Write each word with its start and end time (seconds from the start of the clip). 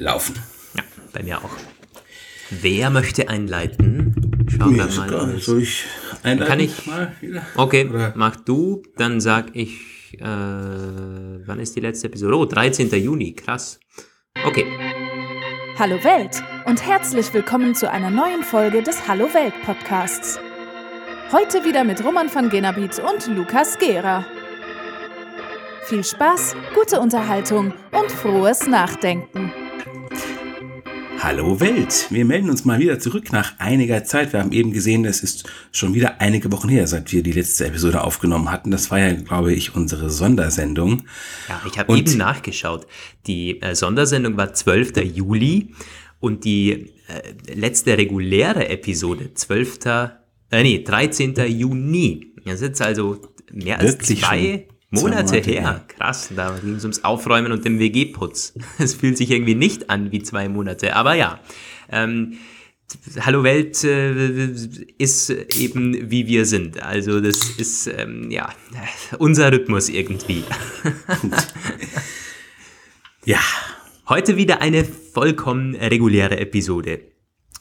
laufen. 0.00 0.34
Ja, 0.74 0.82
bei 1.12 1.22
mir 1.22 1.38
auch. 1.38 1.50
Wer 2.50 2.90
möchte 2.90 3.28
einleiten? 3.28 4.46
Schauen 4.48 4.76
wir 4.76 4.86
mal. 4.86 5.08
Egal. 5.08 5.38
Soll 5.38 5.62
ich 5.62 5.84
einleiten? 6.22 6.48
Kann 6.48 6.60
ich? 6.60 6.86
Mal 6.86 7.12
wieder? 7.20 7.46
Okay, 7.56 7.88
Oder? 7.88 8.12
mach 8.16 8.36
du, 8.36 8.82
dann 8.96 9.20
sag 9.20 9.54
ich, 9.54 10.18
äh, 10.18 10.24
wann 10.24 11.60
ist 11.60 11.76
die 11.76 11.80
letzte 11.80 12.06
Episode? 12.06 12.36
Oh, 12.36 12.46
13. 12.46 12.88
Juni, 12.90 13.34
krass. 13.34 13.80
Okay. 14.44 14.64
Hallo 15.78 16.02
Welt 16.02 16.42
und 16.64 16.84
herzlich 16.84 17.32
willkommen 17.34 17.74
zu 17.74 17.90
einer 17.90 18.10
neuen 18.10 18.42
Folge 18.42 18.82
des 18.82 19.06
Hallo 19.06 19.32
Welt 19.34 19.54
Podcasts. 19.64 20.40
Heute 21.30 21.64
wieder 21.64 21.84
mit 21.84 22.02
Roman 22.02 22.28
von 22.28 22.48
Genabit 22.48 22.98
und 23.00 23.26
Lukas 23.36 23.78
Gera. 23.78 24.24
Viel 25.84 26.02
Spaß, 26.02 26.56
gute 26.74 27.00
Unterhaltung 27.00 27.74
und 27.92 28.10
frohes 28.10 28.66
Nachdenken. 28.66 29.52
Hallo 31.20 31.58
Welt, 31.58 32.06
wir 32.10 32.24
melden 32.24 32.48
uns 32.48 32.64
mal 32.64 32.78
wieder 32.78 33.00
zurück 33.00 33.32
nach 33.32 33.58
einiger 33.58 34.04
Zeit. 34.04 34.32
Wir 34.32 34.38
haben 34.38 34.52
eben 34.52 34.72
gesehen, 34.72 35.04
es 35.04 35.20
ist 35.20 35.50
schon 35.72 35.92
wieder 35.92 36.20
einige 36.20 36.52
Wochen 36.52 36.68
her, 36.68 36.86
seit 36.86 37.12
wir 37.12 37.24
die 37.24 37.32
letzte 37.32 37.66
Episode 37.66 38.04
aufgenommen 38.04 38.52
hatten. 38.52 38.70
Das 38.70 38.92
war 38.92 39.00
ja, 39.00 39.12
glaube 39.14 39.52
ich, 39.52 39.74
unsere 39.74 40.10
Sondersendung. 40.10 41.02
Ja, 41.48 41.60
ich 41.68 41.76
habe 41.76 41.98
eben 41.98 42.16
nachgeschaut. 42.16 42.86
Die 43.26 43.60
äh, 43.60 43.74
Sondersendung 43.74 44.36
war 44.36 44.54
12. 44.54 44.96
Juli 45.12 45.74
und 46.20 46.44
die 46.44 46.92
äh, 47.08 47.52
letzte 47.52 47.98
reguläre 47.98 48.68
Episode 48.68 49.34
12. 49.34 49.78
Äh, 49.86 50.62
nee, 50.62 50.84
13. 50.84 51.34
Juni. 51.48 52.32
Das 52.44 52.54
ist 52.54 52.62
jetzt 52.62 52.82
also 52.82 53.20
mehr 53.50 53.80
als 53.80 53.98
zwei 53.98 54.66
schon? 54.68 54.77
Monate, 54.90 55.24
Monate 55.24 55.50
her. 55.50 55.60
her. 55.60 55.84
Krass, 55.88 56.30
da 56.34 56.58
ging 56.58 56.76
es 56.76 56.84
ums 56.84 57.04
Aufräumen 57.04 57.52
und 57.52 57.64
den 57.64 57.78
WG-Putz. 57.78 58.54
Es 58.78 58.94
fühlt 58.94 59.18
sich 59.18 59.30
irgendwie 59.30 59.54
nicht 59.54 59.90
an 59.90 60.12
wie 60.12 60.22
zwei 60.22 60.48
Monate, 60.48 60.96
aber 60.96 61.14
ja. 61.14 61.40
Ähm, 61.90 62.38
Hallo 63.20 63.42
Welt 63.42 63.84
äh, 63.84 64.48
ist 64.96 65.28
eben 65.28 66.10
wie 66.10 66.26
wir 66.26 66.46
sind. 66.46 66.82
Also 66.82 67.20
das 67.20 67.38
ist 67.58 67.86
ähm, 67.86 68.30
ja 68.30 68.48
unser 69.18 69.52
Rhythmus 69.52 69.90
irgendwie. 69.90 70.42
ja. 73.26 73.40
Heute 74.08 74.38
wieder 74.38 74.62
eine 74.62 74.86
vollkommen 74.86 75.74
reguläre 75.74 76.38
Episode. 76.38 77.02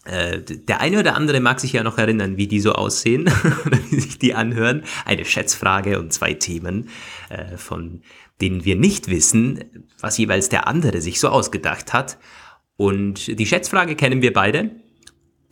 Äh, 0.08 0.42
der 0.42 0.80
eine 0.80 1.00
oder 1.00 1.16
andere 1.16 1.42
mag 1.42 1.60
sich 1.60 1.74
ja 1.74 1.84
noch 1.84 1.98
erinnern, 1.98 2.38
wie 2.38 2.48
die 2.48 2.62
so 2.62 2.72
aussehen 2.72 3.24
oder 3.66 3.78
wie 3.90 4.00
sich 4.00 4.18
die 4.18 4.34
anhören. 4.34 4.84
Eine 5.06 5.26
Schätzfrage 5.26 6.00
und 6.00 6.14
zwei 6.14 6.34
Themen, 6.34 6.90
äh, 7.30 7.58
von 7.58 8.02
denen 8.40 8.64
wir 8.64 8.76
nicht 8.76 9.10
wissen, 9.10 9.66
was 10.00 10.18
jeweils 10.18 10.48
der 10.50 10.68
andere 10.68 11.02
sich 11.02 11.20
so 11.20 11.28
ausgedacht 11.28 11.94
hat. 11.94 12.18
Und 12.78 13.38
die 13.40 13.46
Schätzfrage 13.46 13.96
kennen 13.96 14.22
wir 14.22 14.32
beide. 14.32 14.72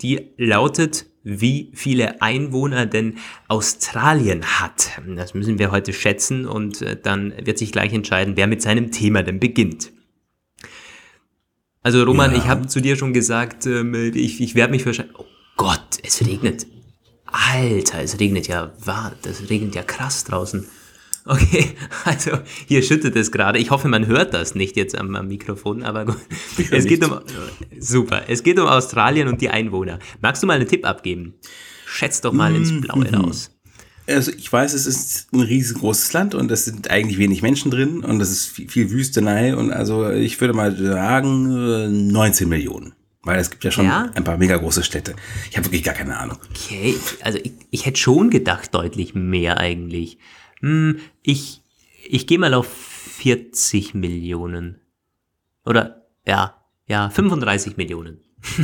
Die 0.01 0.29
lautet, 0.37 1.05
wie 1.23 1.71
viele 1.73 2.21
Einwohner 2.21 2.85
denn 2.85 3.17
Australien 3.47 4.45
hat. 4.45 4.91
Das 5.15 5.33
müssen 5.33 5.59
wir 5.59 5.71
heute 5.71 5.91
schätzen 5.91 6.45
und 6.45 6.81
äh, 6.81 6.97
dann 7.01 7.33
wird 7.43 7.57
sich 7.57 7.73
gleich 7.73 7.91
entscheiden, 7.91 8.37
wer 8.37 8.47
mit 8.47 8.61
seinem 8.61 8.91
Thema 8.91 9.21
denn 9.21 9.39
beginnt. 9.39 9.91
Also 11.85 12.03
Roman, 12.03 12.31
ja. 12.31 12.39
ich 12.39 12.47
habe 12.47 12.65
zu 12.65 12.81
dir 12.81 12.95
schon 12.95 13.13
gesagt, 13.13 13.67
ähm, 13.67 13.93
ich, 14.15 14.41
ich 14.41 14.55
werde 14.55 14.71
mich 14.71 14.83
wahrscheinlich... 14.87 15.15
Oh 15.19 15.25
Gott, 15.55 15.99
es 16.01 16.19
regnet. 16.25 16.65
Alter, 17.27 18.01
es 18.01 18.19
regnet 18.19 18.47
ja, 18.47 18.73
war, 18.83 19.13
das 19.21 19.51
regnet 19.51 19.75
ja 19.75 19.83
krass 19.83 20.23
draußen. 20.23 20.65
Okay, 21.25 21.75
also 22.05 22.39
hier 22.65 22.81
schüttet 22.81 23.15
es 23.15 23.31
gerade. 23.31 23.59
Ich 23.59 23.69
hoffe, 23.69 23.87
man 23.87 24.07
hört 24.07 24.33
das 24.33 24.55
nicht 24.55 24.77
jetzt 24.77 24.97
am, 24.97 25.15
am 25.15 25.27
Mikrofon, 25.27 25.83
aber 25.83 26.05
gut. 26.05 26.17
Es 26.71 26.87
geht 26.87 27.05
um 27.05 27.19
super. 27.79 28.23
Es 28.29 28.41
geht 28.41 28.57
um 28.57 28.65
Australien 28.65 29.27
und 29.27 29.39
die 29.41 29.49
Einwohner. 29.49 29.99
Magst 30.21 30.41
du 30.41 30.47
mal 30.47 30.53
einen 30.53 30.67
Tipp 30.67 30.87
abgeben? 30.87 31.35
Schätz 31.85 32.19
doch 32.19 32.33
mal 32.33 32.55
ins 32.55 32.81
Blaue 32.81 33.07
mhm. 33.07 33.13
raus. 33.13 33.54
Also 34.07 34.31
ich 34.31 34.51
weiß, 34.51 34.73
es 34.73 34.85
ist 34.85 35.33
ein 35.33 35.41
riesengroßes 35.41 36.13
Land 36.13 36.35
und 36.35 36.51
es 36.51 36.65
sind 36.65 36.91
eigentlich 36.91 37.17
wenig 37.17 37.41
Menschen 37.41 37.71
drin 37.71 38.03
und 38.03 38.21
es 38.21 38.29
ist 38.29 38.47
viel, 38.47 38.69
viel 38.69 38.91
Wüstenei 38.91 39.55
und 39.55 39.71
also 39.71 40.09
ich 40.11 40.39
würde 40.39 40.53
mal 40.53 40.75
sagen 40.75 42.11
19 42.11 42.47
äh, 42.47 42.49
Millionen. 42.49 42.93
Weil 43.23 43.39
es 43.39 43.49
gibt 43.49 43.63
ja 43.63 43.71
schon 43.71 43.85
ja? 43.85 44.11
ein 44.13 44.23
paar 44.23 44.37
mega 44.37 44.55
große 44.55 44.83
Städte. 44.83 45.15
Ich 45.49 45.57
habe 45.57 45.65
wirklich 45.65 45.81
gar 45.81 45.95
keine 45.95 46.15
Ahnung. 46.15 46.37
Okay, 46.51 46.95
also 47.21 47.39
ich, 47.41 47.53
ich 47.71 47.87
hätte 47.87 47.99
schon 47.99 48.29
gedacht, 48.29 48.75
deutlich 48.75 49.15
mehr 49.15 49.57
eigentlich. 49.57 50.19
Hm, 50.61 50.99
ich 51.23 51.63
ich 52.07 52.27
gehe 52.27 52.39
mal 52.39 52.53
auf 52.53 52.67
40 52.67 53.93
Millionen. 53.93 54.79
Oder 55.65 56.05
ja, 56.25 56.55
ja, 56.87 57.09
35 57.09 57.77
Millionen. 57.77 58.19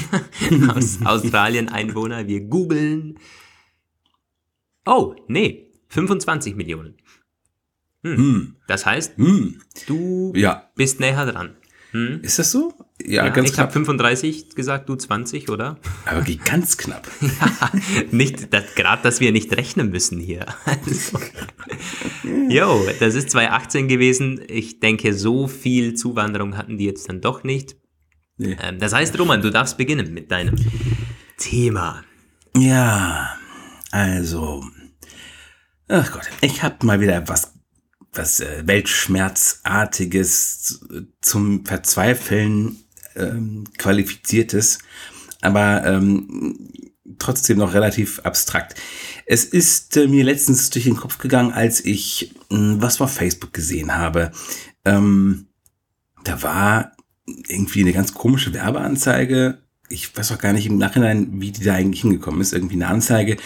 Aus 0.76 1.00
Australien 1.06 1.70
Einwohner. 1.70 2.28
Wir 2.28 2.42
googeln. 2.42 3.18
Oh, 4.86 5.16
nee, 5.28 5.72
25 5.90 6.56
Millionen. 6.56 6.96
Hm. 8.04 8.18
Hm. 8.18 8.56
Das 8.68 8.86
heißt, 8.86 9.18
hm. 9.18 9.62
du 9.88 10.34
ja. 10.36 10.70
bist 10.76 11.00
näher 11.00 11.26
dran. 11.26 11.56
Hm? 11.92 12.22
Ist 12.22 12.40
das 12.40 12.52
so? 12.52 12.74
Ja, 13.06 13.26
ja 13.26 13.30
ganz 13.30 13.50
ich 13.50 13.56
knapp. 13.56 13.70
Ich 13.70 13.76
habe 13.76 13.86
35 13.86 14.56
gesagt, 14.56 14.88
du 14.88 14.96
20, 14.96 15.50
oder? 15.50 15.78
Aber 16.06 16.26
wie 16.26 16.38
ganz 16.38 16.78
knapp. 16.78 17.08
ja, 17.22 17.72
nicht, 18.12 18.54
das, 18.54 18.76
gerade, 18.76 19.04
dass 19.04 19.20
wir 19.20 19.32
nicht 19.32 19.56
rechnen 19.56 19.90
müssen 19.90 20.20
hier. 20.20 20.46
Also. 20.66 21.20
Jo, 22.50 22.86
das 23.00 23.16
ist 23.16 23.32
2018 23.32 23.88
gewesen. 23.88 24.42
Ich 24.48 24.80
denke, 24.80 25.14
so 25.14 25.48
viel 25.48 25.96
Zuwanderung 25.96 26.56
hatten 26.56 26.78
die 26.78 26.86
jetzt 26.86 27.10
dann 27.10 27.20
doch 27.20 27.44
nicht. 27.44 27.76
Nee. 28.38 28.56
Ähm, 28.62 28.80
das 28.80 28.94
heißt, 28.94 29.18
Roman, 29.20 29.42
du 29.42 29.50
darfst 29.50 29.78
beginnen 29.78 30.14
mit 30.14 30.32
deinem 30.32 30.56
Thema. 31.38 32.04
Ja, 32.56 33.36
also, 33.92 34.64
ach 35.88 36.12
Gott, 36.12 36.30
ich 36.42 36.64
habe 36.64 36.84
mal 36.86 37.00
wieder 37.00 37.28
was, 37.28 37.54
was 38.14 38.40
äh, 38.40 38.64
Weltschmerzartiges 38.66 40.82
zum 41.22 41.66
Verzweifeln 41.66 42.78
ähm, 43.16 43.66
qualifiziertes, 43.78 44.80
aber 45.42 45.86
ähm, 45.86 46.70
trotzdem 47.20 47.58
noch 47.58 47.74
relativ 47.74 48.20
abstrakt. 48.20 48.76
Es 49.26 49.44
ist 49.44 49.98
äh, 49.98 50.08
mir 50.08 50.24
letztens 50.24 50.70
durch 50.70 50.86
den 50.86 50.96
Kopf 50.96 51.18
gegangen, 51.18 51.52
als 51.52 51.84
ich 51.84 52.32
äh, 52.32 52.36
was 52.50 53.02
auf 53.02 53.14
Facebook 53.14 53.54
gesehen 53.54 53.96
habe. 53.96 54.32
Ähm, 54.86 55.48
da 56.24 56.42
war 56.44 56.96
irgendwie 57.48 57.82
eine 57.82 57.94
ganz 57.94 58.14
komische 58.14 58.54
Werbeanzeige 58.54 59.62
ich 59.92 60.16
weiß 60.16 60.32
auch 60.32 60.38
gar 60.38 60.54
nicht 60.54 60.66
im 60.66 60.78
Nachhinein, 60.78 61.42
wie 61.42 61.52
die 61.52 61.64
da 61.64 61.76
eigentlich 61.76 62.02
hingekommen 62.02 62.42
ist. 62.42 62.54
Irgendwie 62.54 62.76
eine 62.76 62.88
Anzeige 62.88 63.38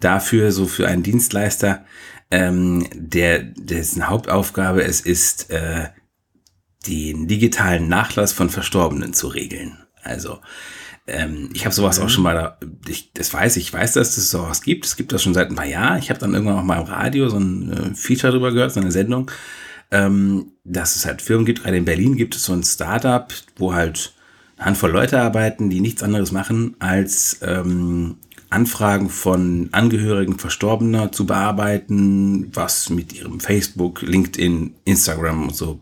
dafür, 0.00 0.52
so 0.52 0.66
für 0.66 0.86
einen 0.86 1.02
Dienstleister, 1.02 1.84
ähm, 2.30 2.86
der, 2.94 3.42
dessen 3.42 4.08
Hauptaufgabe 4.08 4.82
es 4.82 5.00
ist, 5.00 5.50
äh, 5.50 5.88
den 6.86 7.28
digitalen 7.28 7.88
Nachlass 7.88 8.32
von 8.32 8.50
Verstorbenen 8.50 9.14
zu 9.14 9.28
regeln. 9.28 9.78
Also, 10.02 10.40
ähm, 11.06 11.50
ich 11.52 11.64
habe 11.64 11.74
sowas 11.74 11.98
auch 11.98 12.08
schon 12.08 12.22
mal, 12.22 12.34
da, 12.34 12.58
ich, 12.88 13.12
das 13.12 13.32
weiß 13.32 13.56
ich, 13.56 13.72
weiß, 13.72 13.94
dass 13.94 14.16
es 14.16 14.30
sowas 14.30 14.62
gibt. 14.62 14.86
Es 14.86 14.96
gibt 14.96 15.12
das 15.12 15.22
schon 15.22 15.34
seit 15.34 15.50
ein 15.50 15.56
paar 15.56 15.66
Jahren. 15.66 15.98
Ich 15.98 16.10
habe 16.10 16.20
dann 16.20 16.34
irgendwann 16.34 16.58
auch 16.58 16.64
mal 16.64 16.80
im 16.80 16.86
Radio 16.86 17.28
so 17.28 17.38
ein 17.38 17.72
äh, 17.72 17.94
Feature 17.94 18.32
drüber 18.32 18.52
gehört, 18.52 18.72
so 18.72 18.80
eine 18.80 18.92
Sendung, 18.92 19.30
ähm, 19.90 20.52
dass 20.64 20.96
es 20.96 21.04
halt 21.06 21.22
Firmen 21.22 21.44
gibt. 21.44 21.62
Gerade 21.62 21.76
in 21.76 21.84
Berlin 21.84 22.16
gibt 22.16 22.36
es 22.36 22.44
so 22.44 22.52
ein 22.52 22.62
Startup, 22.62 23.32
wo 23.56 23.74
halt 23.74 24.13
Handvoll 24.58 24.90
Leute 24.90 25.20
arbeiten, 25.20 25.70
die 25.70 25.80
nichts 25.80 26.02
anderes 26.02 26.32
machen, 26.32 26.76
als 26.78 27.38
ähm, 27.42 28.16
Anfragen 28.50 29.10
von 29.10 29.68
Angehörigen 29.72 30.38
Verstorbener 30.38 31.10
zu 31.10 31.26
bearbeiten, 31.26 32.50
was 32.54 32.88
mit 32.88 33.12
ihrem 33.12 33.40
Facebook, 33.40 34.02
LinkedIn, 34.02 34.74
Instagram 34.84 35.48
und 35.48 35.56
so 35.56 35.80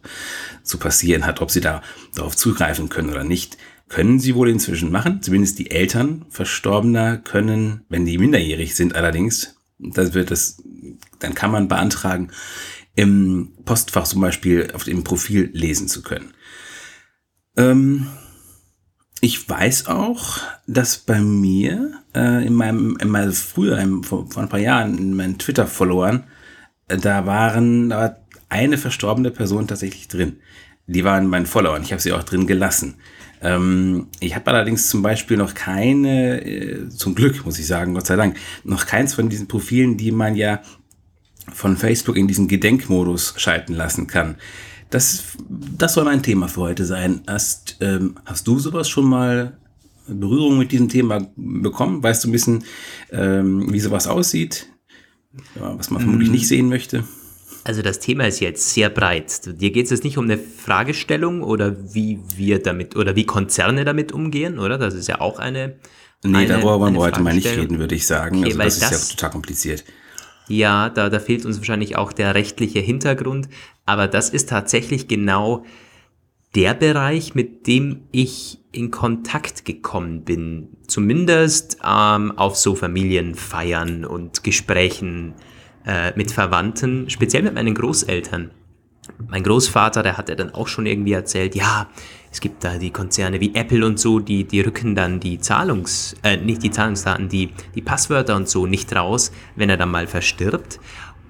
zu 0.62 0.78
passieren 0.78 1.26
hat, 1.26 1.42
ob 1.42 1.50
sie 1.50 1.60
da 1.60 1.82
darauf 2.14 2.34
zugreifen 2.34 2.88
können 2.88 3.10
oder 3.10 3.24
nicht. 3.24 3.58
Können 3.88 4.18
sie 4.18 4.34
wohl 4.34 4.48
inzwischen 4.48 4.90
machen, 4.90 5.20
zumindest 5.20 5.58
die 5.58 5.70
Eltern 5.70 6.24
Verstorbener 6.30 7.18
können, 7.18 7.82
wenn 7.90 8.06
die 8.06 8.16
minderjährig 8.16 8.74
sind 8.74 8.96
allerdings, 8.96 9.56
das 9.78 10.14
wird 10.14 10.30
das, 10.30 10.62
dann 11.18 11.34
kann 11.34 11.50
man 11.50 11.68
beantragen, 11.68 12.30
im 12.94 13.52
Postfach 13.66 14.04
zum 14.04 14.22
Beispiel 14.22 14.70
auf 14.74 14.84
dem 14.84 15.04
Profil 15.04 15.50
lesen 15.52 15.88
zu 15.88 16.02
können. 16.02 16.32
Ähm, 17.56 18.06
ich 19.24 19.48
weiß 19.48 19.86
auch, 19.86 20.40
dass 20.66 20.98
bei 20.98 21.20
mir 21.20 21.92
äh, 22.12 22.44
in 22.44 22.54
meinem, 22.54 22.96
in 23.00 23.08
meinem 23.08 23.32
früher, 23.32 23.78
in, 23.78 24.02
vor, 24.02 24.28
vor 24.28 24.42
ein 24.42 24.48
paar 24.48 24.58
Jahren, 24.58 24.98
in 24.98 25.14
meinen 25.14 25.38
Twitter-Followern, 25.38 26.24
äh, 26.88 26.96
da 26.98 27.24
waren 27.24 27.88
da 27.88 27.96
war 27.96 28.16
eine 28.48 28.78
verstorbene 28.78 29.30
Person 29.30 29.68
tatsächlich 29.68 30.08
drin. 30.08 30.40
Die 30.88 31.04
waren 31.04 31.28
meinen 31.28 31.46
Followern. 31.46 31.82
Ich 31.82 31.92
habe 31.92 32.02
sie 32.02 32.12
auch 32.12 32.24
drin 32.24 32.48
gelassen. 32.48 32.96
Ähm, 33.40 34.08
ich 34.18 34.34
habe 34.34 34.50
allerdings 34.50 34.88
zum 34.88 35.02
Beispiel 35.02 35.36
noch 35.36 35.54
keine, 35.54 36.44
äh, 36.44 36.88
zum 36.88 37.14
Glück 37.14 37.46
muss 37.46 37.60
ich 37.60 37.66
sagen, 37.68 37.94
Gott 37.94 38.06
sei 38.06 38.16
Dank, 38.16 38.36
noch 38.64 38.86
keins 38.86 39.14
von 39.14 39.28
diesen 39.28 39.46
Profilen, 39.46 39.96
die 39.96 40.10
man 40.10 40.34
ja 40.34 40.62
von 41.52 41.76
Facebook 41.76 42.16
in 42.16 42.26
diesen 42.26 42.48
Gedenkmodus 42.48 43.34
schalten 43.36 43.74
lassen 43.74 44.08
kann. 44.08 44.34
Das, 44.92 45.22
das 45.48 45.94
soll 45.94 46.04
mein 46.04 46.22
Thema 46.22 46.48
für 46.48 46.60
heute 46.60 46.84
sein. 46.84 47.22
Hast, 47.26 47.78
ähm, 47.80 48.16
hast 48.26 48.46
du 48.46 48.58
sowas 48.58 48.90
schon 48.90 49.06
mal 49.06 49.56
Berührung 50.06 50.58
mit 50.58 50.70
diesem 50.70 50.90
Thema 50.90 51.26
bekommen? 51.34 52.02
Weißt 52.02 52.22
du 52.22 52.28
ein 52.28 52.32
bisschen, 52.32 52.64
ähm, 53.10 53.72
wie 53.72 53.80
sowas 53.80 54.06
aussieht? 54.06 54.66
Ja, 55.56 55.78
was 55.78 55.90
man 55.90 56.02
vermutlich 56.02 56.28
mm. 56.28 56.32
nicht 56.32 56.46
sehen 56.46 56.68
möchte? 56.68 57.04
Also 57.64 57.80
das 57.80 58.00
Thema 58.00 58.26
ist 58.26 58.40
jetzt 58.40 58.74
sehr 58.74 58.90
breit. 58.90 59.60
Dir 59.60 59.70
geht 59.70 59.84
es 59.84 59.90
jetzt 59.90 60.04
nicht 60.04 60.18
um 60.18 60.24
eine 60.24 60.36
Fragestellung 60.36 61.42
oder 61.42 61.94
wie 61.94 62.18
wir 62.36 62.62
damit 62.62 62.94
oder 62.94 63.16
wie 63.16 63.24
Konzerne 63.24 63.86
damit 63.86 64.12
umgehen, 64.12 64.58
oder? 64.58 64.76
Das 64.76 64.92
ist 64.92 65.08
ja 65.08 65.22
auch 65.22 65.38
eine. 65.38 65.76
Nee, 66.22 66.38
eine, 66.38 66.48
darüber 66.48 66.80
wollen 66.80 66.94
wir 66.94 67.00
heute 67.00 67.22
mal 67.22 67.34
nicht 67.34 67.46
reden, 67.46 67.78
würde 67.78 67.94
ich 67.94 68.06
sagen. 68.06 68.40
Okay, 68.40 68.48
also 68.48 68.58
das 68.58 68.74
ist 68.74 68.82
das, 68.82 69.08
ja 69.08 69.14
total 69.14 69.30
kompliziert. 69.30 69.84
Ja, 70.48 70.90
da, 70.90 71.08
da 71.08 71.20
fehlt 71.20 71.46
uns 71.46 71.58
wahrscheinlich 71.58 71.96
auch 71.96 72.12
der 72.12 72.34
rechtliche 72.34 72.80
Hintergrund, 72.80 73.48
aber 73.92 74.08
das 74.08 74.30
ist 74.30 74.48
tatsächlich 74.48 75.06
genau 75.06 75.64
der 76.54 76.72
Bereich, 76.72 77.34
mit 77.34 77.66
dem 77.66 78.04
ich 78.10 78.58
in 78.72 78.90
Kontakt 78.90 79.66
gekommen 79.66 80.22
bin. 80.22 80.68
Zumindest 80.86 81.76
ähm, 81.86 82.32
auf 82.38 82.56
so 82.56 82.74
Familienfeiern 82.74 84.06
und 84.06 84.42
Gesprächen 84.42 85.34
äh, 85.86 86.12
mit 86.16 86.30
Verwandten, 86.30 87.10
speziell 87.10 87.42
mit 87.42 87.54
meinen 87.54 87.74
Großeltern. 87.74 88.50
Mein 89.28 89.42
Großvater, 89.42 90.02
der 90.02 90.16
hat 90.16 90.30
ja 90.30 90.34
dann 90.36 90.54
auch 90.54 90.68
schon 90.68 90.86
irgendwie 90.86 91.12
erzählt, 91.12 91.54
ja, 91.54 91.88
es 92.30 92.40
gibt 92.40 92.64
da 92.64 92.78
die 92.78 92.90
Konzerne 92.90 93.40
wie 93.40 93.54
Apple 93.54 93.84
und 93.84 93.98
so, 93.98 94.20
die, 94.20 94.44
die 94.44 94.62
rücken 94.62 94.94
dann 94.94 95.20
die 95.20 95.38
Zahlungs, 95.38 96.16
äh, 96.22 96.38
nicht 96.38 96.62
die 96.62 96.70
Zahlungsdaten, 96.70 97.28
die, 97.28 97.50
die 97.74 97.82
Passwörter 97.82 98.36
und 98.36 98.48
so 98.48 98.64
nicht 98.64 98.94
raus, 98.94 99.32
wenn 99.54 99.68
er 99.68 99.76
dann 99.76 99.90
mal 99.90 100.06
verstirbt. 100.06 100.80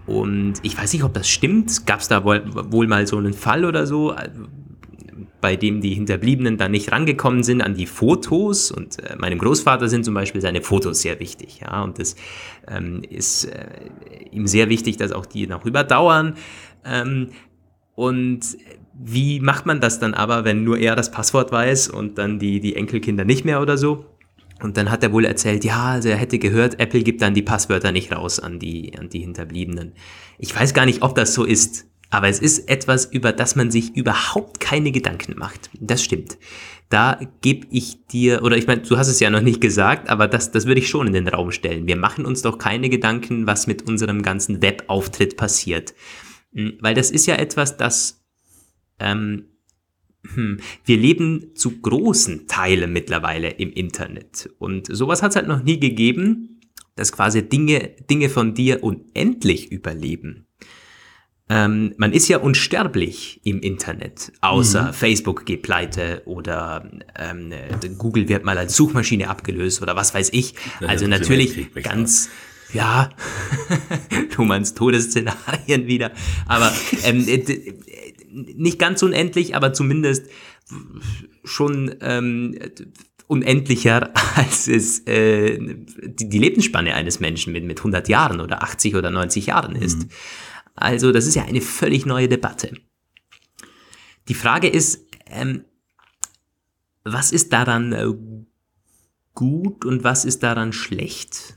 Und 0.06 0.54
ich 0.62 0.76
weiß 0.76 0.92
nicht, 0.92 1.04
ob 1.04 1.14
das 1.14 1.28
stimmt. 1.28 1.86
Gab 1.86 2.00
es 2.00 2.08
da 2.08 2.24
wohl, 2.24 2.42
wohl 2.46 2.86
mal 2.86 3.06
so 3.06 3.18
einen 3.18 3.34
Fall 3.34 3.64
oder 3.64 3.86
so, 3.86 4.14
bei 5.40 5.56
dem 5.56 5.80
die 5.80 5.94
Hinterbliebenen 5.94 6.56
dann 6.56 6.70
nicht 6.70 6.92
rangekommen 6.92 7.42
sind 7.42 7.62
an 7.62 7.74
die 7.74 7.86
Fotos. 7.86 8.70
Und 8.70 8.98
äh, 9.02 9.16
meinem 9.16 9.38
Großvater 9.38 9.88
sind 9.88 10.04
zum 10.04 10.14
Beispiel 10.14 10.40
seine 10.40 10.62
Fotos 10.62 11.02
sehr 11.02 11.20
wichtig. 11.20 11.60
Ja, 11.60 11.82
und 11.82 11.98
das 11.98 12.16
ähm, 12.68 13.02
ist 13.08 13.44
äh, 13.44 13.66
ihm 14.30 14.46
sehr 14.46 14.68
wichtig, 14.68 14.96
dass 14.96 15.12
auch 15.12 15.26
die 15.26 15.46
noch 15.46 15.66
überdauern. 15.66 16.34
Ähm, 16.84 17.28
und 17.94 18.40
wie 18.94 19.40
macht 19.40 19.66
man 19.66 19.80
das 19.80 19.98
dann 19.98 20.14
aber, 20.14 20.44
wenn 20.44 20.64
nur 20.64 20.78
er 20.78 20.96
das 20.96 21.10
Passwort 21.10 21.50
weiß 21.50 21.88
und 21.88 22.18
dann 22.18 22.38
die, 22.38 22.60
die 22.60 22.76
Enkelkinder 22.76 23.24
nicht 23.24 23.44
mehr 23.44 23.60
oder 23.60 23.76
so? 23.76 24.06
Und 24.62 24.76
dann 24.76 24.90
hat 24.90 25.02
er 25.02 25.12
wohl 25.12 25.24
erzählt, 25.24 25.64
ja, 25.64 25.92
also 25.92 26.08
er 26.08 26.16
hätte 26.16 26.38
gehört, 26.38 26.78
Apple 26.78 27.02
gibt 27.02 27.22
dann 27.22 27.34
die 27.34 27.42
Passwörter 27.42 27.92
nicht 27.92 28.12
raus 28.12 28.38
an 28.38 28.58
die, 28.58 28.96
an 28.98 29.08
die 29.08 29.20
Hinterbliebenen. 29.20 29.92
Ich 30.38 30.54
weiß 30.54 30.72
gar 30.74 30.86
nicht, 30.86 31.02
ob 31.02 31.14
das 31.14 31.34
so 31.34 31.44
ist. 31.44 31.86
Aber 32.10 32.28
es 32.28 32.40
ist 32.40 32.68
etwas, 32.68 33.06
über 33.06 33.32
das 33.32 33.56
man 33.56 33.70
sich 33.70 33.96
überhaupt 33.96 34.60
keine 34.60 34.92
Gedanken 34.92 35.34
macht. 35.38 35.70
Das 35.80 36.04
stimmt. 36.04 36.36
Da 36.90 37.18
gebe 37.40 37.66
ich 37.70 38.06
dir, 38.06 38.42
oder 38.42 38.58
ich 38.58 38.66
meine, 38.66 38.82
du 38.82 38.98
hast 38.98 39.08
es 39.08 39.18
ja 39.18 39.30
noch 39.30 39.40
nicht 39.40 39.62
gesagt, 39.62 40.10
aber 40.10 40.28
das, 40.28 40.50
das 40.50 40.66
würde 40.66 40.80
ich 40.80 40.88
schon 40.88 41.06
in 41.06 41.14
den 41.14 41.26
Raum 41.26 41.52
stellen. 41.52 41.86
Wir 41.86 41.96
machen 41.96 42.26
uns 42.26 42.42
doch 42.42 42.58
keine 42.58 42.90
Gedanken, 42.90 43.46
was 43.46 43.66
mit 43.66 43.88
unserem 43.88 44.20
ganzen 44.20 44.60
Webauftritt 44.60 45.38
passiert. 45.38 45.94
Hm, 46.52 46.74
weil 46.80 46.94
das 46.94 47.10
ist 47.10 47.26
ja 47.26 47.36
etwas, 47.36 47.78
das 47.78 48.22
ähm, 48.98 49.18
hm, 49.18 49.51
wir 50.22 50.96
leben 50.96 51.54
zu 51.54 51.80
großen 51.80 52.46
Teilen 52.46 52.92
mittlerweile 52.92 53.50
im 53.50 53.72
Internet. 53.72 54.50
Und 54.58 54.86
sowas 54.94 55.22
hat 55.22 55.30
es 55.30 55.36
halt 55.36 55.48
noch 55.48 55.62
nie 55.62 55.80
gegeben, 55.80 56.60
dass 56.94 57.12
quasi 57.12 57.48
Dinge, 57.48 57.90
Dinge 58.08 58.28
von 58.28 58.54
dir 58.54 58.84
unendlich 58.84 59.72
überleben. 59.72 60.46
Ähm, 61.48 61.92
man 61.98 62.12
ist 62.12 62.28
ja 62.28 62.38
unsterblich 62.38 63.40
im 63.44 63.60
Internet, 63.60 64.32
außer 64.40 64.88
mhm. 64.88 64.92
Facebook 64.94 65.44
geht 65.44 65.62
pleite 65.62 66.22
oder 66.24 66.90
ähm, 67.18 67.52
Google 67.98 68.28
wird 68.28 68.44
mal 68.44 68.56
als 68.56 68.76
Suchmaschine 68.76 69.28
abgelöst 69.28 69.82
oder 69.82 69.96
was 69.96 70.14
weiß 70.14 70.30
ich. 70.32 70.54
Also 70.86 71.06
natürlich 71.06 71.72
ganz, 71.74 72.30
ja, 72.72 73.10
du 74.36 74.44
meinst 74.44 74.78
Todesszenarien 74.78 75.86
wieder, 75.86 76.12
aber 76.46 76.72
ähm, 77.04 77.26
äh, 77.26 77.72
nicht 78.32 78.78
ganz 78.78 79.02
unendlich, 79.02 79.54
aber 79.54 79.72
zumindest 79.72 80.26
schon 81.44 81.94
ähm, 82.00 82.58
unendlicher, 83.26 84.12
als 84.36 84.68
es 84.68 85.00
äh, 85.06 85.58
die, 85.58 86.28
die 86.28 86.38
Lebensspanne 86.38 86.94
eines 86.94 87.20
Menschen 87.20 87.52
mit, 87.52 87.64
mit 87.64 87.78
100 87.78 88.08
Jahren 88.08 88.40
oder 88.40 88.62
80 88.62 88.96
oder 88.96 89.10
90 89.10 89.46
Jahren 89.46 89.76
ist. 89.76 90.00
Mhm. 90.00 90.08
Also 90.74 91.12
das 91.12 91.26
ist 91.26 91.34
ja 91.34 91.44
eine 91.44 91.60
völlig 91.60 92.06
neue 92.06 92.28
Debatte. 92.28 92.72
Die 94.28 94.34
Frage 94.34 94.68
ist, 94.68 95.06
ähm, 95.26 95.64
was 97.04 97.32
ist 97.32 97.52
daran 97.52 97.92
äh, 97.92 98.06
gut 99.34 99.84
und 99.84 100.04
was 100.04 100.24
ist 100.24 100.42
daran 100.42 100.72
schlecht? 100.72 101.56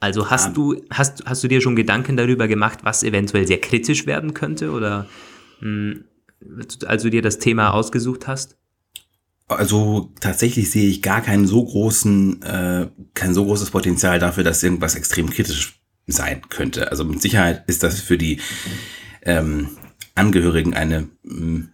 Also 0.00 0.30
hast 0.30 0.56
du 0.56 0.80
hast 0.90 1.24
hast 1.26 1.42
du 1.42 1.48
dir 1.48 1.60
schon 1.60 1.74
Gedanken 1.74 2.16
darüber 2.16 2.46
gemacht, 2.46 2.80
was 2.84 3.02
eventuell 3.02 3.48
sehr 3.48 3.60
kritisch 3.60 4.06
werden 4.06 4.32
könnte 4.32 4.70
oder 4.70 5.08
als 6.86 7.02
du 7.02 7.10
dir 7.10 7.22
das 7.22 7.38
Thema 7.38 7.72
ausgesucht 7.72 8.26
hast? 8.26 8.56
Also 9.48 10.12
tatsächlich 10.20 10.70
sehe 10.70 10.88
ich 10.88 11.00
gar 11.00 11.22
keinen 11.22 11.46
so 11.46 11.64
großen, 11.64 12.42
äh, 12.42 12.88
kein 13.14 13.32
so 13.32 13.44
großes 13.44 13.70
Potenzial 13.70 14.18
dafür, 14.18 14.44
dass 14.44 14.62
irgendwas 14.62 14.94
extrem 14.94 15.30
kritisch 15.30 15.80
sein 16.06 16.42
könnte. 16.48 16.90
Also 16.90 17.04
mit 17.04 17.22
Sicherheit 17.22 17.64
ist 17.66 17.82
das 17.82 18.00
für 18.00 18.18
die 18.18 18.40
ähm, 19.22 19.68
Angehörigen 20.14 20.74
eine 20.74 21.08
mh, 21.22 21.46
mm, 21.46 21.68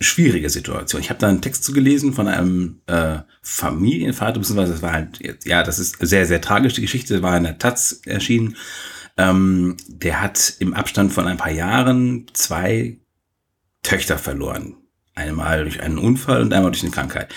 schwierige 0.00 0.50
Situation. 0.50 1.00
Ich 1.00 1.08
habe 1.08 1.20
da 1.20 1.28
einen 1.28 1.40
Text 1.40 1.64
zugelesen 1.64 2.12
von 2.12 2.28
einem 2.28 2.80
äh, 2.86 3.18
Familienvater, 3.40 4.38
beziehungsweise 4.38 4.72
das 4.72 4.82
war 4.82 4.92
halt, 4.92 5.18
ja, 5.44 5.62
das 5.62 5.78
ist 5.78 5.96
sehr, 6.00 6.26
sehr 6.26 6.42
tragische 6.42 6.82
Geschichte, 6.82 7.22
war 7.22 7.36
in 7.36 7.44
der 7.44 7.58
Taz 7.58 8.02
erschienen. 8.04 8.56
Ähm, 9.16 9.76
der 9.88 10.20
hat 10.20 10.54
im 10.58 10.74
Abstand 10.74 11.12
von 11.12 11.26
ein 11.26 11.38
paar 11.38 11.52
Jahren 11.52 12.26
zwei 12.32 12.98
Töchter 13.82 14.18
verloren. 14.18 14.76
Einmal 15.14 15.62
durch 15.62 15.82
einen 15.82 15.98
Unfall 15.98 16.42
und 16.42 16.52
einmal 16.52 16.70
durch 16.70 16.82
eine 16.82 16.92
Krankheit. 16.92 17.32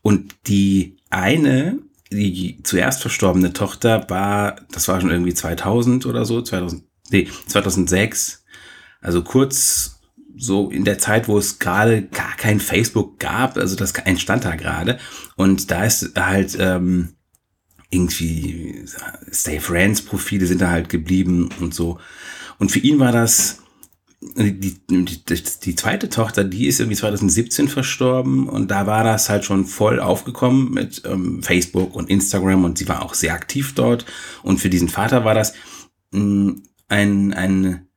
Und 0.00 0.34
die 0.46 0.96
eine 1.10 1.78
die 2.10 2.60
zuerst 2.62 3.02
verstorbene 3.02 3.52
Tochter 3.52 4.08
war, 4.08 4.56
das 4.72 4.88
war 4.88 5.00
schon 5.00 5.10
irgendwie 5.10 5.34
2000 5.34 6.06
oder 6.06 6.24
so, 6.24 6.40
2000, 6.40 6.84
nee, 7.10 7.28
2006. 7.46 8.44
Also 9.00 9.22
kurz 9.22 10.00
so 10.36 10.70
in 10.70 10.84
der 10.84 10.98
Zeit, 10.98 11.28
wo 11.28 11.38
es 11.38 11.58
gerade 11.58 12.02
gar 12.02 12.36
kein 12.36 12.60
Facebook 12.60 13.18
gab, 13.18 13.56
also 13.56 13.76
das 13.76 13.92
entstand 13.92 14.44
da 14.44 14.54
gerade. 14.54 14.98
Und 15.36 15.70
da 15.70 15.84
ist 15.84 16.18
halt 16.18 16.56
ähm, 16.58 17.14
irgendwie 17.90 18.84
Stay 19.32 19.60
Friends 19.60 20.02
Profile 20.02 20.46
sind 20.46 20.60
da 20.60 20.70
halt 20.70 20.88
geblieben 20.88 21.48
und 21.60 21.74
so. 21.74 21.98
Und 22.58 22.70
für 22.70 22.80
ihn 22.80 22.98
war 22.98 23.12
das 23.12 23.62
die, 24.20 24.80
die, 24.90 25.24
die, 25.64 25.76
zweite 25.76 26.08
Tochter, 26.08 26.42
die 26.42 26.66
ist 26.66 26.80
irgendwie 26.80 26.96
2017 26.96 27.68
verstorben 27.68 28.48
und 28.48 28.68
da 28.70 28.86
war 28.86 29.04
das 29.04 29.28
halt 29.28 29.44
schon 29.44 29.64
voll 29.64 30.00
aufgekommen 30.00 30.72
mit 30.72 31.02
ähm, 31.04 31.42
Facebook 31.42 31.94
und 31.94 32.10
Instagram 32.10 32.64
und 32.64 32.78
sie 32.78 32.88
war 32.88 33.02
auch 33.02 33.14
sehr 33.14 33.32
aktiv 33.32 33.74
dort. 33.76 34.06
Und 34.42 34.58
für 34.58 34.70
diesen 34.70 34.88
Vater 34.88 35.24
war 35.24 35.34
das 35.34 35.54
mh, 36.10 36.20
mm, 36.20 36.62
ein, 36.88 37.32
ein 37.32 37.87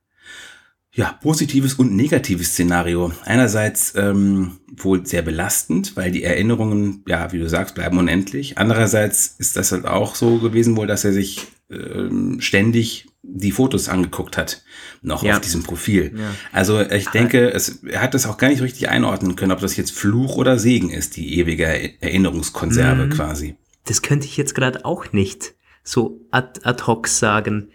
ja, 0.94 1.18
positives 1.22 1.74
und 1.74 1.96
negatives 1.96 2.48
Szenario. 2.48 3.12
Einerseits 3.24 3.94
ähm, 3.96 4.58
wohl 4.76 5.06
sehr 5.06 5.22
belastend, 5.22 5.96
weil 5.96 6.10
die 6.10 6.22
Erinnerungen, 6.22 7.02
ja, 7.06 7.32
wie 7.32 7.38
du 7.38 7.48
sagst, 7.48 7.74
bleiben 7.74 7.98
unendlich. 7.98 8.58
Andererseits 8.58 9.34
ist 9.38 9.56
das 9.56 9.72
halt 9.72 9.86
auch 9.86 10.14
so 10.14 10.38
gewesen 10.38 10.76
wohl, 10.76 10.86
dass 10.86 11.04
er 11.04 11.12
sich 11.12 11.46
ähm, 11.70 12.40
ständig 12.40 13.06
die 13.22 13.52
Fotos 13.52 13.88
angeguckt 13.88 14.36
hat, 14.36 14.62
noch 15.00 15.22
ja. 15.22 15.34
auf 15.34 15.40
diesem 15.40 15.62
Profil. 15.62 16.12
Ja. 16.16 16.34
Also 16.50 16.80
ich 16.80 17.08
denke, 17.08 17.50
es, 17.52 17.82
er 17.84 18.02
hat 18.02 18.14
das 18.14 18.26
auch 18.26 18.36
gar 18.36 18.48
nicht 18.48 18.62
richtig 18.62 18.88
einordnen 18.88 19.36
können, 19.36 19.52
ob 19.52 19.60
das 19.60 19.76
jetzt 19.76 19.92
Fluch 19.92 20.36
oder 20.36 20.58
Segen 20.58 20.90
ist, 20.90 21.16
die 21.16 21.38
ewige 21.38 21.64
Erinnerungskonserve 22.02 23.06
mhm. 23.06 23.10
quasi. 23.10 23.56
Das 23.84 24.02
könnte 24.02 24.26
ich 24.26 24.36
jetzt 24.36 24.54
gerade 24.54 24.84
auch 24.84 25.12
nicht 25.12 25.54
so 25.84 26.20
ad, 26.30 26.60
ad 26.64 26.84
hoc 26.86 27.08
sagen. 27.08 27.68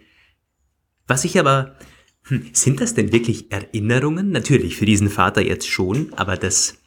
Was 1.08 1.24
ich 1.24 1.40
aber, 1.40 1.78
hm, 2.28 2.50
sind 2.54 2.82
das 2.82 2.94
denn 2.94 3.12
wirklich 3.12 3.52
Erinnerungen? 3.52 4.32
Natürlich, 4.32 4.76
für 4.76 4.86
diesen 4.86 5.10
Vater 5.10 5.42
jetzt 5.42 5.68
schon, 5.68 6.14
aber 6.16 6.36
das 6.36 6.78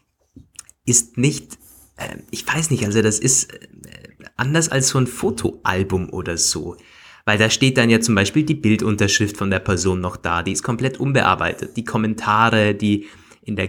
ist 0.85 1.17
nicht, 1.17 1.59
äh, 1.97 2.17
ich 2.31 2.47
weiß 2.47 2.71
nicht, 2.71 2.85
also 2.85 3.03
das 3.03 3.19
ist 3.19 3.53
äh, 3.53 3.59
anders 4.37 4.69
als 4.69 4.89
so 4.89 4.99
ein 4.99 5.07
Fotoalbum 5.07 6.11
oder 6.11 6.37
so. 6.37 6.77
Weil 7.25 7.39
da 7.39 7.51
steht 7.51 7.77
dann 7.77 7.91
ja 7.91 8.01
zum 8.01 8.15
Beispiel 8.15 8.43
die 8.45 8.55
Bildunterschrift 8.55 9.37
von 9.37 9.51
der 9.51 9.61
Person 9.61 10.01
noch 10.01 10.17
da, 10.17 10.43
die 10.43 10.53
ist 10.53 10.63
komplett 10.63 10.99
unbearbeitet. 10.99 11.77
Die 11.77 11.85
Kommentare, 11.85 12.75
die 12.75 13.07
in 13.43 13.57
der 13.57 13.69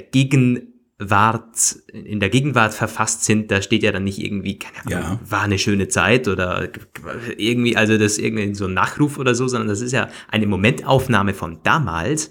Gegenwart, 1.01 1.77
in 1.91 2.19
der 2.19 2.29
Gegenwart 2.29 2.73
verfasst 2.73 3.23
sind, 3.23 3.49
da 3.49 3.61
steht 3.61 3.83
ja 3.83 3.91
dann 3.91 4.03
nicht 4.03 4.19
irgendwie, 4.19 4.59
keine 4.59 4.85
Ahnung, 4.85 5.19
ja. 5.19 5.29
war 5.29 5.41
eine 5.41 5.57
schöne 5.57 5.87
Zeit 5.87 6.27
oder 6.27 6.69
irgendwie, 7.37 7.75
also 7.75 7.97
das 7.97 8.17
irgendwie 8.17 8.53
so 8.53 8.65
ein 8.65 8.73
Nachruf 8.73 9.17
oder 9.17 9.33
so, 9.33 9.47
sondern 9.47 9.67
das 9.67 9.81
ist 9.81 9.93
ja 9.93 10.09
eine 10.29 10.45
Momentaufnahme 10.45 11.33
von 11.33 11.59
damals, 11.63 12.29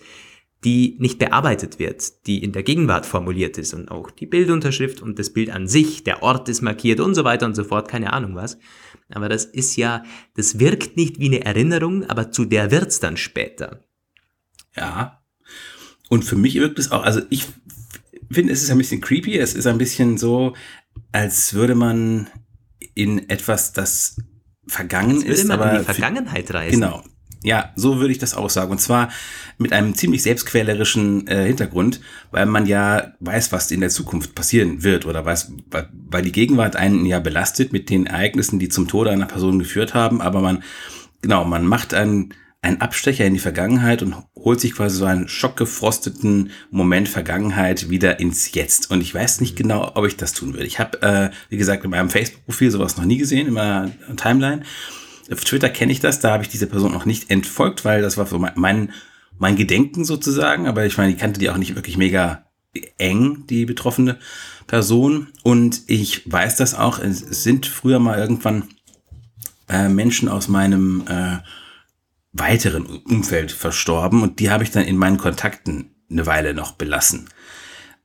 die 0.63 0.97
nicht 0.99 1.19
bearbeitet 1.19 1.79
wird, 1.79 2.27
die 2.27 2.43
in 2.45 2.53
der 2.53 2.63
Gegenwart 2.63 3.07
formuliert 3.07 3.59
ist 3.59 3.73
und 3.73 3.91
auch 3.91 4.11
die 4.11 4.27
Bildunterschrift 4.27 5.01
und 5.01 5.19
das 5.19 5.33
Bild 5.33 5.51
an 5.51 5.67
sich, 5.67 6.05
der 6.05 6.23
Ort 6.23 6.49
ist 6.49 6.61
markiert 6.61 7.01
und 7.01 7.15
so 7.15 7.25
weiter 7.25 7.47
und 7.47 7.57
so 7.57 7.65
fort, 7.65 7.89
keine 7.89 8.13
Ahnung 8.13 8.37
was. 8.37 8.59
Aber 9.09 9.29
das 9.29 9.47
ist 9.47 9.77
ja, 9.77 10.05
das 10.37 10.61
wirkt 10.61 10.97
nicht 10.97 11.19
wie 11.19 11.27
eine 11.27 11.45
Erinnerung, 11.45 12.05
aber 12.09 12.31
zu 12.31 12.45
der 12.45 12.71
wird's 12.71 13.01
dann 13.01 13.17
später. 13.17 13.81
Ja. 14.77 15.23
Und 16.09 16.25
für 16.25 16.37
mich 16.37 16.55
wirkt 16.57 16.79
es 16.79 16.93
auch, 16.93 17.03
also 17.03 17.23
ich 17.31 17.47
finde, 18.35 18.53
es 18.53 18.63
ist 18.63 18.71
ein 18.71 18.79
bisschen 18.79 19.01
creepy, 19.01 19.39
es 19.39 19.55
ist 19.55 19.67
ein 19.67 19.79
bisschen 19.79 20.19
so, 20.19 20.55
als 21.13 21.55
würde 21.55 21.75
man 21.75 22.29
in 22.95 23.29
etwas, 23.29 23.73
das 23.73 24.17
vergangen 24.67 25.17
würde 25.17 25.33
ist, 25.33 25.49
man 25.49 25.61
aber 25.61 25.73
in 25.73 25.79
die 25.79 25.85
Vergangenheit 25.85 26.55
reisen. 26.55 26.81
Genau. 26.81 27.03
Ja, 27.43 27.73
so 27.75 27.99
würde 27.99 28.13
ich 28.13 28.19
das 28.19 28.35
auch 28.35 28.51
sagen. 28.51 28.71
Und 28.71 28.81
zwar 28.81 29.09
mit 29.57 29.73
einem 29.73 29.95
ziemlich 29.95 30.23
selbstquälerischen 30.23 31.27
äh, 31.27 31.47
Hintergrund, 31.47 32.01
weil 32.31 32.45
man 32.45 32.67
ja 32.67 33.15
weiß, 33.21 33.51
was 33.53 33.71
in 33.71 33.81
der 33.81 33.89
Zukunft 33.89 34.35
passieren 34.35 34.83
wird 34.83 35.07
oder 35.07 35.25
weiß, 35.25 35.53
weil 35.71 36.23
die 36.23 36.33
Gegenwart 36.33 36.77
einen 36.77 37.07
ja 37.07 37.19
belastet 37.19 37.73
mit 37.73 37.89
den 37.89 38.07
Ereignissen, 38.07 38.59
die 38.59 38.69
zum 38.69 38.89
Tode 38.89 39.11
einer 39.11 39.27
Person 39.27 39.59
geführt 39.59 39.95
haben. 39.95 40.21
Aber 40.21 40.43
man, 40.43 40.63
genau, 41.23 41.47
man 41.47 41.65
macht 41.65 41.95
einen, 41.95 42.35
einen 42.63 42.81
Abstecher 42.81 43.25
in 43.25 43.33
die 43.33 43.41
Vergangenheit 43.41 44.03
und 44.03 44.15
holt 44.37 44.61
sich 44.61 44.75
quasi 44.75 44.97
so 44.97 45.07
einen 45.07 45.29
schockgefrosteten 45.29 46.51
Moment 46.71 47.09
Vergangenheit 47.09 47.89
wieder 47.89 48.21
ins 48.21 48.53
Jetzt. 48.53 48.91
Und 48.91 49.01
ich 49.01 49.15
weiß 49.15 49.41
nicht 49.41 49.57
genau, 49.57 49.93
ob 49.95 50.07
ich 50.07 50.17
das 50.17 50.35
tun 50.35 50.53
würde. 50.53 50.67
Ich 50.67 50.79
habe, 50.79 51.01
äh, 51.03 51.31
wie 51.49 51.57
gesagt, 51.57 51.85
in 51.85 51.91
meinem 51.91 52.11
Facebook-Profil 52.11 52.71
sowas 52.71 52.97
noch 52.97 53.05
nie 53.05 53.17
gesehen, 53.17 53.47
in 53.47 53.55
meiner 53.55 53.91
Timeline. 54.17 54.63
Auf 55.33 55.45
Twitter 55.45 55.71
kenne 55.71 55.93
ich 55.93 56.01
das, 56.01 56.21
da 56.21 56.33
habe 56.33 56.43
ich 56.43 56.51
diese 56.51 56.67
Person 56.67 56.93
noch 56.93 57.07
nicht 57.07 57.31
entfolgt, 57.31 57.85
weil 57.85 58.03
das 58.03 58.19
war 58.19 58.27
so 58.27 58.39
mein, 58.39 58.93
mein 59.39 59.57
Gedenken 59.57 60.05
sozusagen, 60.05 60.67
aber 60.67 60.85
ich 60.85 60.99
meine, 60.99 61.13
ich 61.13 61.19
kannte 61.19 61.41
die 61.41 61.49
auch 61.49 61.57
nicht 61.57 61.77
wirklich 61.77 61.97
mega 61.97 62.45
eng, 62.99 63.45
die 63.49 63.65
betroffene 63.65 64.19
Person. 64.67 65.29
Und 65.43 65.83
ich 65.87 66.31
weiß 66.31 66.57
das 66.57 66.75
auch, 66.75 66.99
es 66.99 67.21
sind 67.21 67.67
früher 67.67 68.01
mal 68.01 68.19
irgendwann 68.19 68.65
äh, 69.69 69.89
Menschen 69.89 70.29
aus 70.29 70.49
meinem 70.49 71.05
äh, 71.09 71.39
weiteren 72.33 72.87
Umfeld 72.87 73.53
verstorben 73.53 74.23
und 74.23 74.39
die 74.39 74.51
habe 74.51 74.65
ich 74.65 74.71
dann 74.71 74.85
in 74.85 74.97
meinen 74.97 75.19
Kontakten 75.19 75.91
eine 76.11 76.27
Weile 76.27 76.55
noch 76.55 76.73
belassen. 76.73 77.29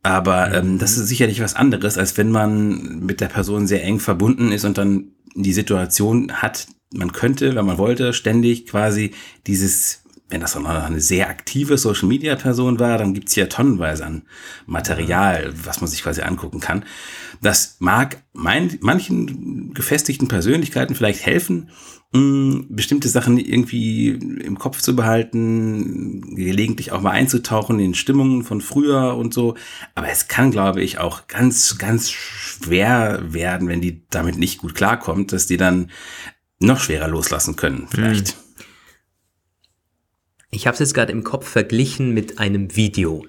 Aber 0.03 0.53
ähm, 0.53 0.77
das 0.77 0.97
ist 0.97 1.07
sicherlich 1.07 1.41
was 1.41 1.55
anderes, 1.55 1.97
als 1.97 2.17
wenn 2.17 2.29
man 2.29 2.99
mit 2.99 3.21
der 3.21 3.27
Person 3.27 3.65
sehr 3.65 3.83
eng 3.83 3.99
verbunden 3.99 4.51
ist 4.51 4.63
und 4.63 4.77
dann 4.77 5.11
die 5.35 5.53
Situation 5.53 6.31
hat, 6.31 6.67
man 6.93 7.11
könnte, 7.11 7.55
wenn 7.55 7.65
man 7.65 7.77
wollte, 7.77 8.13
ständig 8.13 8.67
quasi 8.67 9.11
dieses, 9.47 10.03
wenn 10.29 10.41
das 10.41 10.55
noch 10.55 10.65
eine 10.65 11.01
sehr 11.01 11.29
aktive 11.29 11.77
Social 11.77 12.07
Media 12.07 12.35
Person 12.35 12.79
war, 12.79 12.97
dann 12.97 13.13
gibt's 13.13 13.33
hier 13.33 13.49
tonnenweise 13.49 14.05
an 14.05 14.23
Material, 14.65 15.51
was 15.63 15.81
man 15.81 15.89
sich 15.89 16.03
quasi 16.03 16.21
angucken 16.21 16.59
kann. 16.59 16.85
Das 17.41 17.77
mag 17.79 18.23
mein, 18.33 18.77
manchen 18.81 19.73
gefestigten 19.73 20.27
Persönlichkeiten 20.27 20.95
vielleicht 20.95 21.25
helfen, 21.25 21.69
mh, 22.15 22.65
bestimmte 22.69 23.09
Sachen 23.09 23.37
irgendwie 23.37 24.09
im 24.09 24.57
Kopf 24.57 24.81
zu 24.81 24.95
behalten, 24.95 26.35
gelegentlich 26.35 26.91
auch 26.91 27.01
mal 27.01 27.11
einzutauchen 27.11 27.79
in 27.79 27.93
Stimmungen 27.93 28.43
von 28.43 28.61
früher 28.61 29.15
und 29.15 29.33
so. 29.33 29.55
Aber 29.93 30.09
es 30.09 30.27
kann, 30.27 30.51
glaube 30.51 30.81
ich, 30.81 30.97
auch 30.97 31.27
ganz, 31.27 31.77
ganz 31.77 32.09
schwer 32.11 33.21
werden, 33.27 33.67
wenn 33.67 33.81
die 33.81 34.03
damit 34.09 34.37
nicht 34.37 34.59
gut 34.59 34.75
klarkommt, 34.75 35.33
dass 35.33 35.47
die 35.47 35.57
dann 35.57 35.91
noch 36.59 36.79
schwerer 36.79 37.07
loslassen 37.07 37.55
können, 37.55 37.87
vielleicht. 37.89 38.37
Ich 40.51 40.67
habe 40.67 40.75
es 40.75 40.79
jetzt 40.79 40.93
gerade 40.93 41.11
im 41.11 41.25
Kopf 41.25 41.47
verglichen 41.49 42.13
mit 42.13 42.39
einem 42.39 42.75
Video. 42.77 43.25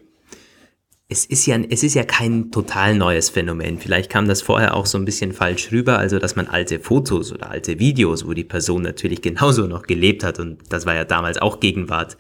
Es 1.09 1.25
ist, 1.25 1.47
ja, 1.47 1.57
es 1.71 1.85
ist 1.85 1.95
ja 1.95 2.03
kein 2.03 2.51
total 2.51 2.97
neues 2.97 3.31
Phänomen. 3.31 3.79
Vielleicht 3.79 4.11
kam 4.11 4.27
das 4.27 4.43
vorher 4.43 4.75
auch 4.75 4.87
so 4.87 4.99
ein 4.99 5.05
bisschen 5.05 5.33
falsch 5.33 5.71
rüber, 5.71 5.99
also 5.99 6.19
dass 6.19 6.35
man 6.35 6.49
alte 6.49 6.81
Fotos 6.81 7.33
oder 7.33 7.49
alte 7.49 7.79
Videos, 7.79 8.27
wo 8.27 8.35
die 8.35 8.43
Person 8.43 8.83
natürlich 8.83 9.23
genauso 9.23 9.69
noch 9.69 9.85
gelebt 9.85 10.25
hat, 10.25 10.41
und 10.41 10.59
das 10.69 10.85
war 10.85 10.97
ja 10.97 11.05
damals 11.05 11.39
auch 11.39 11.61
Gegenwart, 11.61 12.17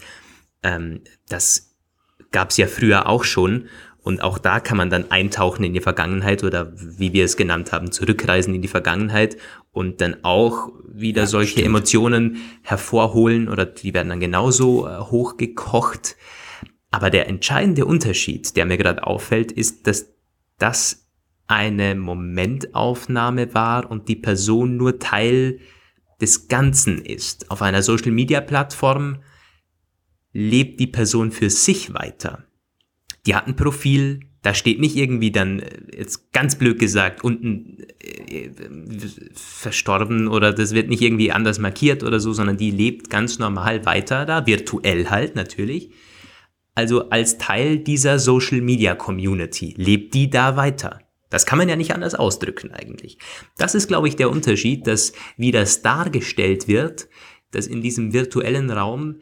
ähm, 0.62 1.00
das 1.28 1.74
gab 2.30 2.50
es 2.50 2.58
ja 2.58 2.68
früher 2.68 3.08
auch 3.08 3.24
schon. 3.24 3.66
Und 4.02 4.22
auch 4.22 4.38
da 4.38 4.60
kann 4.60 4.76
man 4.76 4.88
dann 4.88 5.10
eintauchen 5.10 5.64
in 5.64 5.74
die 5.74 5.80
Vergangenheit 5.80 6.44
oder 6.44 6.72
wie 6.76 7.12
wir 7.12 7.24
es 7.24 7.36
genannt 7.36 7.72
haben, 7.72 7.90
zurückreisen 7.90 8.54
in 8.54 8.62
die 8.62 8.68
Vergangenheit 8.68 9.36
und 9.72 10.00
dann 10.00 10.18
auch 10.22 10.68
wieder 10.86 11.22
Ja, 11.22 11.26
solche 11.26 11.52
stimmt. 11.52 11.66
Emotionen 11.66 12.36
hervorholen 12.62 13.48
oder 13.48 13.66
die 13.66 13.92
werden 13.94 14.10
dann 14.10 14.20
genauso 14.20 14.86
äh, 14.86 14.98
hochgekocht. 15.00 16.14
Aber 16.96 17.10
der 17.10 17.28
entscheidende 17.28 17.84
Unterschied, 17.84 18.56
der 18.56 18.64
mir 18.64 18.78
gerade 18.78 19.06
auffällt, 19.06 19.52
ist, 19.52 19.86
dass 19.86 20.14
das 20.56 21.06
eine 21.46 21.94
Momentaufnahme 21.94 23.52
war 23.52 23.90
und 23.90 24.08
die 24.08 24.16
Person 24.16 24.78
nur 24.78 24.98
Teil 24.98 25.60
des 26.22 26.48
Ganzen 26.48 27.04
ist. 27.04 27.50
Auf 27.50 27.60
einer 27.60 27.82
Social-Media-Plattform 27.82 29.18
lebt 30.32 30.80
die 30.80 30.86
Person 30.86 31.32
für 31.32 31.50
sich 31.50 31.92
weiter. 31.92 32.46
Die 33.26 33.34
hat 33.34 33.46
ein 33.46 33.56
Profil, 33.56 34.20
da 34.40 34.54
steht 34.54 34.80
nicht 34.80 34.96
irgendwie 34.96 35.30
dann, 35.30 35.60
äh, 35.60 35.98
jetzt 35.98 36.32
ganz 36.32 36.56
blöd 36.56 36.78
gesagt, 36.78 37.22
unten 37.22 37.76
äh, 38.02 38.46
äh, 38.46 38.50
verstorben 39.34 40.28
oder 40.28 40.54
das 40.54 40.72
wird 40.72 40.88
nicht 40.88 41.02
irgendwie 41.02 41.30
anders 41.30 41.58
markiert 41.58 42.02
oder 42.02 42.20
so, 42.20 42.32
sondern 42.32 42.56
die 42.56 42.70
lebt 42.70 43.10
ganz 43.10 43.38
normal 43.38 43.84
weiter 43.84 44.24
da, 44.24 44.46
virtuell 44.46 45.10
halt 45.10 45.36
natürlich. 45.36 45.90
Also 46.76 47.08
als 47.10 47.38
Teil 47.38 47.78
dieser 47.78 48.20
Social 48.20 48.60
Media 48.60 48.94
Community 48.94 49.74
lebt 49.76 50.14
die 50.14 50.30
da 50.30 50.56
weiter. 50.56 51.00
Das 51.30 51.46
kann 51.46 51.58
man 51.58 51.68
ja 51.68 51.74
nicht 51.74 51.92
anders 51.92 52.14
ausdrücken 52.14 52.70
eigentlich. 52.70 53.18
Das 53.56 53.74
ist, 53.74 53.88
glaube 53.88 54.06
ich, 54.06 54.14
der 54.14 54.30
Unterschied, 54.30 54.86
dass 54.86 55.12
wie 55.36 55.50
das 55.50 55.82
dargestellt 55.82 56.68
wird, 56.68 57.08
dass 57.50 57.66
in 57.66 57.80
diesem 57.80 58.12
virtuellen 58.12 58.70
Raum 58.70 59.16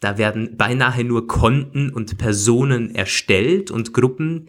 da 0.00 0.16
werden 0.16 0.56
beinahe 0.56 1.04
nur 1.04 1.26
Konten 1.26 1.90
und 1.90 2.16
Personen 2.16 2.94
erstellt 2.94 3.70
und 3.70 3.92
Gruppen, 3.92 4.48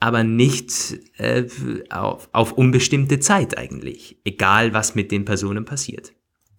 aber 0.00 0.24
nicht 0.24 0.98
äh, 1.18 1.46
auf, 1.90 2.28
auf 2.32 2.52
unbestimmte 2.52 3.20
Zeit 3.20 3.56
eigentlich. 3.56 4.18
Egal, 4.24 4.72
was 4.72 4.94
mit 4.94 5.12
den 5.12 5.24
Personen 5.24 5.64
passiert. 5.64 6.12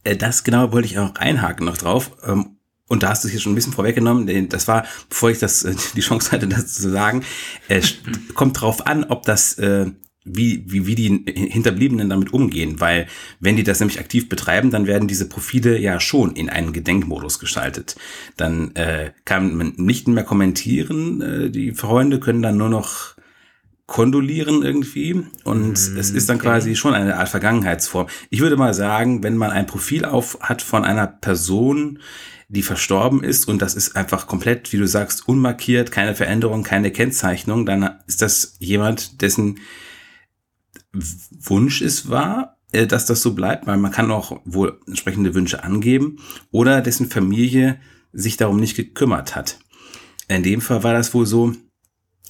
Äh, 0.03 0.15
Das 0.15 0.43
genau 0.43 0.71
wollte 0.71 0.87
ich 0.87 0.99
auch 0.99 1.15
einhaken 1.15 1.65
noch 1.65 1.77
drauf. 1.77 2.11
Ähm, 2.23 2.57
Und 2.91 3.03
da 3.03 3.09
hast 3.09 3.23
du 3.23 3.29
es 3.29 3.31
hier 3.31 3.39
schon 3.39 3.53
ein 3.53 3.55
bisschen 3.55 3.71
vorweggenommen. 3.71 4.49
Das 4.49 4.67
war, 4.67 4.85
bevor 5.07 5.31
ich 5.31 5.39
das, 5.39 5.63
äh, 5.63 5.73
die 5.95 6.01
Chance 6.01 6.33
hatte, 6.33 6.45
das 6.47 6.73
zu 6.73 6.89
sagen, 6.89 7.23
äh, 7.69 7.79
st- 7.79 7.99
kommt 8.33 8.59
drauf 8.59 8.85
an, 8.85 9.05
ob 9.05 9.23
das, 9.23 9.57
äh, 9.59 9.85
wie, 10.25 10.65
wie, 10.67 10.85
wie 10.87 10.95
die 10.95 11.23
Hinterbliebenen 11.33 12.09
damit 12.09 12.33
umgehen. 12.33 12.81
Weil 12.81 13.07
wenn 13.39 13.55
die 13.55 13.63
das 13.63 13.79
nämlich 13.79 13.97
aktiv 14.01 14.27
betreiben, 14.27 14.71
dann 14.71 14.87
werden 14.87 15.07
diese 15.07 15.29
Profile 15.29 15.79
ja 15.79 16.01
schon 16.01 16.35
in 16.35 16.49
einen 16.49 16.73
Gedenkmodus 16.73 17.39
geschaltet. 17.39 17.95
Dann 18.35 18.75
äh, 18.75 19.13
kann 19.23 19.55
man 19.55 19.73
nicht 19.77 20.09
mehr 20.09 20.25
kommentieren. 20.25 21.21
Äh, 21.21 21.49
die 21.49 21.71
Freunde 21.71 22.19
können 22.19 22.41
dann 22.41 22.57
nur 22.57 22.69
noch 22.69 23.15
kondolieren 23.87 24.63
irgendwie 24.63 25.21
und 25.43 25.73
es 25.73 26.11
ist 26.11 26.29
dann 26.29 26.37
okay. 26.37 26.47
quasi 26.47 26.75
schon 26.77 26.93
eine 26.93 27.17
Art 27.17 27.27
Vergangenheitsform. 27.27 28.07
Ich 28.29 28.39
würde 28.39 28.55
mal 28.55 28.73
sagen, 28.73 29.21
wenn 29.21 29.35
man 29.35 29.51
ein 29.51 29.65
Profil 29.65 30.05
auf 30.05 30.37
hat 30.41 30.61
von 30.61 30.85
einer 30.85 31.07
Person, 31.07 31.99
die 32.51 32.63
verstorben 32.63 33.23
ist 33.23 33.47
und 33.47 33.61
das 33.61 33.75
ist 33.75 33.95
einfach 33.95 34.27
komplett, 34.27 34.73
wie 34.73 34.77
du 34.77 34.85
sagst, 34.85 35.27
unmarkiert, 35.27 35.91
keine 35.91 36.15
Veränderung, 36.15 36.63
keine 36.63 36.91
Kennzeichnung, 36.91 37.65
dann 37.65 37.97
ist 38.07 38.21
das 38.21 38.57
jemand, 38.59 39.21
dessen 39.21 39.59
Wunsch 40.91 41.81
es 41.81 42.09
war, 42.09 42.57
äh, 42.73 42.87
dass 42.87 43.05
das 43.05 43.21
so 43.21 43.33
bleibt, 43.33 43.67
weil 43.67 43.77
man 43.77 43.93
kann 43.93 44.11
auch 44.11 44.41
wohl 44.43 44.79
entsprechende 44.85 45.33
Wünsche 45.33 45.63
angeben 45.63 46.17
oder 46.51 46.81
dessen 46.81 47.09
Familie 47.09 47.79
sich 48.11 48.35
darum 48.35 48.59
nicht 48.59 48.75
gekümmert 48.75 49.33
hat. 49.33 49.59
In 50.27 50.43
dem 50.43 50.59
Fall 50.59 50.83
war 50.83 50.93
das 50.93 51.13
wohl 51.13 51.25
so, 51.25 51.53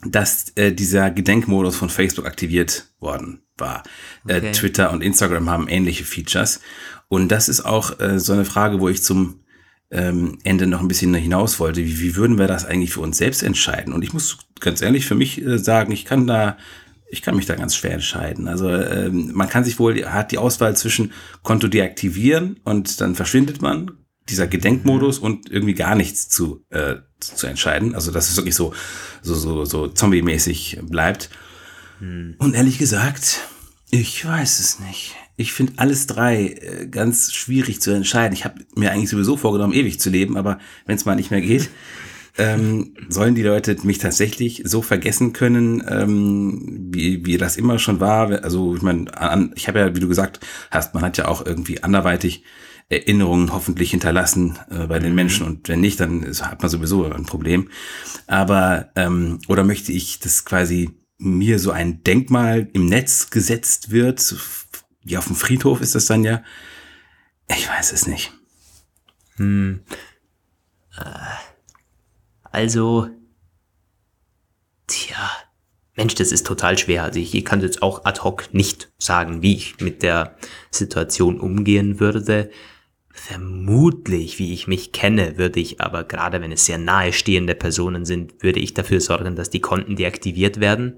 dass 0.04 0.50
äh, 0.56 0.72
dieser 0.72 1.10
Gedenkmodus 1.10 1.75
von 1.75 1.90
Facebook 1.90 2.28
aktiviert 2.28 2.92
worden 3.00 3.42
war. 3.58 3.82
Okay. 4.24 4.50
Äh, 4.50 4.51
Twitter 4.51 4.92
und 4.92 5.01
Instagram 5.01 5.50
haben 5.50 5.68
ähnliche 5.68 6.06
Features. 6.06 6.60
Und 7.08 7.30
das 7.30 7.50
ist 7.50 7.62
auch 7.62 8.00
äh, 8.00 8.20
so 8.20 8.34
eine 8.34 8.46
Frage, 8.46 8.80
wo 8.80 8.88
ich 8.88 9.04
zum 9.04 9.40
ähm, 9.91 10.39
Ende 10.43 10.67
noch 10.67 10.79
ein 10.79 10.88
bisschen 10.88 11.13
hinaus 11.13 11.60
wollte. 11.60 11.86
Wie, 11.86 12.00
wie 12.00 12.15
würden 12.15 12.38
wir 12.38 12.48
das 12.48 12.65
eigentlich 12.65 12.93
für 12.93 13.01
uns 13.01 13.17
selbst 13.17 13.43
entscheiden? 13.43 13.93
Und 13.93 14.03
ich 14.03 14.13
muss 14.13 14.38
ganz 14.60 14.81
ehrlich 14.81 15.05
für 15.05 15.15
mich 15.15 15.41
äh, 15.41 15.60
sagen, 15.60 15.91
ich 15.91 16.05
kann 16.05 16.27
da, 16.27 16.57
ich 17.10 17.21
kann 17.21 17.36
mich 17.36 17.45
da 17.45 17.55
ganz 17.55 17.75
schwer 17.75 17.93
entscheiden. 17.93 18.48
Also 18.48 18.69
ähm, 18.69 19.31
man 19.33 19.50
kann 19.50 19.65
sich 19.65 19.79
wohl, 19.79 20.05
hat 20.05 20.31
die 20.31 20.38
Auswahl 20.38 20.75
zwischen 20.77 21.12
Konto 21.43 21.67
deaktivieren 21.67 22.60
und 22.63 23.01
dann 23.01 23.15
verschwindet 23.15 23.62
man, 23.62 23.91
dieser 24.29 24.48
Gedenkmodus 24.48 25.19
und 25.19 25.51
irgendwie 25.51 25.74
gar 25.74 25.95
nichts 25.95 26.29
zu, 26.29 26.63
äh, 26.69 26.95
zu 27.19 27.48
entscheiden. 27.48 27.93
Also 27.93 28.12
dass 28.12 28.29
es 28.29 28.38
wirklich 28.38 28.55
so, 28.55 28.74
so, 29.21 29.36
so, 29.36 29.65
so 29.65 29.88
zombie-mäßig 29.89 30.79
bleibt. 30.83 31.29
Und 32.39 32.55
ehrlich 32.55 32.77
gesagt, 32.77 33.41
ich 33.89 34.25
weiß 34.25 34.60
es 34.60 34.79
nicht. 34.79 35.15
Ich 35.41 35.53
finde 35.53 35.74
alles 35.77 36.05
drei 36.05 36.45
äh, 36.45 36.88
ganz 36.88 37.33
schwierig 37.33 37.81
zu 37.81 37.91
entscheiden. 37.91 38.33
Ich 38.33 38.45
habe 38.45 38.63
mir 38.75 38.91
eigentlich 38.91 39.10
sowieso 39.10 39.38
vorgenommen, 39.38 39.74
ewig 39.74 40.00
zu 40.00 40.10
leben, 40.10 40.38
aber 40.38 40.60
wenn 40.86 40.95
es 40.95 41.05
mal 41.05 41.15
nicht 41.15 41.31
mehr 41.31 41.41
geht, 41.41 41.69
ähm, 42.38 42.93
sollen 43.10 43.33
die 43.33 43.41
Leute 43.43 43.75
mich 43.83 43.98
tatsächlich 43.98 44.62
so 44.65 44.81
vergessen 44.81 45.33
können, 45.33 45.83
ähm, 45.89 46.89
wie, 46.93 47.25
wie 47.25 47.38
das 47.38 47.57
immer 47.57 47.79
schon 47.79 48.00
war? 48.00 48.43
Also 48.43 48.75
ich 48.75 48.83
meine, 48.83 49.05
ich 49.55 49.67
habe 49.67 49.79
ja, 49.79 49.95
wie 49.95 50.00
du 50.00 50.07
gesagt 50.07 50.39
hast, 50.69 50.93
man 50.93 51.03
hat 51.03 51.17
ja 51.17 51.27
auch 51.27 51.45
irgendwie 51.45 51.83
anderweitig 51.83 52.43
Erinnerungen 52.89 53.53
hoffentlich 53.53 53.91
hinterlassen 53.91 54.60
äh, 54.69 54.86
bei 54.86 55.00
den 55.00 55.10
mhm. 55.10 55.15
Menschen 55.15 55.45
und 55.48 55.69
wenn 55.69 55.81
nicht, 55.81 56.00
dann 56.00 56.24
ist, 56.24 56.45
hat 56.45 56.62
man 56.62 56.69
sowieso 56.69 57.05
ein 57.05 57.25
Problem. 57.25 57.69
Aber 58.27 58.89
ähm, 58.95 59.39
oder 59.48 59.63
möchte 59.63 59.91
ich, 59.91 60.19
dass 60.19 60.45
quasi 60.45 60.91
mir 61.17 61.60
so 61.60 61.71
ein 61.71 62.03
Denkmal 62.03 62.67
im 62.74 62.88
Netz 62.88 63.29
gesetzt 63.29 63.91
wird, 63.91 64.36
wie 65.03 65.17
auf 65.17 65.27
dem 65.27 65.36
Friedhof 65.36 65.81
ist 65.81 65.96
das 65.96 66.05
dann 66.05 66.24
ja? 66.24 66.43
Ich 67.50 67.67
weiß 67.67 67.91
es 67.91 68.08
nicht. 68.08 68.31
Hm. 69.36 69.84
Äh, 70.98 71.03
also, 72.43 73.10
tja, 74.88 75.29
Mensch, 75.96 76.15
das 76.15 76.31
ist 76.31 76.46
total 76.46 76.77
schwer. 76.77 77.03
Also 77.03 77.20
ich, 77.20 77.34
ich 77.36 77.46
kann 77.46 77.62
jetzt 77.62 77.81
auch 77.81 78.05
ad 78.05 78.22
hoc 78.22 78.53
nicht 78.53 78.91
sagen, 78.98 79.41
wie 79.41 79.55
ich 79.55 79.79
mit 79.79 80.03
der 80.03 80.36
Situation 80.70 81.39
umgehen 81.39 82.00
würde. 82.00 82.50
Vermutlich, 83.10 84.39
wie 84.39 84.53
ich 84.53 84.67
mich 84.67 84.93
kenne, 84.93 85.38
würde 85.38 85.60
ich 85.60 85.81
aber, 85.81 86.05
gerade 86.05 86.41
wenn 86.41 86.51
es 86.51 86.65
sehr 86.65 86.77
nahestehende 86.77 87.55
Personen 87.55 88.05
sind, 88.05 88.41
würde 88.41 88.60
ich 88.60 88.74
dafür 88.74 89.01
sorgen, 89.01 89.36
dass 89.36 89.50
die 89.50 89.60
Konten 89.60 89.96
deaktiviert 89.96 90.60
werden. 90.60 90.96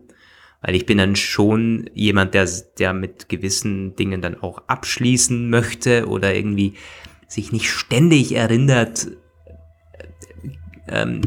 Weil 0.64 0.76
ich 0.76 0.86
bin 0.86 0.98
dann 0.98 1.16
schon 1.16 1.90
jemand, 1.94 2.34
der, 2.34 2.50
der 2.80 2.94
mit 2.94 3.28
gewissen 3.28 3.96
Dingen 3.98 4.22
dann 4.22 4.42
auch 4.42 4.64
abschließen 4.68 5.50
möchte 5.50 6.08
oder 6.08 6.34
irgendwie 6.34 6.76
sich 7.28 7.52
nicht 7.52 7.70
ständig 7.70 8.34
erinnert, 8.34 9.08
ähm, 10.88 11.22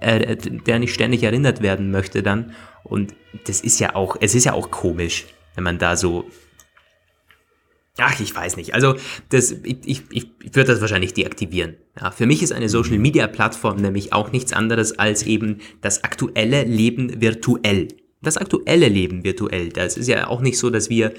äh, 0.00 0.36
der 0.36 0.78
nicht 0.78 0.94
ständig 0.94 1.24
erinnert 1.24 1.60
werden 1.60 1.90
möchte 1.90 2.22
dann. 2.22 2.52
Und 2.84 3.14
das 3.46 3.60
ist 3.60 3.80
ja 3.80 3.96
auch, 3.96 4.16
es 4.20 4.34
ist 4.34 4.44
ja 4.44 4.52
auch 4.52 4.70
komisch, 4.70 5.26
wenn 5.54 5.64
man 5.64 5.78
da 5.78 5.96
so 5.96 6.26
Ach, 7.98 8.18
ich 8.20 8.34
weiß 8.34 8.56
nicht. 8.56 8.72
Also, 8.72 8.94
das, 9.28 9.52
ich, 9.52 9.76
ich, 9.84 10.02
ich 10.10 10.30
würde 10.54 10.72
das 10.72 10.80
wahrscheinlich 10.80 11.12
deaktivieren. 11.12 11.76
Ja, 12.00 12.10
für 12.10 12.24
mich 12.24 12.42
ist 12.42 12.50
eine 12.50 12.70
Social 12.70 12.98
Media 12.98 13.26
Plattform 13.26 13.76
nämlich 13.76 14.14
auch 14.14 14.32
nichts 14.32 14.54
anderes 14.54 14.98
als 14.98 15.24
eben 15.24 15.58
das 15.82 16.02
aktuelle 16.02 16.64
Leben 16.64 17.20
virtuell. 17.20 17.88
Das 18.22 18.36
aktuelle 18.36 18.88
Leben 18.88 19.24
virtuell. 19.24 19.70
Das 19.70 19.96
ist 19.96 20.08
ja 20.08 20.28
auch 20.28 20.40
nicht 20.40 20.58
so, 20.58 20.70
dass 20.70 20.88
wir 20.90 21.12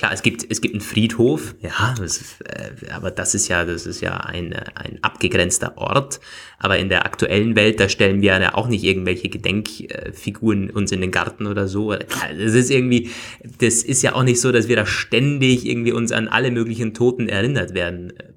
Klar, 0.00 0.14
es 0.14 0.22
gibt, 0.22 0.46
es 0.48 0.62
gibt 0.62 0.72
einen 0.72 0.80
Friedhof, 0.80 1.54
ja, 1.60 1.94
das, 1.98 2.40
äh, 2.46 2.90
aber 2.90 3.10
das 3.10 3.34
ist 3.34 3.48
ja, 3.48 3.66
das 3.66 3.84
ist 3.84 4.00
ja 4.00 4.16
ein, 4.16 4.54
ein 4.54 4.98
abgegrenzter 5.02 5.76
Ort. 5.76 6.20
Aber 6.58 6.78
in 6.78 6.88
der 6.88 7.04
aktuellen 7.04 7.54
Welt, 7.54 7.80
da 7.80 7.86
stellen 7.90 8.22
wir 8.22 8.40
ja 8.40 8.54
auch 8.54 8.66
nicht 8.66 8.82
irgendwelche 8.82 9.28
Gedenkfiguren 9.28 10.70
uns 10.70 10.90
in 10.90 11.02
den 11.02 11.10
Garten 11.10 11.46
oder 11.46 11.68
so. 11.68 11.92
Das 11.92 12.54
ist 12.54 12.70
irgendwie, 12.70 13.10
das 13.58 13.82
ist 13.82 14.00
ja 14.00 14.14
auch 14.14 14.22
nicht 14.22 14.40
so, 14.40 14.52
dass 14.52 14.68
wir 14.68 14.76
da 14.76 14.86
ständig 14.86 15.66
irgendwie 15.66 15.92
uns 15.92 16.12
an 16.12 16.28
alle 16.28 16.50
möglichen 16.50 16.94
Toten 16.94 17.28
erinnert 17.28 17.74
werden 17.74 18.14
äh, 18.16 18.32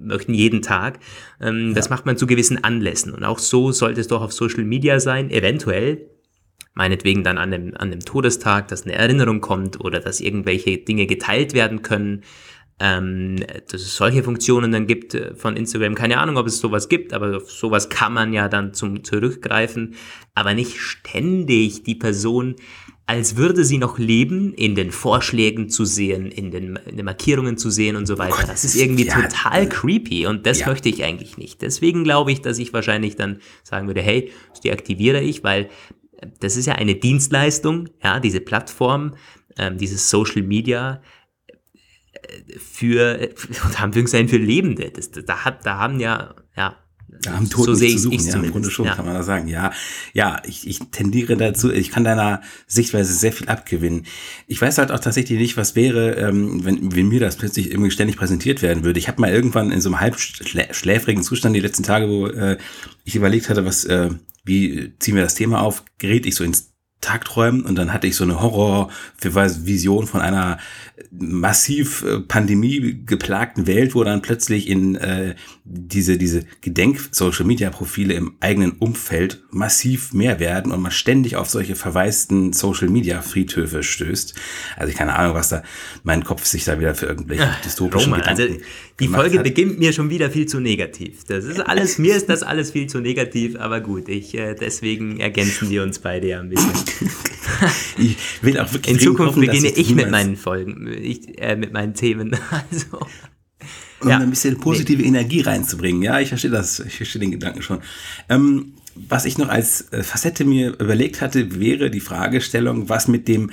möchten 0.00 0.32
jeden 0.32 0.62
Tag. 0.62 1.00
Ähm, 1.40 1.70
ja. 1.70 1.74
Das 1.74 1.90
macht 1.90 2.06
man 2.06 2.18
zu 2.18 2.28
gewissen 2.28 2.62
Anlässen. 2.62 3.12
Und 3.12 3.24
auch 3.24 3.40
so 3.40 3.72
sollte 3.72 4.00
es 4.00 4.06
doch 4.06 4.22
auf 4.22 4.32
Social 4.32 4.62
Media 4.62 5.00
sein, 5.00 5.28
eventuell 5.32 6.06
meinetwegen 6.74 7.24
dann 7.24 7.38
an 7.38 7.50
dem, 7.50 7.76
an 7.76 7.90
dem 7.90 8.00
Todestag, 8.00 8.68
dass 8.68 8.84
eine 8.84 8.94
Erinnerung 8.94 9.40
kommt 9.40 9.80
oder 9.80 10.00
dass 10.00 10.20
irgendwelche 10.20 10.78
Dinge 10.78 11.06
geteilt 11.06 11.52
werden 11.52 11.82
können, 11.82 12.22
ähm, 12.78 13.36
dass 13.70 13.82
es 13.82 13.94
solche 13.94 14.22
Funktionen 14.22 14.72
dann 14.72 14.86
gibt 14.86 15.14
äh, 15.14 15.34
von 15.34 15.56
Instagram. 15.56 15.94
Keine 15.94 16.18
Ahnung, 16.18 16.38
ob 16.38 16.46
es 16.46 16.58
sowas 16.58 16.88
gibt, 16.88 17.12
aber 17.12 17.36
auf 17.36 17.50
sowas 17.50 17.90
kann 17.90 18.14
man 18.14 18.32
ja 18.32 18.48
dann 18.48 18.72
zum 18.72 19.04
zurückgreifen, 19.04 19.94
aber 20.34 20.54
nicht 20.54 20.78
ständig 20.78 21.82
die 21.82 21.94
Person 21.94 22.56
als 23.10 23.36
würde 23.36 23.64
sie 23.64 23.78
noch 23.78 23.98
leben, 23.98 24.54
in 24.54 24.76
den 24.76 24.92
Vorschlägen 24.92 25.68
zu 25.68 25.84
sehen, 25.84 26.30
in 26.30 26.52
den, 26.52 26.78
in 26.86 26.96
den 26.96 27.04
Markierungen 27.04 27.56
zu 27.56 27.68
sehen 27.68 27.96
und 27.96 28.06
so 28.06 28.18
weiter. 28.18 28.34
Oh 28.36 28.40
Gott, 28.42 28.48
das 28.48 28.62
ist 28.62 28.76
irgendwie 28.76 29.04
ja, 29.04 29.20
total 29.20 29.68
creepy 29.68 30.26
und 30.26 30.46
das 30.46 30.60
ja. 30.60 30.68
möchte 30.68 30.88
ich 30.88 31.02
eigentlich 31.02 31.36
nicht. 31.36 31.60
Deswegen 31.60 32.04
glaube 32.04 32.30
ich, 32.30 32.40
dass 32.40 32.60
ich 32.60 32.72
wahrscheinlich 32.72 33.16
dann 33.16 33.40
sagen 33.64 33.88
würde, 33.88 34.00
hey, 34.00 34.30
das 34.50 34.60
deaktiviere 34.60 35.20
ich, 35.22 35.42
weil 35.42 35.70
das 36.40 36.56
ist 36.56 36.66
ja 36.66 36.74
eine 36.74 36.94
Dienstleistung, 36.94 37.88
ja, 38.02 38.20
diese 38.20 38.40
Plattform, 38.40 39.14
ähm, 39.58 39.78
dieses 39.78 40.10
Social 40.10 40.42
Media 40.42 41.02
äh, 42.12 42.58
für, 42.58 43.30
unter 43.64 43.80
Anführungszeichen 43.80 44.28
für 44.28 44.38
Lebende. 44.38 44.90
Das, 44.90 45.10
da, 45.10 45.44
hat, 45.44 45.66
da 45.66 45.78
haben 45.78 46.00
ja, 46.00 46.34
ja, 46.56 46.76
da 47.22 47.32
haben 47.32 47.50
Toten 47.50 47.66
so 47.66 47.74
sehe 47.74 47.90
zu 47.96 47.98
suchen, 47.98 48.26
ja, 48.26 48.34
im 48.34 48.50
Grunde 48.50 48.70
schon, 48.70 48.86
ja. 48.86 48.94
kann 48.94 49.04
man 49.04 49.14
da 49.14 49.22
sagen. 49.22 49.48
Ja, 49.48 49.72
ja, 50.12 50.40
ich, 50.46 50.66
ich 50.66 50.78
tendiere 50.90 51.36
dazu, 51.36 51.70
ich 51.70 51.90
kann 51.90 52.04
deiner 52.04 52.40
Sichtweise 52.66 53.12
sehr 53.12 53.32
viel 53.32 53.48
abgewinnen. 53.48 54.06
Ich 54.46 54.60
weiß 54.60 54.78
halt 54.78 54.90
auch 54.90 55.00
tatsächlich 55.00 55.38
nicht, 55.38 55.56
was 55.56 55.76
wäre, 55.76 56.14
ähm, 56.14 56.64
wenn, 56.64 56.94
wenn 56.94 57.08
mir 57.08 57.20
das 57.20 57.36
plötzlich 57.36 57.70
irgendwie 57.70 57.90
ständig 57.90 58.16
präsentiert 58.16 58.62
werden 58.62 58.84
würde. 58.84 58.98
Ich 58.98 59.08
habe 59.08 59.20
mal 59.20 59.30
irgendwann 59.30 59.70
in 59.70 59.80
so 59.80 59.88
einem 59.88 60.00
halb 60.00 60.18
schläfrigen 60.18 61.22
Zustand 61.22 61.56
die 61.56 61.60
letzten 61.60 61.82
Tage, 61.82 62.08
wo 62.08 62.26
äh, 62.26 62.58
ich 63.10 63.16
überlegt 63.16 63.48
hatte, 63.48 63.64
was, 63.64 63.84
äh, 63.84 64.10
wie 64.44 64.94
ziehen 64.98 65.16
wir 65.16 65.22
das 65.22 65.34
Thema 65.34 65.60
auf, 65.60 65.84
gerät 65.98 66.26
ich 66.26 66.34
so 66.34 66.44
ins 66.44 66.70
Tagträumen 67.00 67.64
und 67.64 67.76
dann 67.76 67.92
hatte 67.92 68.06
ich 68.06 68.16
so 68.16 68.24
eine 68.24 68.40
Horrorvision 68.40 70.06
von 70.06 70.20
einer 70.20 70.58
massiv 71.10 72.04
äh, 72.04 72.20
Pandemie 72.20 73.02
geplagten 73.06 73.66
Welt, 73.66 73.94
wo 73.94 74.04
dann 74.04 74.22
plötzlich 74.22 74.68
in 74.68 74.96
äh, 74.96 75.34
diese 75.72 76.18
diese 76.18 76.44
Gedenk-Social 76.62 77.46
Media 77.46 77.70
Profile 77.70 78.14
im 78.14 78.34
eigenen 78.40 78.72
Umfeld 78.72 79.44
massiv 79.50 80.12
mehr 80.12 80.40
werden 80.40 80.72
und 80.72 80.80
man 80.80 80.90
ständig 80.90 81.36
auf 81.36 81.48
solche 81.48 81.76
verwaisten 81.76 82.52
Social 82.52 82.88
Media 82.88 83.22
Friedhöfe 83.22 83.84
stößt. 83.84 84.34
Also 84.76 84.90
ich 84.90 84.98
keine 84.98 85.14
Ahnung, 85.14 85.36
was 85.36 85.50
da 85.50 85.62
mein 86.02 86.24
Kopf 86.24 86.44
sich 86.44 86.64
da 86.64 86.80
wieder 86.80 86.94
für 86.96 87.06
irgendwelche 87.06 87.44
Ach, 87.46 87.60
dystopischen 87.62 88.12
Roman, 88.12 88.26
also 88.26 88.42
die 88.98 89.08
Folge 89.08 89.38
hat. 89.38 89.44
beginnt 89.44 89.78
mir 89.78 89.92
schon 89.92 90.10
wieder 90.10 90.30
viel 90.30 90.46
zu 90.46 90.58
negativ. 90.58 91.24
Das 91.28 91.44
ist 91.44 91.60
alles 91.60 91.98
mir 91.98 92.16
ist 92.16 92.28
das 92.28 92.42
alles 92.42 92.72
viel 92.72 92.88
zu 92.88 93.00
negativ, 93.00 93.56
aber 93.56 93.80
gut, 93.80 94.08
ich 94.08 94.34
äh, 94.34 94.54
deswegen 94.54 95.20
ergänzen 95.20 95.70
wir 95.70 95.84
uns 95.84 96.00
beide 96.00 96.28
ja 96.28 96.40
ein 96.40 96.48
bisschen. 96.48 96.72
ich 97.98 98.16
will 98.42 98.58
auch 98.58 98.72
wirklich 98.72 98.94
In 98.94 99.00
Zukunft 99.00 99.36
hoffen, 99.36 99.46
beginne 99.46 99.68
ich 99.68 99.94
mit 99.94 100.10
meinen 100.10 100.36
Folgen, 100.36 100.88
ich, 101.00 101.40
äh, 101.40 101.54
mit 101.54 101.72
meinen 101.72 101.94
Themen. 101.94 102.36
Also, 102.50 103.06
um 104.00 104.08
ja. 104.08 104.18
ein 104.18 104.30
bisschen 104.30 104.58
positive 104.58 105.02
nee. 105.02 105.08
Energie 105.08 105.40
reinzubringen. 105.40 106.02
Ja, 106.02 106.20
ich 106.20 106.28
verstehe 106.28 106.50
das, 106.50 106.80
ich 106.80 106.96
verstehe 106.96 107.20
den 107.20 107.30
Gedanken 107.30 107.62
schon. 107.62 107.80
Ähm, 108.28 108.74
was 108.94 109.24
ich 109.24 109.38
noch 109.38 109.48
als 109.48 109.92
äh, 109.92 110.02
Facette 110.02 110.44
mir 110.44 110.78
überlegt 110.80 111.20
hatte, 111.20 111.60
wäre 111.60 111.90
die 111.90 112.00
Fragestellung, 112.00 112.88
was 112.88 113.08
mit 113.08 113.28
dem 113.28 113.50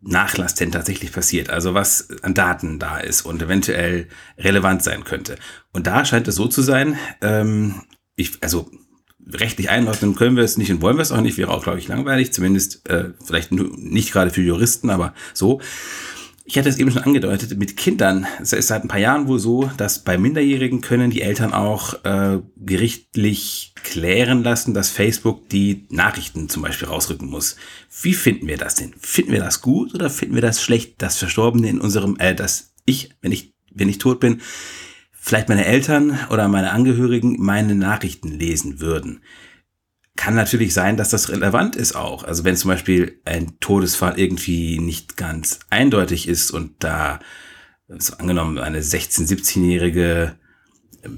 Nachlass 0.00 0.54
denn 0.54 0.72
tatsächlich 0.72 1.12
passiert, 1.12 1.50
also 1.50 1.74
was 1.74 2.08
an 2.22 2.34
Daten 2.34 2.78
da 2.78 2.98
ist 2.98 3.22
und 3.22 3.42
eventuell 3.42 4.08
relevant 4.38 4.82
sein 4.82 5.04
könnte. 5.04 5.36
Und 5.72 5.86
da 5.86 6.04
scheint 6.04 6.28
es 6.28 6.36
so 6.36 6.46
zu 6.46 6.62
sein, 6.62 6.96
ähm, 7.22 7.82
ich, 8.14 8.42
also 8.42 8.70
rechtlich 9.32 9.70
einordnen 9.70 10.14
können 10.14 10.36
wir 10.36 10.44
es 10.44 10.56
nicht 10.56 10.70
und 10.70 10.80
wollen 10.80 10.96
wir 10.96 11.02
es 11.02 11.12
auch 11.12 11.20
nicht, 11.20 11.38
wäre 11.38 11.50
auch, 11.50 11.62
glaube 11.62 11.78
ich, 11.78 11.88
langweilig, 11.88 12.32
zumindest 12.32 12.88
äh, 12.88 13.10
vielleicht 13.24 13.52
nicht 13.52 14.12
gerade 14.12 14.30
für 14.30 14.42
Juristen, 14.42 14.90
aber 14.90 15.14
so. 15.34 15.60
Ich 16.48 16.56
hatte 16.56 16.68
es 16.68 16.78
eben 16.78 16.92
schon 16.92 17.02
angedeutet, 17.02 17.58
mit 17.58 17.76
Kindern, 17.76 18.24
es 18.40 18.52
ist 18.52 18.68
seit 18.68 18.84
ein 18.84 18.88
paar 18.88 19.00
Jahren 19.00 19.26
wohl 19.26 19.40
so, 19.40 19.68
dass 19.78 20.04
bei 20.04 20.16
Minderjährigen 20.16 20.80
können 20.80 21.10
die 21.10 21.20
Eltern 21.20 21.52
auch 21.52 22.04
äh, 22.04 22.38
gerichtlich 22.56 23.74
klären 23.82 24.44
lassen, 24.44 24.72
dass 24.72 24.90
Facebook 24.90 25.48
die 25.48 25.86
Nachrichten 25.90 26.48
zum 26.48 26.62
Beispiel 26.62 26.86
rausrücken 26.86 27.28
muss. 27.28 27.56
Wie 28.00 28.14
finden 28.14 28.46
wir 28.46 28.58
das 28.58 28.76
denn? 28.76 28.94
Finden 29.00 29.32
wir 29.32 29.40
das 29.40 29.60
gut 29.60 29.92
oder 29.92 30.08
finden 30.08 30.36
wir 30.36 30.42
das 30.42 30.62
schlecht, 30.62 31.02
dass 31.02 31.18
Verstorbene 31.18 31.68
in 31.68 31.80
unserem, 31.80 32.16
äh, 32.18 32.32
dass 32.32 32.74
ich, 32.84 33.10
wenn 33.20 33.32
ich, 33.32 33.52
wenn 33.74 33.88
ich 33.88 33.98
tot 33.98 34.20
bin, 34.20 34.40
vielleicht 35.10 35.48
meine 35.48 35.64
Eltern 35.64 36.16
oder 36.30 36.46
meine 36.46 36.70
Angehörigen 36.70 37.38
meine 37.40 37.74
Nachrichten 37.74 38.28
lesen 38.28 38.78
würden. 38.78 39.20
Kann 40.16 40.34
natürlich 40.34 40.74
sein, 40.74 40.96
dass 40.96 41.10
das 41.10 41.28
relevant 41.28 41.76
ist 41.76 41.94
auch. 41.94 42.24
Also 42.24 42.44
wenn 42.44 42.56
zum 42.56 42.70
Beispiel 42.70 43.20
ein 43.24 43.58
Todesfall 43.60 44.18
irgendwie 44.18 44.78
nicht 44.78 45.16
ganz 45.16 45.60
eindeutig 45.70 46.28
ist 46.28 46.50
und 46.50 46.82
da, 46.82 47.20
so 47.88 48.16
angenommen, 48.16 48.58
eine 48.58 48.80
16-, 48.80 49.28
17-jährige 49.28 50.36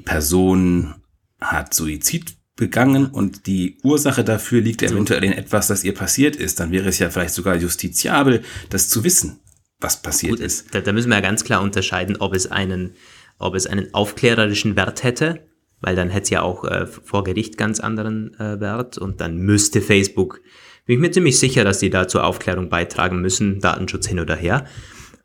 Person 0.05 0.95
hat 1.41 1.75
Suizid 1.75 2.37
begangen 2.57 3.07
und 3.07 3.47
die 3.47 3.79
Ursache 3.85 4.25
dafür 4.25 4.61
liegt 4.61 4.83
eventuell 4.83 5.23
in 5.23 5.33
etwas, 5.33 5.69
das 5.69 5.85
ihr 5.85 5.95
passiert 5.95 6.35
ist, 6.35 6.59
dann 6.59 6.73
wäre 6.73 6.89
es 6.89 6.99
ja 6.99 7.09
vielleicht 7.09 7.35
sogar 7.35 7.57
justiziabel, 7.57 8.43
das 8.69 8.89
zu 8.89 9.05
wissen, 9.05 9.39
was 9.79 10.03
passiert 10.03 10.33
Gut, 10.33 10.41
ist. 10.41 10.75
Da, 10.75 10.81
da 10.81 10.93
müssen 10.93 11.09
wir 11.09 11.15
ja 11.15 11.23
ganz 11.23 11.45
klar 11.45 11.63
unterscheiden, 11.63 12.17
ob 12.17 12.35
es 12.35 12.51
einen 12.51 12.95
ob 13.39 13.55
es 13.55 13.67
einen 13.67 13.95
aufklärerischen 13.95 14.77
Wert 14.77 15.05
hätte, 15.05 15.48
weil 15.81 15.97
dann 15.97 16.11
hätte 16.11 16.25
es 16.25 16.31
ja 16.31 16.43
auch 16.43 16.65
äh, 16.65 16.87
vor 16.87 17.25
Gericht 17.25 17.57
ganz 17.57 17.81
anderen 17.81 18.35
äh, 18.39 18.61
Wert 18.61 18.99
und 18.99 19.21
dann 19.21 19.39
müsste 19.39 19.81
Facebook, 19.81 20.41
bin 20.87 20.95
ich 20.95 21.01
mir 21.01 21.11
ziemlich 21.11 21.39
sicher, 21.39 21.65
dass 21.65 21.79
die 21.81 21.91
da 21.91 22.09
zur 22.09 22.25
Aufklärung 22.25 22.69
beitragen 22.71 23.21
müssen, 23.21 23.61
Datenschutz 23.61 24.07
hin 24.07 24.21
oder 24.21 24.37
her. 24.37 24.65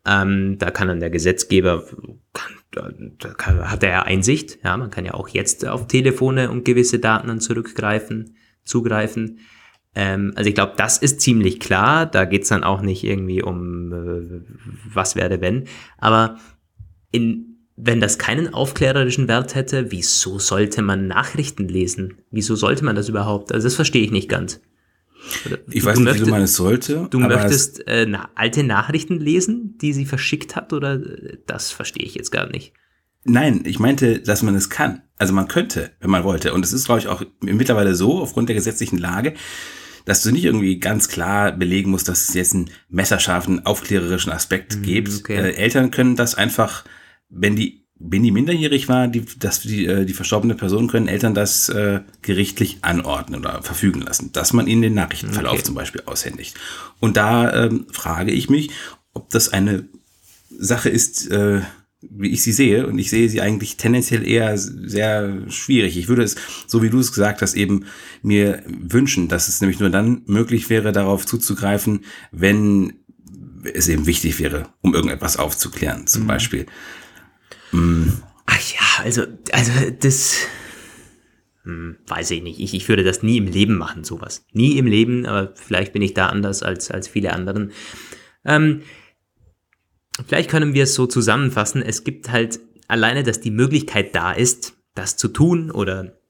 Ähm, 0.06 0.58
da 0.58 0.70
kann 0.70 0.88
dann 0.88 1.00
der 1.00 1.08
Gesetzgeber 1.10 1.84
kann, 2.74 3.16
da 3.18 3.70
hat 3.70 3.82
er 3.82 3.90
ja 3.90 4.02
Einsicht. 4.02 4.58
Ja, 4.64 4.76
man 4.76 4.90
kann 4.90 5.04
ja 5.04 5.14
auch 5.14 5.28
jetzt 5.28 5.66
auf 5.66 5.86
Telefone 5.86 6.50
und 6.50 6.64
gewisse 6.64 6.98
Daten 6.98 7.28
dann 7.28 7.40
zurückgreifen, 7.40 8.36
zugreifen. 8.64 9.38
Ähm, 9.94 10.32
also 10.34 10.48
ich 10.48 10.54
glaube, 10.54 10.74
das 10.76 10.98
ist 10.98 11.20
ziemlich 11.20 11.60
klar. 11.60 12.06
Da 12.06 12.24
geht's 12.24 12.48
dann 12.48 12.64
auch 12.64 12.82
nicht 12.82 13.04
irgendwie 13.04 13.42
um 13.42 13.92
äh, 13.92 14.40
was 14.92 15.16
werde 15.16 15.40
wenn. 15.40 15.64
Aber 15.98 16.38
in, 17.10 17.53
wenn 17.76 18.00
das 18.00 18.18
keinen 18.18 18.54
aufklärerischen 18.54 19.28
Wert 19.28 19.54
hätte, 19.54 19.90
wieso 19.90 20.38
sollte 20.38 20.82
man 20.82 21.06
Nachrichten 21.06 21.68
lesen? 21.68 22.18
Wieso 22.30 22.54
sollte 22.54 22.84
man 22.84 22.96
das 22.96 23.08
überhaupt? 23.08 23.52
Also 23.52 23.66
das 23.66 23.74
verstehe 23.74 24.02
ich 24.02 24.10
nicht 24.10 24.28
ganz. 24.28 24.60
Ich 25.70 25.82
du, 25.82 25.86
weiß 25.86 25.98
nicht, 25.98 26.04
möchtest, 26.04 26.26
wie 26.26 26.30
man 26.30 26.42
es 26.42 26.54
sollte. 26.54 27.08
Du 27.10 27.18
möchtest 27.18 27.86
äh, 27.86 28.06
na, 28.06 28.28
alte 28.34 28.62
Nachrichten 28.62 29.18
lesen, 29.18 29.76
die 29.80 29.92
sie 29.92 30.04
verschickt 30.04 30.54
hat, 30.54 30.72
oder 30.72 31.00
das 31.46 31.70
verstehe 31.70 32.04
ich 32.04 32.14
jetzt 32.14 32.30
gar 32.30 32.48
nicht. 32.48 32.74
Nein, 33.24 33.62
ich 33.64 33.78
meinte, 33.78 34.20
dass 34.20 34.42
man 34.42 34.54
es 34.54 34.68
kann. 34.68 35.02
Also 35.16 35.32
man 35.32 35.48
könnte, 35.48 35.92
wenn 36.00 36.10
man 36.10 36.24
wollte. 36.24 36.52
Und 36.52 36.64
es 36.64 36.72
ist, 36.72 36.84
glaube 36.84 37.00
ich, 37.00 37.08
auch 37.08 37.22
mittlerweile 37.40 37.94
so, 37.94 38.20
aufgrund 38.20 38.50
der 38.50 38.56
gesetzlichen 38.56 38.98
Lage, 38.98 39.34
dass 40.04 40.22
du 40.22 40.30
nicht 40.30 40.44
irgendwie 40.44 40.78
ganz 40.78 41.08
klar 41.08 41.52
belegen 41.52 41.90
musst, 41.90 42.08
dass 42.08 42.28
es 42.28 42.34
jetzt 42.34 42.54
einen 42.54 42.70
messerscharfen, 42.90 43.64
aufklärerischen 43.64 44.32
Aspekt 44.32 44.76
mhm, 44.76 44.82
gibt. 44.82 45.20
Okay. 45.20 45.36
Äh, 45.36 45.54
Eltern 45.54 45.90
können 45.90 46.16
das 46.16 46.34
einfach, 46.34 46.84
wenn 47.34 47.56
die 47.56 47.84
wenn 48.06 48.22
die 48.22 48.32
minderjährig 48.32 48.88
war, 48.88 49.08
die, 49.08 49.24
dass 49.38 49.60
die, 49.60 49.86
äh, 49.86 50.04
die 50.04 50.14
verstorbene 50.14 50.54
Person 50.54 50.88
können 50.88 51.08
Eltern 51.08 51.32
das 51.32 51.68
äh, 51.68 52.00
gerichtlich 52.22 52.78
anordnen 52.82 53.40
oder 53.40 53.62
verfügen 53.62 54.02
lassen, 54.02 54.32
dass 54.32 54.52
man 54.52 54.66
ihnen 54.66 54.82
den 54.82 54.94
Nachrichtenverlauf 54.94 55.54
okay. 55.54 55.62
zum 55.62 55.74
Beispiel 55.74 56.02
aushändigt. 56.04 56.54
Und 57.00 57.16
da 57.16 57.64
ähm, 57.64 57.86
frage 57.92 58.32
ich 58.32 58.50
mich, 58.50 58.70
ob 59.14 59.30
das 59.30 59.48
eine 59.48 59.84
Sache 60.50 60.90
ist, 60.90 61.30
äh, 61.30 61.60
wie 62.10 62.30
ich 62.30 62.42
sie 62.42 62.52
sehe, 62.52 62.86
und 62.86 62.98
ich 62.98 63.10
sehe 63.10 63.28
sie 63.28 63.40
eigentlich 63.40 63.76
tendenziell 63.76 64.26
eher 64.26 64.58
sehr 64.58 65.50
schwierig. 65.50 65.96
Ich 65.96 66.08
würde 66.08 66.22
es, 66.22 66.36
so 66.66 66.82
wie 66.82 66.90
du 66.90 66.98
es 66.98 67.12
gesagt 67.12 67.40
hast, 67.40 67.54
eben 67.54 67.86
mir 68.22 68.62
wünschen, 68.66 69.28
dass 69.28 69.48
es 69.48 69.60
nämlich 69.60 69.80
nur 69.80 69.90
dann 69.90 70.22
möglich 70.26 70.68
wäre, 70.68 70.92
darauf 70.92 71.24
zuzugreifen, 71.24 72.04
wenn 72.30 72.94
es 73.72 73.88
eben 73.88 74.04
wichtig 74.04 74.38
wäre, 74.38 74.68
um 74.82 74.94
irgendetwas 74.94 75.38
aufzuklären, 75.38 76.06
zum 76.06 76.24
mhm. 76.24 76.26
Beispiel. 76.26 76.66
Mhm. 77.74 78.12
Ach 78.46 78.60
ja, 78.60 79.04
also, 79.04 79.22
also 79.52 79.72
das 80.00 80.36
hm, 81.62 81.96
weiß 82.06 82.30
ich 82.32 82.42
nicht. 82.42 82.60
Ich, 82.60 82.74
ich 82.74 82.88
würde 82.88 83.04
das 83.04 83.22
nie 83.22 83.38
im 83.38 83.46
Leben 83.46 83.76
machen, 83.76 84.04
sowas. 84.04 84.44
Nie 84.52 84.78
im 84.78 84.86
Leben, 84.86 85.26
aber 85.26 85.54
vielleicht 85.56 85.92
bin 85.92 86.02
ich 86.02 86.14
da 86.14 86.26
anders 86.26 86.62
als, 86.62 86.90
als 86.90 87.08
viele 87.08 87.32
anderen. 87.32 87.72
Ähm, 88.44 88.82
Vielleicht 90.26 90.50
können 90.50 90.74
wir 90.74 90.84
es 90.84 90.94
so 90.94 91.06
zusammenfassen. 91.06 91.82
Es 91.82 92.04
gibt 92.04 92.30
halt 92.30 92.60
alleine, 92.86 93.22
dass 93.22 93.40
die 93.40 93.50
Möglichkeit 93.50 94.14
da 94.14 94.32
ist, 94.32 94.76
das 94.94 95.16
zu 95.16 95.28
tun 95.28 95.70
oder 95.70 96.20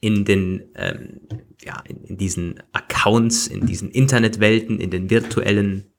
in 0.00 0.24
den, 0.24 0.70
ähm, 0.74 1.20
ja, 1.62 1.82
in, 1.86 2.04
in 2.04 2.16
diesen 2.16 2.62
Accounts, 2.72 3.46
in 3.46 3.66
diesen 3.66 3.90
Internetwelten, 3.90 4.80
in 4.80 4.90
den 4.90 5.10
virtuellen 5.10 5.92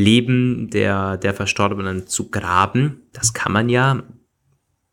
Leben 0.00 0.70
der, 0.70 1.16
der 1.16 1.34
Verstorbenen 1.34 2.06
zu 2.06 2.30
graben. 2.30 3.02
Das 3.12 3.32
kann 3.32 3.52
man 3.52 3.68
ja. 3.68 4.02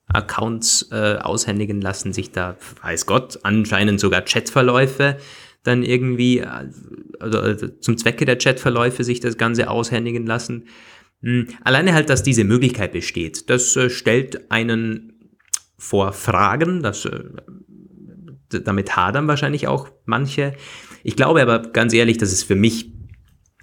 Accounts 0.10 0.88
äh, 0.92 1.18
aushändigen 1.18 1.82
lassen, 1.82 2.14
sich 2.14 2.32
da, 2.32 2.56
weiß 2.82 3.08
Gott, 3.08 3.40
anscheinend 3.44 4.00
sogar 4.00 4.22
Chatverläufe 4.22 5.18
dann 5.68 5.84
irgendwie, 5.84 6.40
äh, 6.40 6.48
also, 7.20 7.40
also 7.40 7.68
zum 7.68 7.98
Zwecke 7.98 8.26
der 8.26 8.38
Chatverläufe 8.38 9.04
sich 9.04 9.20
das 9.20 9.38
Ganze 9.38 9.70
aushändigen 9.70 10.26
lassen. 10.26 10.68
Hm, 11.22 11.48
alleine 11.64 11.94
halt, 11.94 12.10
dass 12.10 12.24
diese 12.24 12.44
Möglichkeit 12.44 12.94
besteht, 12.94 13.50
das 13.50 13.76
äh, 13.76 13.90
stellt 13.90 14.50
einen 14.52 15.14
vor 15.78 16.14
Fragen, 16.14 16.82
das, 16.82 17.06
äh, 17.06 17.24
damit 18.50 18.96
hadern 18.96 19.28
wahrscheinlich 19.28 19.68
auch 19.68 19.90
manche. 20.06 20.54
Ich 21.04 21.16
glaube 21.16 21.42
aber 21.42 21.60
ganz 21.60 21.94
ehrlich, 21.94 22.18
dass 22.18 22.32
es 22.32 22.44
für 22.44 22.56
mich, 22.56 22.94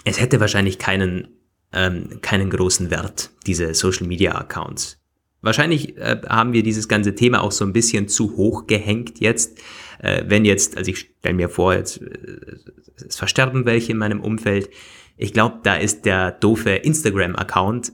es 0.05 0.21
hätte 0.21 0.41
wahrscheinlich 0.41 0.79
keinen, 0.79 1.29
ähm, 1.75 2.21
keinen 2.23 2.51
großen 2.51 2.91
Wert, 2.91 3.31
diese 3.47 3.75
Social 3.75 4.07
Media 4.07 4.35
Accounts. 4.35 4.99
Wahrscheinlich 5.43 5.97
äh, 5.99 6.23
haben 6.27 6.55
wir 6.55 6.63
dieses 6.63 6.89
ganze 6.89 7.15
Thema 7.15 7.43
auch 7.43 7.53
so 7.53 7.65
ein 7.65 7.73
bisschen 7.75 8.09
zu 8.09 8.37
hoch 8.37 8.67
gehängt 8.67 9.21
jetzt. 9.21 9.59
Äh, 9.99 10.25
wenn 10.27 10.45
jetzt, 10.45 10.79
also 10.79 10.91
ich 10.91 11.11
stelle 11.19 11.35
mir 11.35 11.51
vor, 11.51 11.75
jetzt 11.75 12.01
äh, 12.01 12.57
es 13.07 13.17
versterben 13.17 13.67
welche 13.67 13.93
in 13.93 13.99
meinem 13.99 14.21
Umfeld, 14.21 14.71
ich 15.17 15.33
glaube, 15.33 15.61
da 15.63 15.77
ist 15.77 16.07
der 16.07 16.33
doofe 16.33 16.71
Instagram-Account, 16.71 17.93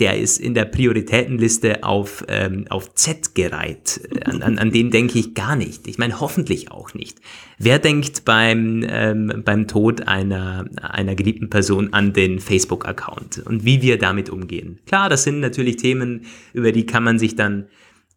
der 0.00 0.18
ist 0.18 0.38
in 0.38 0.54
der 0.54 0.64
Prioritätenliste 0.64 1.84
auf, 1.84 2.24
ähm, 2.28 2.66
auf 2.68 2.94
Z 2.94 3.34
gereiht. 3.36 4.00
An, 4.24 4.42
an, 4.42 4.58
an 4.58 4.72
den 4.72 4.90
denke 4.90 5.18
ich 5.18 5.34
gar 5.34 5.54
nicht. 5.54 5.86
Ich 5.86 5.98
meine, 5.98 6.20
hoffentlich 6.20 6.72
auch 6.72 6.94
nicht. 6.94 7.20
Wer 7.58 7.78
denkt 7.78 8.24
beim, 8.24 8.84
ähm, 8.88 9.42
beim 9.44 9.68
Tod 9.68 10.08
einer, 10.08 10.68
einer 10.82 11.14
geliebten 11.14 11.48
Person 11.48 11.92
an 11.92 12.12
den 12.12 12.40
Facebook-Account 12.40 13.44
und 13.46 13.64
wie 13.64 13.82
wir 13.82 13.96
damit 13.96 14.30
umgehen? 14.30 14.80
Klar, 14.86 15.08
das 15.08 15.22
sind 15.22 15.38
natürlich 15.38 15.76
Themen, 15.76 16.22
über 16.52 16.72
die 16.72 16.86
kann 16.86 17.04
man 17.04 17.20
sich 17.20 17.36
dann 17.36 17.68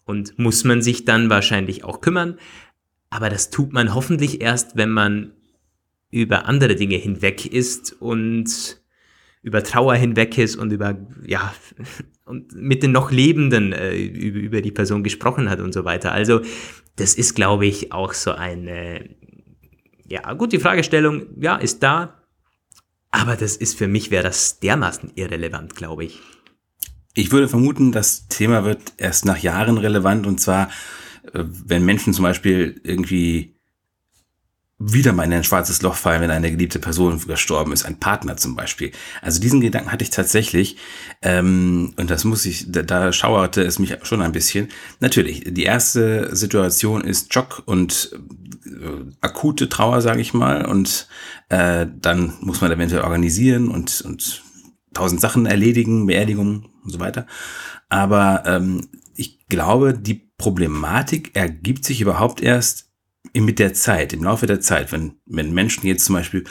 und 0.06 0.40
muss 0.40 0.64
man 0.64 0.82
sich 0.82 1.06
dann 1.06 1.30
wahrscheinlich 1.30 1.84
auch 1.84 2.02
kümmern. 2.02 2.40
Aber 3.12 3.30
das 3.30 3.52
tut 3.52 3.72
man 3.72 3.94
hoffentlich 3.94 4.42
erst, 4.42 4.78
wenn 4.78 4.90
man 4.90 5.34
über 6.10 6.48
andere 6.48 6.76
Dinge 6.76 6.96
hinweg 6.96 7.46
ist 7.46 7.94
und 8.02 8.82
über 9.48 9.64
Trauer 9.64 9.96
hinweg 9.96 10.38
ist 10.38 10.58
und 10.58 10.74
über, 10.74 10.98
ja, 11.26 11.54
und 12.26 12.54
mit 12.54 12.84
den 12.84 12.92
noch 12.92 13.12
Lebenden 13.12 13.72
äh, 13.72 13.96
über, 13.96 14.40
über 14.40 14.62
die 14.62 14.74
Person 14.74 15.04
gesprochen 15.04 15.50
hat 15.50 15.62
und 15.62 15.74
so 15.74 15.86
weiter. 15.86 16.12
Also, 16.12 16.42
das 16.98 17.14
ist, 17.16 17.34
glaube 17.34 17.66
ich, 17.66 17.94
auch 17.94 18.14
so 18.14 18.32
eine, 18.32 19.10
ja, 20.06 20.34
gut, 20.34 20.52
die 20.52 20.60
Fragestellung, 20.60 21.28
ja, 21.40 21.56
ist 21.56 21.82
da, 21.82 22.22
aber 23.10 23.38
das 23.38 23.56
ist 23.56 23.78
für 23.78 23.88
mich, 23.88 24.12
wäre 24.12 24.24
das 24.24 24.60
dermaßen 24.60 25.14
irrelevant, 25.16 25.76
glaube 25.76 26.04
ich. 26.04 26.20
Ich 27.14 27.32
würde 27.32 27.48
vermuten, 27.48 27.94
das 27.94 28.28
Thema 28.28 28.66
wird 28.66 28.82
erst 28.98 29.24
nach 29.24 29.38
Jahren 29.38 29.78
relevant 29.78 30.28
und 30.28 30.42
zwar, 30.42 30.70
äh, 31.32 31.46
wenn 31.46 31.86
Menschen 31.86 32.14
zum 32.14 32.24
Beispiel 32.24 32.82
irgendwie 32.84 33.57
wieder 34.80 35.12
mal 35.12 35.24
in 35.24 35.34
ein 35.34 35.44
schwarzes 35.44 35.82
Loch 35.82 35.96
fallen, 35.96 36.22
wenn 36.22 36.30
eine 36.30 36.52
geliebte 36.52 36.78
Person 36.78 37.20
gestorben 37.26 37.72
ist, 37.72 37.84
ein 37.84 38.00
Partner 38.00 38.38
zum 38.38 38.56
Beispiel. 38.56 38.92
Also 39.22 39.42
diesen 39.42 39.60
Gedanken 39.60 39.92
hatte 39.92 40.04
ich 40.04 40.12
tatsächlich 40.12 40.78
ähm, 41.24 41.94
und 41.98 42.12
das 42.12 42.24
muss 42.26 42.46
ich, 42.46 42.72
da, 42.72 42.84
da 42.84 43.12
schauerte 43.12 43.64
es 43.64 43.80
mich 43.80 43.98
schon 44.04 44.22
ein 44.22 44.32
bisschen. 44.32 44.68
Natürlich, 45.00 45.46
die 45.48 45.64
erste 45.64 46.36
Situation 46.36 47.04
ist 47.04 47.34
Schock 47.34 47.64
und 47.66 48.12
äh, 48.66 49.12
akute 49.22 49.68
Trauer, 49.68 50.02
sage 50.02 50.22
ich 50.22 50.36
mal, 50.36 50.66
und 50.66 51.08
äh, 51.50 51.88
dann 52.00 52.34
muss 52.42 52.62
man 52.62 52.72
eventuell 52.72 53.02
organisieren 53.02 53.70
und, 53.70 54.02
und 54.02 54.44
tausend 54.94 55.22
Sachen 55.22 55.48
erledigen, 55.48 56.06
Beerdigung 56.06 56.70
und 56.84 56.92
so 56.92 57.00
weiter. 57.00 57.26
Aber 57.90 58.44
ähm, 58.46 58.90
ich 59.16 59.48
glaube, 59.48 59.96
die 59.96 60.30
Problematik 60.38 61.36
ergibt 61.36 61.84
sich 61.84 62.00
überhaupt 62.00 62.42
erst 62.42 62.87
mit 63.34 63.60
der 63.60 63.74
Zeit, 63.74 64.14
im 64.14 64.24
Laufe 64.24 64.48
der 64.48 64.60
Zeit, 64.60 64.92
wenn, 64.92 65.14
wenn 65.26 65.54
Menschen 65.54 65.86
jetzt 65.86 66.06
zum 66.06 66.16
Beispiel 66.16 66.44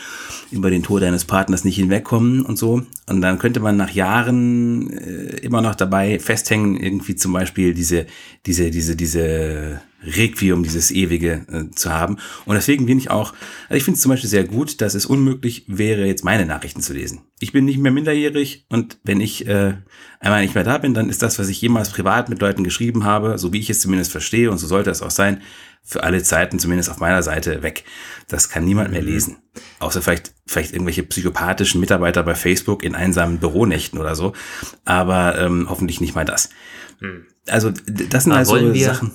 über 0.50 0.70
den 0.70 0.82
Tod 0.82 1.02
eines 1.02 1.24
Partners 1.24 1.64
nicht 1.64 1.76
hinwegkommen 1.76 2.42
und 2.42 2.56
so, 2.56 2.82
und 3.08 3.20
dann 3.20 3.38
könnte 3.38 3.60
man 3.60 3.76
nach 3.76 3.90
Jahren 3.90 4.90
äh, 4.90 5.36
immer 5.38 5.62
noch 5.62 5.74
dabei 5.74 6.18
festhängen, 6.18 6.76
irgendwie 6.76 7.14
zum 7.14 7.32
Beispiel 7.32 7.74
diese, 7.74 8.06
diese, 8.46 8.70
diese, 8.70 8.96
diese 8.96 9.80
Requiem, 10.02 10.62
dieses 10.62 10.90
Ewige 10.90 11.46
äh, 11.50 11.74
zu 11.74 11.90
haben. 11.92 12.18
Und 12.44 12.54
deswegen 12.54 12.86
bin 12.86 12.98
ich 12.98 13.10
auch, 13.10 13.32
also 13.68 13.76
ich 13.76 13.84
finde 13.84 13.96
es 13.96 14.02
zum 14.02 14.10
Beispiel 14.10 14.30
sehr 14.30 14.44
gut, 14.44 14.80
dass 14.80 14.94
es 14.94 15.06
unmöglich 15.06 15.64
wäre, 15.66 16.06
jetzt 16.06 16.24
meine 16.24 16.46
Nachrichten 16.46 16.80
zu 16.80 16.92
lesen. 16.92 17.22
Ich 17.40 17.52
bin 17.52 17.64
nicht 17.64 17.78
mehr 17.78 17.92
minderjährig 17.92 18.66
und 18.68 18.98
wenn 19.04 19.20
ich 19.20 19.46
äh, 19.46 19.74
einmal 20.20 20.42
nicht 20.42 20.54
mehr 20.54 20.64
da 20.64 20.78
bin, 20.78 20.94
dann 20.94 21.10
ist 21.10 21.22
das, 21.22 21.38
was 21.38 21.48
ich 21.48 21.60
jemals 21.60 21.90
privat 21.90 22.28
mit 22.28 22.40
Leuten 22.40 22.64
geschrieben 22.64 23.04
habe, 23.04 23.38
so 23.38 23.52
wie 23.52 23.58
ich 23.58 23.70
es 23.70 23.80
zumindest 23.80 24.12
verstehe, 24.12 24.50
und 24.50 24.58
so 24.58 24.66
sollte 24.66 24.90
es 24.90 25.02
auch 25.02 25.10
sein, 25.10 25.40
für 25.86 26.02
alle 26.02 26.22
Zeiten, 26.22 26.58
zumindest 26.58 26.90
auf 26.90 26.98
meiner 26.98 27.22
Seite, 27.22 27.62
weg. 27.62 27.84
Das 28.28 28.48
kann 28.48 28.64
niemand 28.64 28.90
mehr 28.90 29.02
mhm. 29.02 29.08
lesen. 29.08 29.36
Außer 29.78 30.02
vielleicht, 30.02 30.34
vielleicht 30.44 30.72
irgendwelche 30.72 31.04
psychopathischen 31.04 31.80
Mitarbeiter 31.80 32.24
bei 32.24 32.34
Facebook 32.34 32.82
in 32.82 32.96
einsamen 32.96 33.38
Büronächten 33.38 34.00
oder 34.00 34.16
so. 34.16 34.32
Aber 34.84 35.38
ähm, 35.38 35.68
hoffentlich 35.70 36.00
nicht 36.00 36.16
mal 36.16 36.24
das. 36.24 36.50
Mhm. 37.00 37.26
Also, 37.46 37.70
das 37.70 38.24
sind 38.24 38.32
also 38.32 38.74
wir, 38.74 38.86
Sachen. 38.86 39.12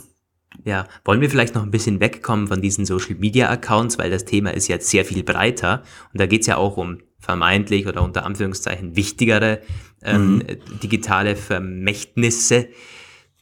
Ja, 0.63 0.87
wollen 1.03 1.19
wir 1.19 1.29
vielleicht 1.29 1.55
noch 1.55 1.63
ein 1.63 1.71
bisschen 1.71 1.99
wegkommen 1.99 2.47
von 2.47 2.61
diesen 2.61 2.85
Social 2.85 3.15
Media 3.15 3.49
Accounts, 3.49 3.97
weil 3.97 4.09
das 4.09 4.23
Thema 4.23 4.51
ist 4.51 4.69
jetzt 4.69 4.89
sehr 4.89 5.03
viel 5.03 5.23
breiter. 5.23 5.83
Und 6.13 6.21
da 6.21 6.25
geht's 6.25 6.47
ja 6.47 6.55
auch 6.55 6.77
um 6.77 6.99
vermeintlich 7.19 7.85
oder 7.85 8.01
unter 8.01 8.25
Anführungszeichen 8.25 8.95
wichtigere 8.95 9.61
ähm, 10.03 10.35
mhm. 10.35 10.43
digitale 10.81 11.35
Vermächtnisse. 11.35 12.69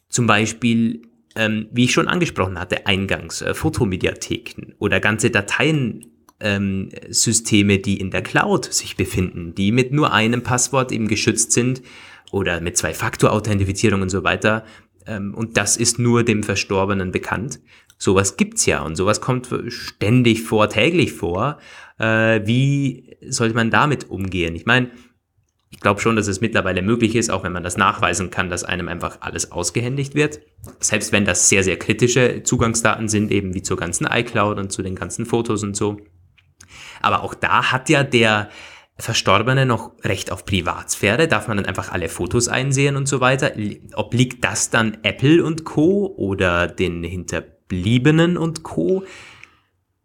Zum 0.09 0.25
Beispiel 0.25 1.03
ähm, 1.35 1.67
wie 1.71 1.85
ich 1.85 1.93
schon 1.93 2.07
angesprochen 2.07 2.59
hatte, 2.59 2.85
eingangs, 2.87 3.41
äh, 3.41 3.53
Fotomediatheken 3.53 4.73
oder 4.79 4.99
ganze 4.99 5.29
Dateien 5.29 6.05
ähm, 6.41 6.89
die 6.89 7.99
in 7.99 8.11
der 8.11 8.21
Cloud 8.21 8.73
sich 8.73 8.95
befinden, 8.95 9.55
die 9.55 9.71
mit 9.71 9.91
nur 9.91 10.13
einem 10.13 10.41
Passwort 10.41 10.91
eben 10.91 11.07
geschützt 11.07 11.51
sind 11.51 11.81
oder 12.31 12.61
mit 12.61 12.77
Zwei-Faktor-Authentifizierung 12.77 14.01
und 14.01 14.09
so 14.09 14.23
weiter. 14.23 14.63
Ähm, 15.05 15.33
und 15.33 15.57
das 15.57 15.77
ist 15.77 15.99
nur 15.99 16.23
dem 16.23 16.43
Verstorbenen 16.43 17.11
bekannt. 17.11 17.59
Sowas 17.97 18.37
gibt's 18.37 18.65
ja 18.65 18.81
und 18.81 18.95
sowas 18.95 19.19
kommt 19.19 19.49
ständig 19.67 20.43
vor, 20.43 20.69
täglich 20.69 21.11
vor. 21.11 21.57
Äh, 21.97 22.41
wie 22.45 23.17
sollte 23.27 23.55
man 23.55 23.69
damit 23.69 24.09
umgehen? 24.09 24.55
Ich 24.55 24.65
meine, 24.65 24.91
ich 25.79 25.81
glaube 25.81 26.01
schon, 26.01 26.17
dass 26.17 26.27
es 26.27 26.41
mittlerweile 26.41 26.81
möglich 26.81 27.15
ist, 27.15 27.31
auch 27.31 27.45
wenn 27.45 27.53
man 27.53 27.63
das 27.63 27.77
nachweisen 27.77 28.29
kann, 28.29 28.49
dass 28.49 28.65
einem 28.65 28.89
einfach 28.89 29.19
alles 29.21 29.53
ausgehändigt 29.53 30.13
wird. 30.13 30.41
Selbst 30.81 31.13
wenn 31.13 31.23
das 31.23 31.47
sehr, 31.47 31.63
sehr 31.63 31.79
kritische 31.79 32.43
Zugangsdaten 32.43 33.07
sind, 33.07 33.31
eben 33.31 33.53
wie 33.53 33.61
zur 33.61 33.77
ganzen 33.77 34.05
iCloud 34.05 34.59
und 34.59 34.73
zu 34.73 34.81
den 34.81 34.95
ganzen 34.95 35.25
Fotos 35.25 35.63
und 35.63 35.77
so. 35.77 35.95
Aber 37.01 37.23
auch 37.23 37.33
da 37.33 37.71
hat 37.71 37.87
ja 37.87 38.03
der 38.03 38.49
Verstorbene 38.97 39.65
noch 39.65 39.93
Recht 40.03 40.33
auf 40.33 40.43
Privatsphäre. 40.43 41.29
Darf 41.29 41.47
man 41.47 41.55
dann 41.55 41.65
einfach 41.65 41.93
alle 41.93 42.09
Fotos 42.09 42.49
einsehen 42.49 42.97
und 42.97 43.07
so 43.07 43.21
weiter? 43.21 43.53
Obliegt 43.95 44.43
das 44.43 44.71
dann 44.71 44.97
Apple 45.03 45.41
und 45.45 45.63
Co. 45.63 46.13
oder 46.17 46.67
den 46.67 47.05
Hinterbliebenen 47.05 48.35
und 48.35 48.63
Co.? 48.63 49.05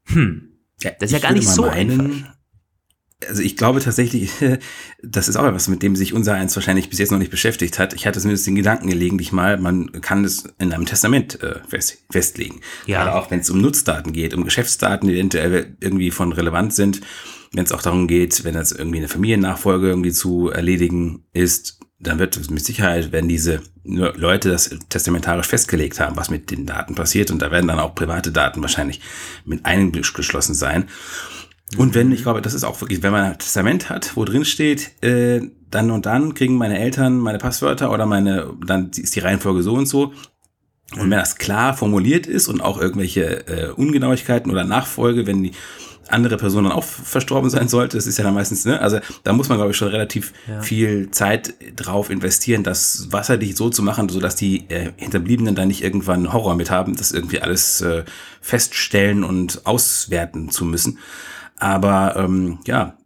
Hm. 0.05 0.53
Ja, 0.83 0.93
das 1.01 1.11
ist 1.11 1.21
ja 1.21 1.29
gar 1.29 1.33
nicht 1.35 1.49
so 1.49 1.63
meinen, 1.63 2.01
einfach 2.01 2.34
also 3.29 3.43
ich 3.43 3.57
glaube 3.57 3.81
tatsächlich, 3.81 4.31
das 5.03 5.29
ist 5.29 5.37
auch 5.37 5.47
etwas, 5.47 5.69
mit 5.69 5.83
dem 5.83 5.97
sich 5.97 6.13
unser 6.13 6.35
eins 6.35 6.55
wahrscheinlich 6.57 6.91
bis 6.91 6.99
jetzt 6.99 7.13
noch 7.13 7.19
nicht 7.19 7.31
beschäftigt 7.31 7.79
hat. 7.79 7.95
Ich 7.95 8.07
hatte 8.07 8.21
zumindest 8.21 8.47
den 8.47 8.55
Gedanken 8.55 8.89
gelegentlich 8.89 9.33
mal, 9.33 9.59
man 9.59 9.91
kann 10.01 10.25
es 10.25 10.45
in 10.59 10.73
einem 10.73 10.87
Testament 10.87 11.43
äh, 11.43 11.61
fest, 11.69 11.99
festlegen. 12.11 12.61
Ja. 12.87 13.05
Gerade 13.05 13.17
auch 13.17 13.31
wenn 13.31 13.41
es 13.41 13.51
um 13.51 13.61
Nutzdaten 13.61 14.13
geht, 14.13 14.35
um 14.35 14.45
Geschäftsdaten, 14.45 15.09
die 15.09 15.15
eventuell 15.15 15.77
irgendwie 15.81 16.11
von 16.11 16.33
relevant 16.33 16.75
sind. 16.75 17.01
Wenn 17.53 17.65
es 17.65 17.73
auch 17.73 17.83
darum 17.83 18.09
geht, 18.09 18.45
wenn 18.45 18.57
es 18.57 18.73
irgendwie 18.73 18.99
eine 18.99 19.09
Familiennachfolge 19.09 19.89
irgendwie 19.89 20.13
zu 20.13 20.51
erledigen 20.51 21.25
ist, 21.33 21.79
dann 22.01 22.19
wird 22.19 22.51
mit 22.51 22.65
Sicherheit, 22.65 23.13
wenn 23.13 23.29
diese 23.29 23.63
Leute 23.85 24.51
das 24.51 24.71
testamentarisch 24.89 25.47
festgelegt 25.47 26.01
haben, 26.01 26.17
was 26.17 26.31
mit 26.31 26.51
den 26.51 26.67
Daten 26.67 26.95
passiert, 26.95 27.31
und 27.31 27.41
da 27.41 27.51
werden 27.51 27.69
dann 27.69 27.79
auch 27.79 27.95
private 27.95 28.33
Daten 28.33 28.63
wahrscheinlich 28.63 29.01
mit 29.45 29.65
eingeschlossen 29.65 30.55
sein. 30.55 30.89
Und 31.79 31.95
wenn, 31.95 32.13
ich 32.13 32.23
glaube, 32.23 32.43
das 32.43 32.55
ist 32.55 32.65
auch 32.65 32.81
wirklich, 32.81 33.03
wenn 33.03 33.13
man 33.13 33.25
ein 33.25 33.39
Testament 33.39 33.91
hat, 33.91 34.17
wo 34.17 34.25
drin 34.25 34.45
steht, 34.45 35.03
äh, 35.03 35.41
dann 35.71 35.91
und 35.91 36.07
dann 36.07 36.35
kriegen 36.35 36.57
meine 36.57 36.79
Eltern 36.79 37.19
meine 37.19 37.39
Passwörter 37.39 37.91
oder 37.91 38.07
meine, 38.07 38.53
dann 38.67 38.91
ist 38.97 39.17
die 39.17 39.21
Reihenfolge 39.21 39.63
so 39.63 39.75
und 39.75 39.87
so. 39.87 40.13
Und 40.93 41.11
wenn 41.11 41.11
das 41.11 41.37
klar 41.37 41.75
formuliert 41.75 42.27
ist 42.27 42.49
und 42.49 42.61
auch 42.61 42.81
irgendwelche 42.81 43.49
äh, 43.49 43.71
Ungenauigkeiten 43.71 44.53
oder 44.53 44.65
Nachfolge, 44.65 45.27
wenn 45.27 45.43
die 45.43 45.53
andere 46.09 46.37
Person 46.37 46.65
dann 46.65 46.73
auch 46.73 46.85
verstorben 46.85 47.51
sein 47.51 47.69
sollte, 47.69 47.97
das 47.97 48.07
ist 48.07 48.19
ja 48.19 48.25
dann 48.25 48.35
meistens, 48.35 48.65
ne? 48.65 48.81
Also 48.81 48.99
da 49.23 49.33
muss 49.33 49.49
man, 49.49 49.59
glaube 49.59 49.71
ich, 49.71 49.77
schon 49.77 49.89
relativ 49.89 50.33
ja. 50.47 50.61
viel 50.61 51.11
Zeit 51.11 51.55
drauf 51.77 52.11
investieren, 52.11 52.63
das 52.63 53.09
wasserdicht 53.11 53.57
so 53.57 53.71
zu 53.71 53.83
machen, 53.83 54.09
sodass 54.09 54.37
die 54.37 54.69
äh, 54.69 54.93
Hinterbliebenen 54.97 55.55
dann 55.55 55.69
nicht 55.69 55.83
irgendwann 55.83 56.33
Horror 56.33 56.57
mit 56.57 56.71
haben, 56.71 56.97
das 56.97 57.13
irgendwie 57.13 57.41
alles 57.41 57.81
äh, 57.81 58.05
feststellen 58.41 59.25
und 59.25 59.67
auswerten 59.67 60.51
zu 60.51 60.65
müssen. 60.65 60.99
Aber 61.57 62.17
ähm, 62.17 62.59
ja, 62.67 62.97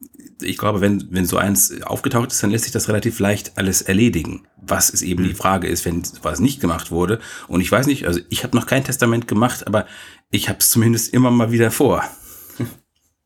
ich 0.40 0.56
glaube, 0.56 0.80
wenn, 0.80 1.08
wenn 1.10 1.26
so 1.26 1.36
eins 1.36 1.82
aufgetaucht 1.82 2.30
ist, 2.30 2.42
dann 2.42 2.50
lässt 2.50 2.64
sich 2.64 2.72
das 2.72 2.88
relativ 2.88 3.18
leicht 3.18 3.52
alles 3.56 3.82
erledigen. 3.82 4.46
Was 4.60 4.90
ist 4.90 5.02
eben 5.02 5.24
die 5.24 5.30
mhm. 5.30 5.36
Frage 5.36 5.66
ist, 5.68 5.84
wenn 5.84 6.02
was 6.22 6.40
nicht 6.40 6.60
gemacht 6.60 6.90
wurde. 6.90 7.18
Und 7.48 7.60
ich 7.60 7.70
weiß 7.70 7.86
nicht, 7.86 8.06
also 8.06 8.20
ich 8.28 8.44
habe 8.44 8.56
noch 8.56 8.66
kein 8.66 8.84
Testament 8.84 9.28
gemacht, 9.28 9.66
aber 9.66 9.86
ich 10.30 10.48
habe 10.48 10.58
es 10.60 10.70
zumindest 10.70 11.12
immer 11.12 11.30
mal 11.30 11.50
wieder 11.50 11.70
vor. 11.70 12.04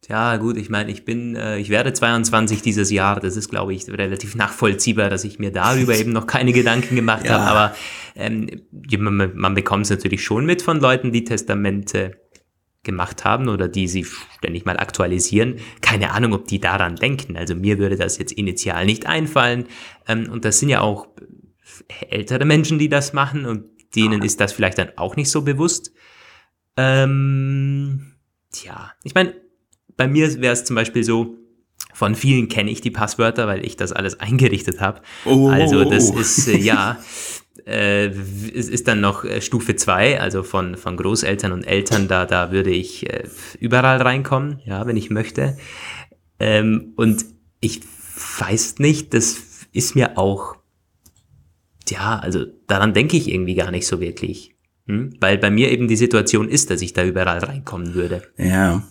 Ja, 0.08 0.36
gut, 0.36 0.56
ich 0.56 0.68
meine, 0.68 0.90
ich 0.90 1.04
bin, 1.04 1.36
äh, 1.36 1.58
ich 1.58 1.68
werde 1.68 1.92
22 1.92 2.60
dieses 2.60 2.90
Jahr. 2.90 3.20
Das 3.20 3.36
ist, 3.36 3.48
glaube 3.48 3.72
ich, 3.72 3.88
relativ 3.88 4.34
nachvollziehbar, 4.34 5.08
dass 5.08 5.22
ich 5.22 5.38
mir 5.38 5.52
darüber 5.52 5.94
eben 5.94 6.10
noch 6.12 6.26
keine 6.26 6.52
Gedanken 6.52 6.96
gemacht 6.96 7.24
ja. 7.26 7.38
habe. 7.38 7.46
Aber 7.46 7.76
ähm, 8.16 8.48
man, 8.98 9.32
man 9.34 9.54
bekommt 9.54 9.84
es 9.84 9.90
natürlich 9.90 10.24
schon 10.24 10.44
mit 10.44 10.60
von 10.60 10.80
Leuten, 10.80 11.12
die 11.12 11.24
Testamente 11.24 12.21
gemacht 12.82 13.24
haben 13.24 13.48
oder 13.48 13.68
die 13.68 13.86
sie 13.86 14.04
ständig 14.38 14.64
mal 14.64 14.76
aktualisieren. 14.76 15.56
Keine 15.80 16.10
Ahnung, 16.12 16.32
ob 16.32 16.46
die 16.46 16.60
daran 16.60 16.96
denken. 16.96 17.36
Also 17.36 17.54
mir 17.54 17.78
würde 17.78 17.96
das 17.96 18.18
jetzt 18.18 18.32
initial 18.32 18.86
nicht 18.86 19.06
einfallen. 19.06 19.66
Ähm, 20.08 20.28
und 20.30 20.44
das 20.44 20.58
sind 20.58 20.68
ja 20.68 20.80
auch 20.80 21.08
ältere 22.10 22.44
Menschen, 22.44 22.78
die 22.78 22.88
das 22.88 23.12
machen 23.12 23.46
und 23.46 23.64
denen 23.94 24.22
ist 24.22 24.40
das 24.40 24.52
vielleicht 24.52 24.78
dann 24.78 24.90
auch 24.96 25.16
nicht 25.16 25.30
so 25.30 25.42
bewusst. 25.42 25.92
Ähm, 26.76 28.14
tja, 28.50 28.92
ich 29.04 29.14
meine, 29.14 29.34
bei 29.96 30.08
mir 30.08 30.40
wäre 30.40 30.52
es 30.52 30.64
zum 30.64 30.76
Beispiel 30.76 31.04
so, 31.04 31.36
von 31.92 32.14
vielen 32.14 32.48
kenne 32.48 32.70
ich 32.70 32.80
die 32.80 32.90
Passwörter, 32.90 33.46
weil 33.46 33.64
ich 33.64 33.76
das 33.76 33.92
alles 33.92 34.18
eingerichtet 34.18 34.80
habe. 34.80 35.02
Oh. 35.24 35.48
Also 35.48 35.84
das 35.84 36.10
ist, 36.10 36.48
äh, 36.48 36.56
ja, 36.56 36.98
äh, 37.66 38.06
es 38.06 38.68
ist 38.68 38.88
dann 38.88 39.00
noch 39.00 39.24
äh, 39.24 39.40
Stufe 39.40 39.76
2, 39.76 40.20
also 40.20 40.42
von, 40.42 40.76
von 40.76 40.96
Großeltern 40.96 41.52
und 41.52 41.64
Eltern, 41.64 42.08
da, 42.08 42.26
da 42.26 42.50
würde 42.50 42.70
ich 42.70 43.08
äh, 43.08 43.24
überall 43.60 44.00
reinkommen, 44.00 44.60
ja, 44.64 44.86
wenn 44.86 44.96
ich 44.96 45.10
möchte. 45.10 45.56
Ähm, 46.38 46.92
und 46.96 47.24
ich 47.60 47.80
weiß 48.38 48.78
nicht, 48.78 49.14
das 49.14 49.66
ist 49.72 49.94
mir 49.94 50.18
auch, 50.18 50.56
ja, 51.88 52.18
also 52.18 52.46
daran 52.66 52.94
denke 52.94 53.16
ich 53.16 53.28
irgendwie 53.28 53.54
gar 53.54 53.70
nicht 53.70 53.86
so 53.86 54.00
wirklich. 54.00 54.54
Hm? 54.86 55.14
Weil 55.20 55.38
bei 55.38 55.50
mir 55.50 55.70
eben 55.70 55.88
die 55.88 55.96
Situation 55.96 56.48
ist, 56.48 56.70
dass 56.70 56.82
ich 56.82 56.92
da 56.92 57.04
überall 57.04 57.38
reinkommen 57.38 57.94
würde. 57.94 58.22
Ja. 58.36 58.82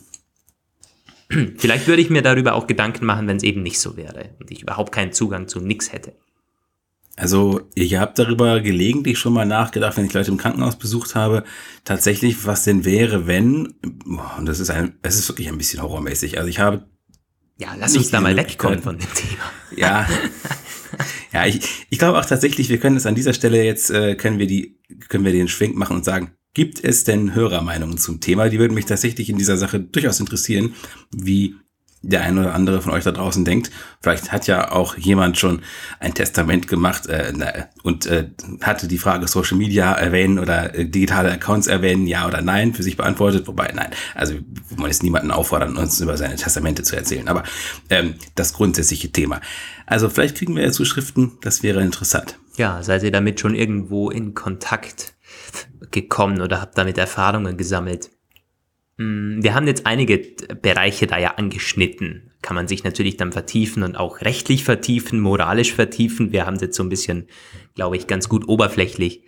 Vielleicht 1.58 1.88
würde 1.88 2.02
ich 2.02 2.10
mir 2.10 2.22
darüber 2.22 2.54
auch 2.56 2.68
Gedanken 2.68 3.06
machen, 3.06 3.28
wenn 3.28 3.38
es 3.38 3.44
eben 3.44 3.64
nicht 3.64 3.80
so 3.80 3.98
wäre 3.98 4.30
und 4.40 4.52
ich 4.52 4.62
überhaupt 4.62 4.92
keinen 4.92 5.14
Zugang 5.14 5.48
zu 5.48 5.60
nix 5.60 5.92
hätte. 5.92 6.14
Also, 7.22 7.62
ich 7.76 7.98
habe 7.98 8.14
darüber 8.16 8.62
gelegentlich 8.62 9.20
schon 9.20 9.34
mal 9.34 9.46
nachgedacht, 9.46 9.96
wenn 9.96 10.06
ich 10.06 10.14
Leute 10.14 10.32
im 10.32 10.38
Krankenhaus 10.38 10.76
besucht 10.76 11.14
habe, 11.14 11.44
tatsächlich, 11.84 12.48
was 12.48 12.64
denn 12.64 12.84
wäre, 12.84 13.28
wenn, 13.28 13.76
und 14.40 14.48
das 14.48 14.60
ist 14.60 14.72
ein, 14.72 14.96
es 15.04 15.20
ist 15.20 15.30
wirklich 15.30 15.48
ein 15.48 15.58
bisschen 15.60 15.84
horrormäßig. 15.84 16.40
Also 16.40 16.50
ich 16.50 16.58
habe. 16.58 16.88
Ja, 17.60 17.76
lass 17.78 17.96
uns 17.96 18.10
da 18.10 18.22
mal 18.22 18.36
wegkommen 18.36 18.82
von 18.82 18.98
dem 18.98 19.14
Thema. 19.14 19.44
Ja. 19.76 20.10
ja, 21.32 21.46
ich, 21.46 21.62
ich 21.92 22.00
glaube 22.00 22.18
auch 22.18 22.26
tatsächlich, 22.26 22.70
wir 22.70 22.80
können 22.80 22.98
es 22.98 23.06
an 23.06 23.14
dieser 23.14 23.36
Stelle 23.36 23.64
jetzt, 23.64 23.92
äh, 23.92 24.16
können 24.16 24.40
wir 24.40 24.48
die, 24.48 24.80
können 25.08 25.24
wir 25.24 25.32
den 25.32 25.48
Schwenk 25.48 25.76
machen 25.76 25.98
und 25.98 26.04
sagen, 26.04 26.32
gibt 26.56 26.84
es 26.84 27.04
denn 27.04 27.36
Hörermeinungen 27.36 28.00
zum 28.00 28.20
Thema? 28.20 28.50
Die 28.50 28.58
würden 28.58 28.74
mich 28.74 28.86
tatsächlich 28.86 29.30
in 29.30 29.38
dieser 29.38 29.58
Sache 29.58 29.80
durchaus 29.80 30.20
interessieren, 30.20 30.74
wie 31.16 31.56
der 32.04 32.22
eine 32.22 32.42
oder 32.42 32.56
andere 32.56 32.82
von 32.82 32.92
euch 32.94 33.04
da 33.04 33.12
draußen 33.12 33.46
denkt. 33.46 33.70
Vielleicht 34.02 34.32
hat 34.32 34.48
ja 34.48 34.72
auch 34.72 34.98
jemand 34.98 35.38
schon 35.38 35.62
ein 36.00 36.14
Testament 36.14 36.68
gemacht 36.68 37.08
äh, 37.08 37.32
und 37.84 38.08
äh, 38.08 38.30
hatte 38.62 38.88
die 38.88 38.98
Frage 38.98 39.28
Social 39.28 39.58
Media 39.58 39.94
erwähnen 39.94 40.40
oder 40.40 40.74
äh, 40.74 40.86
digitale 40.86 41.32
Accounts 41.32 41.68
erwähnen, 41.68 42.08
ja 42.08 42.28
oder 42.28 42.42
nein, 42.42 42.74
für 42.74 42.84
sich 42.84 42.98
beantwortet. 42.98 43.48
Wobei, 43.48 43.72
nein, 43.76 43.92
also 44.16 44.34
wollen 44.72 44.92
jetzt 44.92 45.04
niemanden 45.04 45.32
auffordern, 45.32 45.78
uns 45.78 46.02
über 46.02 46.18
seine 46.18 46.36
Testamente 46.36 46.84
zu 46.84 46.96
erzählen. 46.96 47.28
Aber 47.28 47.44
ähm, 47.90 48.16
das 48.36 48.54
grundsätzliche 48.54 49.12
Thema. 49.12 49.40
Also 49.86 50.10
vielleicht 50.10 50.38
kriegen 50.38 50.56
wir 50.56 50.64
ja 50.64 50.72
Zuschriften, 50.72 51.34
das 51.42 51.62
wäre 51.62 51.82
interessant. 51.82 52.38
Ja, 52.58 52.82
seid 52.84 53.04
ihr 53.04 53.12
damit 53.12 53.40
schon 53.40 53.56
irgendwo 53.56 54.10
in 54.10 54.34
Kontakt 54.34 55.14
gekommen 55.92 56.42
oder 56.42 56.62
habt 56.62 56.78
damit 56.78 56.98
Erfahrungen 56.98 57.58
gesammelt? 57.58 58.10
Mm, 59.02 59.44
wir 59.44 59.54
haben 59.56 59.68
jetzt 59.68 59.86
einige 59.86 60.20
Bereiche 60.62 61.08
da 61.08 61.18
ja 61.18 61.36
angeschnitten. 61.36 62.32
Kann 62.42 62.56
man 62.56 62.68
sich 62.68 62.84
natürlich 62.84 63.18
dann 63.18 63.32
vertiefen 63.32 63.84
und 63.84 63.96
auch 63.96 64.22
rechtlich 64.22 64.64
vertiefen, 64.64 65.20
moralisch 65.20 65.74
vertiefen. 65.74 66.32
Wir 66.32 66.46
haben 66.46 66.58
jetzt 66.60 66.76
so 66.76 66.84
ein 66.84 66.90
bisschen, 66.90 67.28
glaube 67.76 67.98
ich, 67.98 68.08
ganz 68.08 68.30
gut 68.30 68.48
oberflächlich 68.48 69.24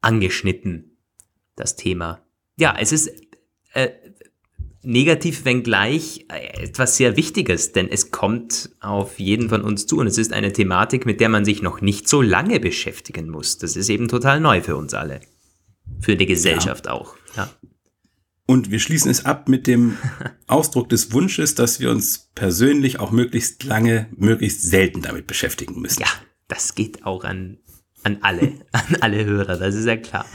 angeschnitten, 0.00 0.96
das 1.56 1.76
Thema. 1.76 2.24
Ja, 2.56 2.74
es 2.78 2.92
ist 2.92 3.10
äh, 3.74 3.90
negativ, 4.82 5.44
wenngleich 5.44 6.26
äh, 6.28 6.64
etwas 6.64 6.96
sehr 6.96 7.16
Wichtiges, 7.16 7.72
denn 7.72 7.88
es 7.88 8.10
kommt 8.10 8.70
auf 8.80 9.18
jeden 9.18 9.48
von 9.48 9.62
uns 9.62 9.86
zu 9.86 9.98
und 9.98 10.06
es 10.06 10.18
ist 10.18 10.32
eine 10.32 10.52
Thematik, 10.52 11.06
mit 11.06 11.20
der 11.20 11.28
man 11.28 11.44
sich 11.44 11.62
noch 11.62 11.80
nicht 11.80 12.08
so 12.08 12.22
lange 12.22 12.60
beschäftigen 12.60 13.28
muss. 13.28 13.58
Das 13.58 13.76
ist 13.76 13.88
eben 13.88 14.08
total 14.08 14.40
neu 14.40 14.62
für 14.62 14.76
uns 14.76 14.94
alle. 14.94 15.20
Für 16.00 16.16
die 16.16 16.26
Gesellschaft 16.26 16.86
ja. 16.86 16.92
auch. 16.92 17.14
Ja. 17.36 17.50
Und 18.50 18.72
wir 18.72 18.80
schließen 18.80 19.12
es 19.12 19.26
ab 19.26 19.48
mit 19.48 19.68
dem 19.68 19.96
Ausdruck 20.48 20.88
des 20.88 21.12
Wunsches, 21.12 21.54
dass 21.54 21.78
wir 21.78 21.88
uns 21.88 22.30
persönlich 22.34 22.98
auch 22.98 23.12
möglichst 23.12 23.62
lange, 23.62 24.08
möglichst 24.16 24.62
selten 24.62 25.02
damit 25.02 25.28
beschäftigen 25.28 25.80
müssen. 25.80 26.02
Ja, 26.02 26.08
das 26.48 26.74
geht 26.74 27.06
auch 27.06 27.22
an, 27.22 27.58
an 28.02 28.18
alle, 28.22 28.54
an 28.72 28.96
alle 29.02 29.24
Hörer, 29.24 29.56
das 29.56 29.76
ist 29.76 29.86
ja 29.86 29.96
klar. 29.96 30.26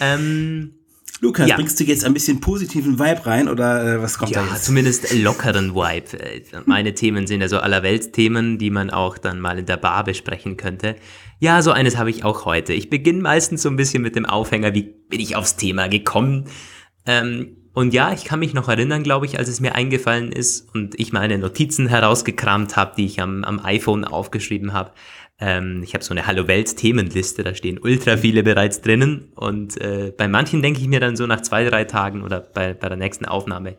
Ähm, 0.00 0.72
Lukas, 1.20 1.48
ja. 1.48 1.54
bringst 1.54 1.78
du 1.78 1.84
jetzt 1.84 2.04
ein 2.04 2.12
bisschen 2.14 2.40
positiven 2.40 2.98
Vibe 2.98 3.26
rein 3.26 3.48
oder 3.48 3.94
äh, 3.94 4.02
was 4.02 4.18
kommt 4.18 4.32
ja, 4.32 4.40
da 4.40 4.46
jetzt? 4.46 4.56
Ja, 4.56 4.62
zumindest 4.62 5.14
lockeren 5.14 5.76
Vibe. 5.76 6.18
Äh, 6.18 6.42
meine 6.66 6.94
Themen 6.94 7.28
sind 7.28 7.42
ja 7.42 7.48
so 7.48 7.60
Allerweltsthemen, 7.60 8.58
die 8.58 8.70
man 8.70 8.90
auch 8.90 9.18
dann 9.18 9.38
mal 9.38 9.56
in 9.56 9.66
der 9.66 9.76
Bar 9.76 10.02
besprechen 10.02 10.56
könnte. 10.56 10.96
Ja, 11.38 11.62
so 11.62 11.70
eines 11.70 11.96
habe 11.96 12.10
ich 12.10 12.24
auch 12.24 12.44
heute. 12.44 12.72
Ich 12.72 12.90
beginne 12.90 13.22
meistens 13.22 13.62
so 13.62 13.68
ein 13.68 13.76
bisschen 13.76 14.02
mit 14.02 14.16
dem 14.16 14.26
Aufhänger, 14.26 14.74
wie 14.74 14.82
bin 14.82 15.20
ich 15.20 15.36
aufs 15.36 15.54
Thema 15.54 15.86
gekommen? 15.86 16.48
Ähm, 17.06 17.56
und 17.74 17.94
ja, 17.94 18.12
ich 18.12 18.24
kann 18.24 18.38
mich 18.38 18.52
noch 18.52 18.68
erinnern, 18.68 19.02
glaube 19.02 19.24
ich, 19.24 19.38
als 19.38 19.48
es 19.48 19.60
mir 19.60 19.74
eingefallen 19.74 20.30
ist 20.30 20.74
und 20.74 20.98
ich 21.00 21.12
meine 21.12 21.38
Notizen 21.38 21.88
herausgekramt 21.88 22.76
habe, 22.76 22.94
die 22.96 23.06
ich 23.06 23.20
am, 23.20 23.44
am 23.44 23.60
iPhone 23.64 24.04
aufgeschrieben 24.04 24.74
habe. 24.74 24.92
Ähm, 25.38 25.82
ich 25.82 25.94
habe 25.94 26.04
so 26.04 26.12
eine 26.12 26.26
Hallo 26.26 26.46
Welt 26.48 26.76
Themenliste, 26.76 27.42
da 27.42 27.54
stehen 27.54 27.78
ultra 27.78 28.18
viele 28.18 28.42
bereits 28.42 28.82
drinnen. 28.82 29.32
Und 29.34 29.80
äh, 29.80 30.12
bei 30.16 30.28
manchen 30.28 30.60
denke 30.60 30.80
ich 30.80 30.86
mir 30.86 31.00
dann 31.00 31.16
so 31.16 31.26
nach 31.26 31.40
zwei, 31.40 31.64
drei 31.64 31.84
Tagen 31.84 32.22
oder 32.22 32.40
bei, 32.40 32.74
bei 32.74 32.88
der 32.88 32.98
nächsten 32.98 33.24
Aufnahme, 33.24 33.76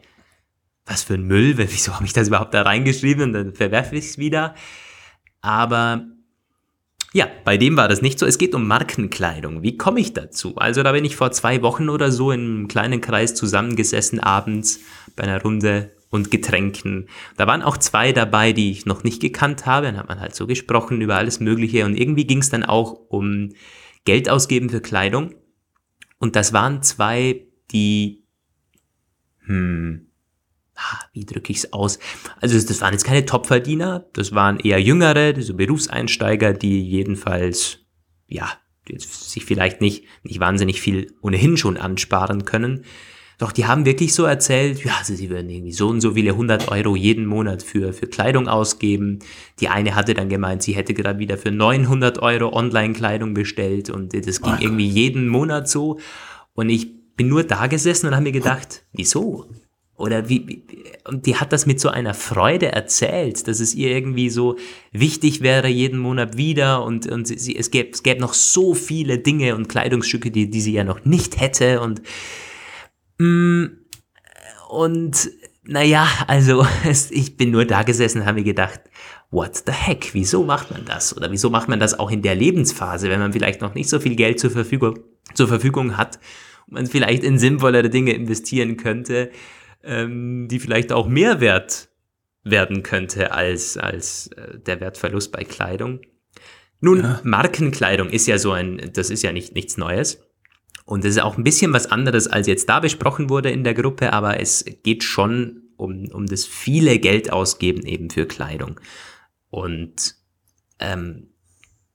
was 0.85 1.03
für 1.03 1.13
ein 1.13 1.23
Müll, 1.23 1.57
wieso 1.57 1.93
habe 1.93 2.05
ich 2.05 2.13
das 2.13 2.29
überhaupt 2.29 2.53
da 2.53 2.63
reingeschrieben 2.63 3.25
und 3.25 3.33
dann 3.33 3.53
verwerfe 3.53 3.95
ich 3.95 4.05
es 4.05 4.17
wieder. 4.17 4.55
Aber 5.41 6.07
ja, 7.13 7.27
bei 7.45 7.57
dem 7.57 7.77
war 7.77 7.87
das 7.87 8.01
nicht 8.01 8.17
so. 8.17 8.25
Es 8.25 8.39
geht 8.39 8.55
um 8.55 8.67
Markenkleidung. 8.67 9.61
Wie 9.61 9.77
komme 9.77 9.99
ich 9.99 10.13
dazu? 10.13 10.55
Also 10.55 10.81
da 10.81 10.91
bin 10.91 11.05
ich 11.05 11.15
vor 11.15 11.31
zwei 11.31 11.61
Wochen 11.61 11.89
oder 11.89 12.11
so 12.11 12.31
in 12.31 12.41
einem 12.41 12.67
kleinen 12.67 13.01
Kreis 13.01 13.35
zusammengesessen 13.35 14.19
abends 14.19 14.79
bei 15.15 15.23
einer 15.23 15.41
Runde 15.41 15.91
und 16.09 16.31
Getränken. 16.31 17.07
Da 17.37 17.45
waren 17.45 17.61
auch 17.61 17.77
zwei 17.77 18.13
dabei, 18.13 18.51
die 18.51 18.71
ich 18.71 18.87
noch 18.87 19.03
nicht 19.03 19.21
gekannt 19.21 19.67
habe. 19.67 19.85
Dann 19.85 19.97
hat 19.97 20.09
man 20.09 20.19
halt 20.19 20.35
so 20.35 20.47
gesprochen 20.47 21.01
über 21.01 21.15
alles 21.15 21.39
Mögliche 21.39 21.85
und 21.85 21.95
irgendwie 21.95 22.25
ging 22.25 22.39
es 22.39 22.49
dann 22.49 22.63
auch 22.63 22.93
um 23.09 23.49
Geld 24.05 24.27
ausgeben 24.27 24.71
für 24.71 24.81
Kleidung. 24.81 25.35
Und 26.17 26.35
das 26.35 26.51
waren 26.51 26.81
zwei, 26.81 27.45
die, 27.71 28.23
hm, 29.45 30.07
wie 31.13 31.25
drücke 31.25 31.51
ich 31.51 31.59
es 31.59 31.73
aus? 31.73 31.99
Also 32.41 32.59
das 32.59 32.81
waren 32.81 32.93
jetzt 32.93 33.05
keine 33.05 33.25
Topverdiener, 33.25 34.05
das 34.13 34.33
waren 34.33 34.59
eher 34.59 34.81
jüngere, 34.81 35.39
so 35.41 35.53
Berufseinsteiger, 35.53 36.53
die 36.53 36.81
jedenfalls, 36.87 37.79
ja, 38.27 38.51
jetzt 38.87 39.31
sich 39.31 39.45
vielleicht 39.45 39.81
nicht, 39.81 40.05
nicht 40.23 40.39
wahnsinnig 40.39 40.81
viel 40.81 41.13
ohnehin 41.21 41.57
schon 41.57 41.77
ansparen 41.77 42.45
können, 42.45 42.83
doch 43.39 43.51
die 43.51 43.65
haben 43.65 43.85
wirklich 43.85 44.13
so 44.13 44.25
erzählt, 44.25 44.83
ja, 44.85 44.93
also 44.99 45.15
sie 45.15 45.29
würden 45.29 45.49
irgendwie 45.49 45.71
so 45.71 45.89
und 45.89 46.01
so 46.01 46.13
viele 46.13 46.31
100 46.31 46.69
Euro 46.69 46.95
jeden 46.95 47.25
Monat 47.25 47.63
für, 47.63 47.91
für 47.91 48.07
Kleidung 48.07 48.47
ausgeben. 48.47 49.19
Die 49.59 49.69
eine 49.69 49.95
hatte 49.95 50.13
dann 50.13 50.29
gemeint, 50.29 50.63
sie 50.63 50.73
hätte 50.73 50.93
gerade 50.93 51.19
wieder 51.19 51.37
für 51.37 51.51
900 51.51 52.19
Euro 52.19 52.53
Online-Kleidung 52.53 53.33
bestellt 53.33 53.89
und 53.89 54.13
das 54.13 54.41
ging 54.41 54.55
irgendwie 54.59 54.87
jeden 54.87 55.27
Monat 55.27 55.67
so. 55.67 55.99
Und 56.53 56.69
ich 56.69 57.15
bin 57.15 57.27
nur 57.27 57.43
da 57.43 57.67
gesessen 57.67 58.07
und 58.07 58.13
habe 58.13 58.23
mir 58.23 58.31
gedacht, 58.31 58.85
wieso? 58.93 59.49
Oder 59.95 60.27
wie, 60.27 60.63
und 61.07 61.27
die 61.27 61.35
hat 61.35 61.53
das 61.53 61.65
mit 61.65 61.79
so 61.79 61.89
einer 61.89 62.15
Freude 62.15 62.71
erzählt, 62.71 63.47
dass 63.47 63.59
es 63.59 63.75
ihr 63.75 63.91
irgendwie 63.91 64.29
so 64.29 64.57
wichtig 64.91 65.41
wäre, 65.41 65.67
jeden 65.67 65.99
Monat 65.99 66.35
wieder 66.35 66.83
und, 66.83 67.05
und 67.07 67.27
sie, 67.27 67.55
es, 67.55 67.69
gäbe, 67.69 67.91
es 67.91 68.01
gäbe 68.01 68.19
noch 68.19 68.33
so 68.33 68.73
viele 68.73 69.19
Dinge 69.19 69.55
und 69.55 69.69
Kleidungsstücke, 69.69 70.31
die, 70.31 70.49
die 70.49 70.61
sie 70.61 70.73
ja 70.73 70.83
noch 70.83 71.05
nicht 71.05 71.39
hätte 71.39 71.79
und 71.81 72.01
Mm, 73.23 73.65
und 74.69 75.31
naja, 75.63 76.07
also 76.27 76.65
ich 77.09 77.37
bin 77.37 77.51
nur 77.51 77.65
da 77.65 77.83
gesessen 77.83 78.25
habe 78.25 78.39
mir 78.39 78.43
gedacht, 78.43 78.81
what 79.31 79.63
the 79.65 79.71
heck, 79.71 80.09
wieso 80.13 80.43
macht 80.43 80.71
man 80.71 80.85
das? 80.85 81.15
Oder 81.15 81.31
wieso 81.31 81.49
macht 81.49 81.69
man 81.69 81.79
das 81.79 81.97
auch 81.97 82.11
in 82.11 82.21
der 82.21 82.35
Lebensphase, 82.35 83.09
wenn 83.09 83.19
man 83.19 83.33
vielleicht 83.33 83.61
noch 83.61 83.73
nicht 83.75 83.89
so 83.89 83.99
viel 83.99 84.15
Geld 84.15 84.39
zur 84.39 84.51
Verfügung, 84.51 84.99
zur 85.33 85.47
Verfügung 85.47 85.97
hat 85.97 86.19
und 86.67 86.73
man 86.73 86.87
vielleicht 86.87 87.23
in 87.23 87.39
sinnvollere 87.39 87.89
Dinge 87.89 88.13
investieren 88.13 88.77
könnte, 88.77 89.31
ähm, 89.83 90.47
die 90.49 90.59
vielleicht 90.59 90.91
auch 90.91 91.07
mehr 91.07 91.39
wert 91.39 91.89
werden 92.43 92.83
könnte 92.83 93.31
als, 93.31 93.77
als 93.77 94.27
äh, 94.27 94.59
der 94.59 94.79
Wertverlust 94.79 95.31
bei 95.31 95.43
Kleidung. 95.43 96.01
Nun, 96.79 96.99
ja. 96.99 97.21
Markenkleidung 97.23 98.09
ist 98.09 98.27
ja 98.27 98.37
so 98.37 98.51
ein, 98.51 98.91
das 98.93 99.09
ist 99.09 99.23
ja 99.23 99.31
nicht, 99.31 99.53
nichts 99.55 99.77
Neues. 99.77 100.21
Und 100.85 101.05
das 101.05 101.11
ist 101.11 101.21
auch 101.21 101.37
ein 101.37 101.43
bisschen 101.45 101.71
was 101.71 101.89
anderes, 101.89 102.27
als 102.27 102.47
jetzt 102.47 102.67
da 102.67 102.81
besprochen 102.81 103.29
wurde 103.29 103.51
in 103.51 103.63
der 103.63 103.73
Gruppe, 103.73 104.11
aber 104.11 104.41
es 104.41 104.65
geht 104.83 105.03
schon 105.03 105.61
um, 105.77 106.09
um 106.11 106.25
das 106.25 106.45
viele 106.45 106.99
Geld 106.99 107.31
ausgeben 107.31 107.85
eben 107.85 108.09
für 108.09 108.25
Kleidung. 108.25 108.79
Und 109.49 110.15
ähm, 110.79 111.32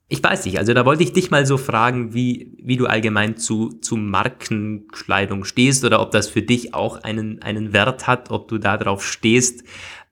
ich 0.08 0.22
weiß 0.22 0.46
nicht, 0.46 0.58
also 0.58 0.72
da 0.72 0.86
wollte 0.86 1.02
ich 1.02 1.12
dich 1.12 1.30
mal 1.30 1.44
so 1.44 1.58
fragen, 1.58 2.14
wie, 2.14 2.56
wie 2.62 2.76
du 2.76 2.86
allgemein 2.86 3.36
zu, 3.36 3.68
zu 3.80 3.96
Markenkleidung 3.96 5.44
stehst 5.44 5.84
oder 5.84 6.00
ob 6.00 6.12
das 6.12 6.28
für 6.28 6.42
dich 6.42 6.74
auch 6.74 7.02
einen, 7.02 7.42
einen 7.42 7.72
Wert 7.72 8.06
hat, 8.06 8.30
ob 8.30 8.48
du 8.48 8.58
da 8.58 8.78
drauf 8.78 9.04
stehst, 9.04 9.64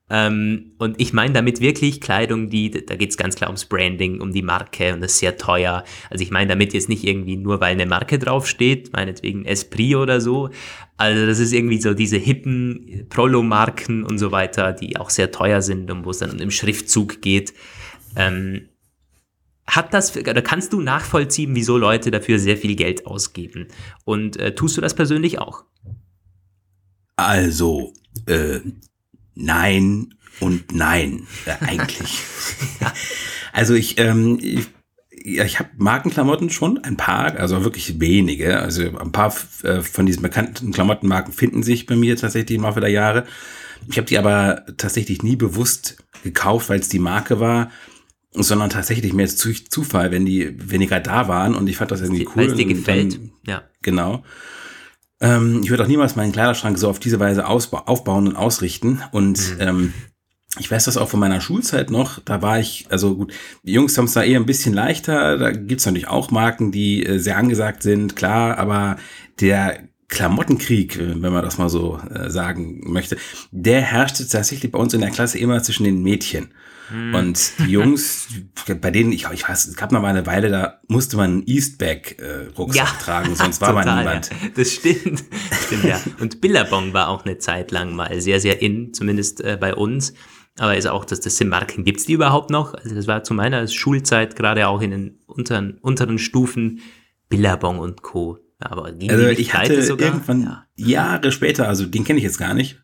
ähm, 0.08 0.72
und 0.78 1.00
ich 1.00 1.12
meine 1.12 1.32
damit 1.32 1.60
wirklich 1.60 2.00
Kleidung, 2.00 2.48
die, 2.48 2.70
da 2.70 2.94
geht 2.94 3.10
es 3.10 3.16
ganz 3.16 3.34
klar 3.34 3.50
ums 3.50 3.64
Branding, 3.64 4.20
um 4.20 4.32
die 4.32 4.42
Marke 4.42 4.94
und 4.94 5.00
das 5.00 5.12
ist 5.12 5.18
sehr 5.18 5.36
teuer. 5.36 5.82
Also 6.10 6.22
ich 6.22 6.30
meine 6.30 6.48
damit 6.48 6.74
jetzt 6.74 6.88
nicht 6.88 7.02
irgendwie 7.02 7.36
nur, 7.36 7.60
weil 7.60 7.72
eine 7.72 7.86
Marke 7.86 8.18
draufsteht, 8.18 8.92
meinetwegen 8.92 9.44
Esprit 9.44 9.96
oder 9.96 10.20
so. 10.20 10.50
Also 10.96 11.26
das 11.26 11.40
ist 11.40 11.52
irgendwie 11.52 11.80
so 11.80 11.92
diese 11.92 12.18
hippen 12.18 13.06
Prolo-Marken 13.08 14.04
und 14.04 14.18
so 14.18 14.30
weiter, 14.30 14.72
die 14.72 14.96
auch 14.96 15.10
sehr 15.10 15.32
teuer 15.32 15.60
sind 15.60 15.90
und 15.90 16.04
wo 16.04 16.10
es 16.10 16.18
dann 16.18 16.38
im 16.38 16.52
Schriftzug 16.52 17.20
geht. 17.20 17.52
Ähm, 18.14 18.68
hat 19.66 19.92
das, 19.92 20.16
oder 20.16 20.42
kannst 20.42 20.72
du 20.72 20.80
nachvollziehen, 20.80 21.54
wieso 21.54 21.76
Leute 21.76 22.10
dafür 22.10 22.38
sehr 22.38 22.56
viel 22.56 22.76
Geld 22.76 23.06
ausgeben? 23.06 23.68
Und 24.04 24.36
äh, 24.36 24.54
tust 24.54 24.76
du 24.76 24.80
das 24.80 24.94
persönlich 24.94 25.38
auch? 25.38 25.64
Also, 27.16 27.92
äh, 28.26 28.60
Nein 29.36 30.14
und 30.40 30.74
nein, 30.74 31.26
äh, 31.44 31.64
eigentlich. 31.64 32.20
also 33.52 33.74
ich, 33.74 33.98
ähm, 33.98 34.38
ich, 34.40 34.66
ja, 35.10 35.44
ich 35.44 35.58
habe 35.58 35.68
Markenklamotten 35.76 36.50
schon, 36.50 36.78
ein 36.78 36.96
paar, 36.96 37.36
also 37.36 37.62
wirklich 37.62 38.00
wenige. 38.00 38.58
Also 38.58 38.82
ein 38.98 39.12
paar 39.12 39.34
äh, 39.62 39.82
von 39.82 40.06
diesen 40.06 40.22
bekannten 40.22 40.72
Klamottenmarken 40.72 41.32
finden 41.32 41.62
sich 41.62 41.84
bei 41.86 41.96
mir 41.96 42.16
tatsächlich 42.16 42.56
im 42.56 42.64
Laufe 42.64 42.80
der 42.80 42.90
Jahre. 42.90 43.26
Ich 43.88 43.98
habe 43.98 44.06
die 44.06 44.18
aber 44.18 44.64
tatsächlich 44.78 45.22
nie 45.22 45.36
bewusst 45.36 45.98
gekauft, 46.22 46.70
weil 46.70 46.80
es 46.80 46.88
die 46.88 46.98
Marke 46.98 47.38
war, 47.38 47.70
sondern 48.42 48.70
tatsächlich 48.70 49.12
mehr 49.12 49.24
als 49.24 49.36
Zufall, 49.36 50.10
wenn 50.10 50.24
die, 50.24 50.54
wenn 50.58 50.80
die 50.80 50.86
gerade 50.86 51.02
da 51.02 51.28
waren 51.28 51.54
und 51.54 51.68
ich 51.68 51.76
fand 51.76 51.90
das 51.90 52.00
irgendwie 52.00 52.26
cool. 52.26 52.36
Weil 52.36 52.50
es 52.50 52.54
dir 52.56 52.66
gefällt, 52.66 53.14
dann, 53.14 53.30
ja. 53.46 53.62
Genau. 53.82 54.22
Ähm, 55.20 55.60
ich 55.62 55.70
würde 55.70 55.84
auch 55.84 55.88
niemals 55.88 56.16
meinen 56.16 56.32
Kleiderschrank 56.32 56.78
so 56.78 56.88
auf 56.88 56.98
diese 56.98 57.20
Weise 57.20 57.46
aufbauen 57.46 58.28
und 58.28 58.36
ausrichten. 58.36 59.02
Und 59.12 59.56
mhm. 59.56 59.60
ähm, 59.60 59.92
ich 60.58 60.70
weiß 60.70 60.84
das 60.84 60.96
auch 60.96 61.08
von 61.08 61.20
meiner 61.20 61.40
Schulzeit 61.40 61.90
noch. 61.90 62.20
Da 62.20 62.42
war 62.42 62.58
ich, 62.58 62.86
also 62.90 63.16
gut, 63.16 63.32
die 63.62 63.72
Jungs 63.72 63.96
haben 63.96 64.06
es 64.06 64.12
da 64.12 64.22
eher 64.22 64.38
ein 64.38 64.46
bisschen 64.46 64.74
leichter. 64.74 65.38
Da 65.38 65.50
gibt's 65.50 65.86
natürlich 65.86 66.08
auch 66.08 66.30
Marken, 66.30 66.72
die 66.72 67.04
äh, 67.04 67.18
sehr 67.18 67.36
angesagt 67.36 67.82
sind, 67.82 68.16
klar, 68.16 68.58
aber 68.58 68.96
der 69.40 69.88
Klamottenkrieg, 70.08 70.96
äh, 70.96 71.22
wenn 71.22 71.32
man 71.32 71.44
das 71.44 71.58
mal 71.58 71.68
so 71.68 72.00
äh, 72.12 72.30
sagen 72.30 72.80
möchte, 72.90 73.16
der 73.50 73.80
herrschte 73.80 74.26
tatsächlich 74.26 74.72
bei 74.72 74.78
uns 74.78 74.94
in 74.94 75.00
der 75.00 75.10
Klasse 75.10 75.38
immer 75.38 75.62
zwischen 75.62 75.84
den 75.84 76.02
Mädchen. 76.02 76.48
Hm. 76.88 77.14
Und 77.14 77.52
die 77.58 77.70
Jungs, 77.70 78.28
bei 78.80 78.90
denen, 78.90 79.12
ich, 79.12 79.26
ich 79.32 79.48
weiß, 79.48 79.66
es 79.66 79.76
gab 79.76 79.92
noch 79.92 80.00
mal 80.00 80.08
eine 80.08 80.26
Weile, 80.26 80.50
da 80.50 80.80
musste 80.88 81.16
man 81.16 81.30
einen 81.30 81.46
Eastback-Rucksack 81.46 82.74
äh, 82.74 82.78
ja. 82.78 82.98
tragen, 83.00 83.34
sonst 83.34 83.60
war 83.60 83.72
man 83.72 83.98
niemand. 83.98 84.30
Ja. 84.30 84.36
Das 84.54 84.72
stimmt. 84.72 85.24
stimmt 85.66 85.84
ja. 85.84 86.00
Und 86.20 86.40
Billabong 86.40 86.92
war 86.92 87.08
auch 87.08 87.24
eine 87.24 87.38
Zeit 87.38 87.70
lang 87.72 87.94
mal 87.94 88.20
sehr, 88.20 88.40
sehr 88.40 88.62
in, 88.62 88.94
zumindest 88.94 89.40
äh, 89.40 89.56
bei 89.60 89.74
uns. 89.74 90.14
Aber 90.58 90.76
ist 90.76 90.86
auch, 90.86 91.04
dass 91.04 91.20
das 91.20 91.36
sind 91.36 91.48
Marken, 91.48 91.84
gibt's 91.84 92.06
die 92.06 92.14
überhaupt 92.14 92.50
noch? 92.50 92.72
Also 92.72 92.94
das 92.94 93.06
war 93.06 93.22
zu 93.22 93.34
meiner 93.34 93.66
Schulzeit, 93.68 94.36
gerade 94.36 94.68
auch 94.68 94.80
in 94.80 94.90
den 94.90 95.18
unteren, 95.26 95.78
unteren 95.82 96.18
Stufen, 96.18 96.80
Billabong 97.28 97.78
und 97.78 98.02
Co. 98.02 98.38
Aber 98.58 98.90
die, 98.90 99.10
also 99.10 99.26
ich 99.26 99.52
hatte 99.52 99.82
sogar? 99.82 100.08
irgendwann 100.08 100.42
ja. 100.42 100.64
Jahre 100.76 101.30
später, 101.30 101.68
also 101.68 101.84
den 101.84 102.04
kenne 102.04 102.18
ich 102.18 102.24
jetzt 102.24 102.38
gar 102.38 102.54
nicht. 102.54 102.80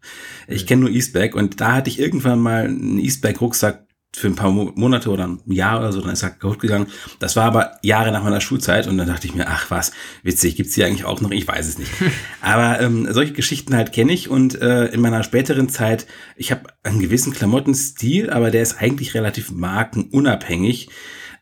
Ich 0.46 0.66
kenne 0.66 0.82
nur 0.82 0.90
Eastback 0.90 1.34
und 1.34 1.62
da 1.62 1.72
hatte 1.76 1.88
ich 1.88 1.98
irgendwann 1.98 2.40
mal 2.40 2.64
einen 2.64 2.98
Eastback-Rucksack 2.98 3.86
für 4.14 4.26
ein 4.26 4.36
paar 4.36 4.50
Monate 4.50 5.10
oder 5.10 5.26
ein 5.26 5.40
Jahr 5.46 5.78
oder 5.78 5.92
so, 5.92 6.00
dann 6.00 6.10
ist 6.10 6.22
er 6.22 6.30
kaputt 6.30 6.60
gegangen. 6.60 6.86
Das 7.18 7.34
war 7.34 7.44
aber 7.44 7.78
Jahre 7.82 8.12
nach 8.12 8.22
meiner 8.22 8.42
Schulzeit 8.42 8.86
und 8.86 8.98
dann 8.98 9.08
dachte 9.08 9.26
ich 9.26 9.34
mir, 9.34 9.48
ach 9.48 9.70
was, 9.70 9.92
witzig, 10.22 10.56
gibt's 10.56 10.74
die 10.74 10.84
eigentlich 10.84 11.06
auch 11.06 11.20
noch? 11.22 11.30
Ich 11.30 11.48
weiß 11.48 11.66
es 11.66 11.78
nicht. 11.78 11.90
aber 12.42 12.80
ähm, 12.80 13.08
solche 13.10 13.32
Geschichten 13.32 13.74
halt 13.74 13.92
kenne 13.92 14.12
ich 14.12 14.28
und 14.28 14.60
äh, 14.60 14.86
in 14.86 15.00
meiner 15.00 15.22
späteren 15.22 15.70
Zeit, 15.70 16.06
ich 16.36 16.50
habe 16.50 16.64
einen 16.82 17.00
gewissen 17.00 17.32
Klamottenstil, 17.32 18.28
aber 18.28 18.50
der 18.50 18.62
ist 18.62 18.80
eigentlich 18.80 19.14
relativ 19.14 19.50
markenunabhängig. 19.50 20.90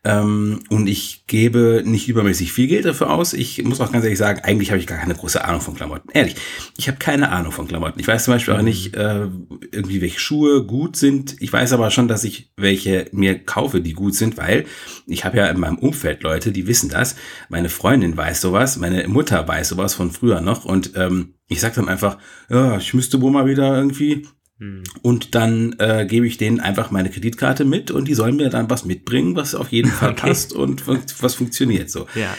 Ähm, 0.03 0.61
und 0.69 0.87
ich 0.87 1.25
gebe 1.27 1.83
nicht 1.85 2.09
übermäßig 2.09 2.51
viel 2.53 2.67
Geld 2.67 2.85
dafür 2.85 3.11
aus. 3.11 3.33
Ich 3.33 3.63
muss 3.63 3.79
auch 3.81 3.91
ganz 3.91 4.03
ehrlich 4.03 4.17
sagen, 4.17 4.39
eigentlich 4.43 4.71
habe 4.71 4.79
ich 4.79 4.87
gar 4.87 4.97
keine 4.97 5.13
große 5.13 5.45
Ahnung 5.45 5.61
von 5.61 5.75
Klamotten. 5.75 6.09
Ehrlich, 6.11 6.35
ich 6.75 6.87
habe 6.87 6.97
keine 6.97 7.29
Ahnung 7.29 7.51
von 7.51 7.67
Klamotten. 7.67 7.99
Ich 7.99 8.07
weiß 8.07 8.23
zum 8.23 8.33
Beispiel 8.33 8.55
auch 8.55 8.63
nicht 8.63 8.95
äh, 8.95 9.27
irgendwie, 9.71 10.01
welche 10.01 10.19
Schuhe 10.19 10.65
gut 10.65 10.95
sind. 10.95 11.39
Ich 11.39 11.53
weiß 11.53 11.73
aber 11.73 11.91
schon, 11.91 12.07
dass 12.07 12.23
ich 12.23 12.51
welche 12.57 13.09
mir 13.11 13.37
kaufe, 13.37 13.79
die 13.79 13.93
gut 13.93 14.15
sind, 14.15 14.37
weil 14.37 14.65
ich 15.05 15.23
habe 15.23 15.37
ja 15.37 15.45
in 15.47 15.59
meinem 15.59 15.77
Umfeld 15.77 16.23
Leute, 16.23 16.51
die 16.51 16.65
wissen 16.65 16.89
das. 16.89 17.15
Meine 17.49 17.69
Freundin 17.69 18.17
weiß 18.17 18.41
sowas, 18.41 18.77
meine 18.77 19.07
Mutter 19.07 19.47
weiß 19.47 19.69
sowas 19.69 19.93
von 19.93 20.09
früher 20.09 20.41
noch 20.41 20.65
und 20.65 20.93
ähm, 20.95 21.35
ich 21.47 21.59
sage 21.59 21.75
dann 21.75 21.89
einfach, 21.89 22.17
ja, 22.49 22.77
ich 22.77 22.93
müsste 22.93 23.21
wohl 23.21 23.31
mal 23.31 23.45
wieder 23.45 23.75
irgendwie 23.77 24.25
hm. 24.61 24.83
Und 25.01 25.33
dann 25.33 25.75
äh, 25.79 26.05
gebe 26.07 26.27
ich 26.27 26.37
denen 26.37 26.59
einfach 26.59 26.91
meine 26.91 27.09
Kreditkarte 27.09 27.65
mit 27.65 27.89
und 27.89 28.07
die 28.07 28.13
sollen 28.13 28.35
mir 28.35 28.49
dann 28.49 28.69
was 28.69 28.85
mitbringen, 28.85 29.35
was 29.35 29.55
auf 29.55 29.71
jeden 29.71 29.89
Fall 29.89 30.11
okay. 30.11 30.27
passt 30.27 30.53
und 30.53 30.83
was 30.87 31.33
funktioniert 31.33 31.89
so. 31.89 32.05
Ja. 32.13 32.35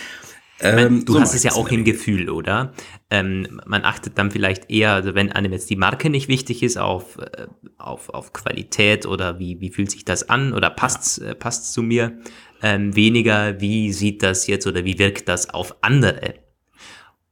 Ähm, 0.60 1.04
du 1.04 1.14
so 1.14 1.20
hast 1.20 1.34
es 1.34 1.42
ja 1.42 1.50
auch 1.50 1.68
im 1.70 1.82
Gefühl, 1.82 2.30
oder? 2.30 2.72
Ähm, 3.10 3.60
man 3.66 3.82
achtet 3.84 4.16
dann 4.18 4.30
vielleicht 4.30 4.70
eher, 4.70 4.92
also 4.92 5.16
wenn 5.16 5.32
einem 5.32 5.50
jetzt 5.50 5.68
die 5.68 5.74
Marke 5.74 6.10
nicht 6.10 6.28
wichtig 6.28 6.62
ist, 6.62 6.78
auf, 6.78 7.18
äh, 7.18 7.48
auf, 7.78 8.10
auf 8.10 8.32
Qualität 8.32 9.04
oder 9.04 9.40
wie, 9.40 9.60
wie 9.60 9.70
fühlt 9.70 9.90
sich 9.90 10.04
das 10.04 10.28
an 10.28 10.52
oder 10.52 10.70
passt's, 10.70 11.20
ja. 11.20 11.30
äh, 11.30 11.34
passt's 11.34 11.72
zu 11.72 11.82
mir, 11.82 12.20
ähm, 12.62 12.94
weniger, 12.94 13.60
wie 13.60 13.92
sieht 13.92 14.22
das 14.22 14.46
jetzt 14.46 14.68
oder 14.68 14.84
wie 14.84 15.00
wirkt 15.00 15.28
das 15.28 15.50
auf 15.50 15.74
andere. 15.82 16.34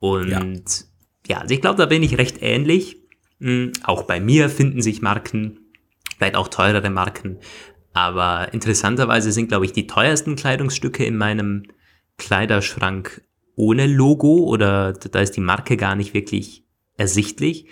Und 0.00 0.30
ja, 0.30 0.40
ja 1.28 1.38
also 1.42 1.54
ich 1.54 1.60
glaube, 1.60 1.78
da 1.78 1.86
bin 1.86 2.02
ich 2.02 2.18
recht 2.18 2.38
ähnlich. 2.40 2.99
Auch 3.84 4.02
bei 4.02 4.20
mir 4.20 4.50
finden 4.50 4.82
sich 4.82 5.00
Marken, 5.02 5.60
vielleicht 6.18 6.36
auch 6.36 6.48
teurere 6.48 6.90
Marken, 6.90 7.38
aber 7.92 8.52
interessanterweise 8.52 9.32
sind, 9.32 9.48
glaube 9.48 9.64
ich, 9.64 9.72
die 9.72 9.86
teuersten 9.86 10.36
Kleidungsstücke 10.36 11.04
in 11.04 11.16
meinem 11.16 11.64
Kleiderschrank 12.18 13.22
ohne 13.56 13.86
Logo 13.86 14.44
oder 14.44 14.92
da 14.92 15.20
ist 15.20 15.36
die 15.36 15.40
Marke 15.40 15.76
gar 15.76 15.96
nicht 15.96 16.14
wirklich 16.14 16.64
ersichtlich. 16.96 17.66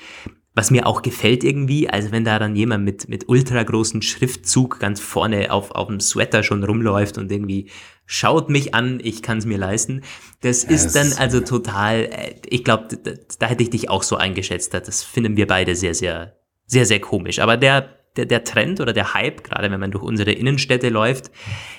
Was 0.55 0.71
mir 0.73 0.87
auch 0.87 1.03
gefällt 1.03 1.45
irgendwie, 1.45 1.89
also 1.89 2.11
wenn 2.11 2.25
da 2.25 2.39
dann 2.39 2.57
jemand 2.57 2.85
mit, 2.85 3.09
mit 3.09 3.29
ultra 3.29 3.63
großen 3.63 4.03
Schriftzug 4.03 4.81
ganz 4.81 5.01
vorne 5.01 5.53
auf, 5.53 5.71
auf 5.71 5.87
dem 5.87 6.01
Sweater 6.01 6.43
schon 6.43 6.65
rumläuft 6.65 7.17
und 7.17 7.31
irgendwie 7.31 7.71
schaut 8.11 8.49
mich 8.49 8.75
an, 8.75 8.99
ich 9.03 9.23
kann 9.23 9.39
es 9.39 9.45
mir 9.45 9.59
leisten. 9.59 10.03
Das 10.41 10.65
ja, 10.65 10.71
ist 10.71 10.97
dann 10.97 11.13
also 11.13 11.41
total, 11.41 12.05
äh, 12.07 12.35
ich 12.49 12.65
glaube, 12.65 12.89
da, 12.97 13.13
da 13.39 13.47
hätte 13.47 13.63
ich 13.63 13.71
dich 13.71 13.91
auch 13.91 14.03
so 14.03 14.17
eingeschätzt. 14.17 14.75
Das 14.75 15.05
finden 15.05 15.37
wir 15.37 15.47
beide 15.47 15.77
sehr, 15.77 15.95
sehr, 15.95 16.35
sehr, 16.67 16.87
sehr 16.87 17.01
komisch. 17.01 17.39
Aber 17.39 17.57
der 17.57 17.95
der, 18.17 18.27
der 18.27 18.43
Trend 18.43 18.81
oder 18.81 18.93
der 18.93 19.15
Hype, 19.15 19.45
gerade 19.45 19.71
wenn 19.71 19.79
man 19.79 19.93
durch 19.93 20.03
unsere 20.03 20.33
Innenstädte 20.33 20.89
läuft, 20.89 21.31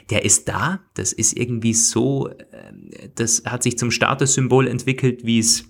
der 0.10 0.24
ist 0.24 0.48
da. 0.48 0.80
Das 0.94 1.12
ist 1.12 1.36
irgendwie 1.38 1.74
so, 1.74 2.30
ähm, 2.30 2.92
das 3.16 3.44
hat 3.46 3.62
sich 3.62 3.78
zum 3.78 3.92
Statussymbol 3.92 4.68
entwickelt, 4.68 5.26
wie 5.26 5.40
es 5.40 5.66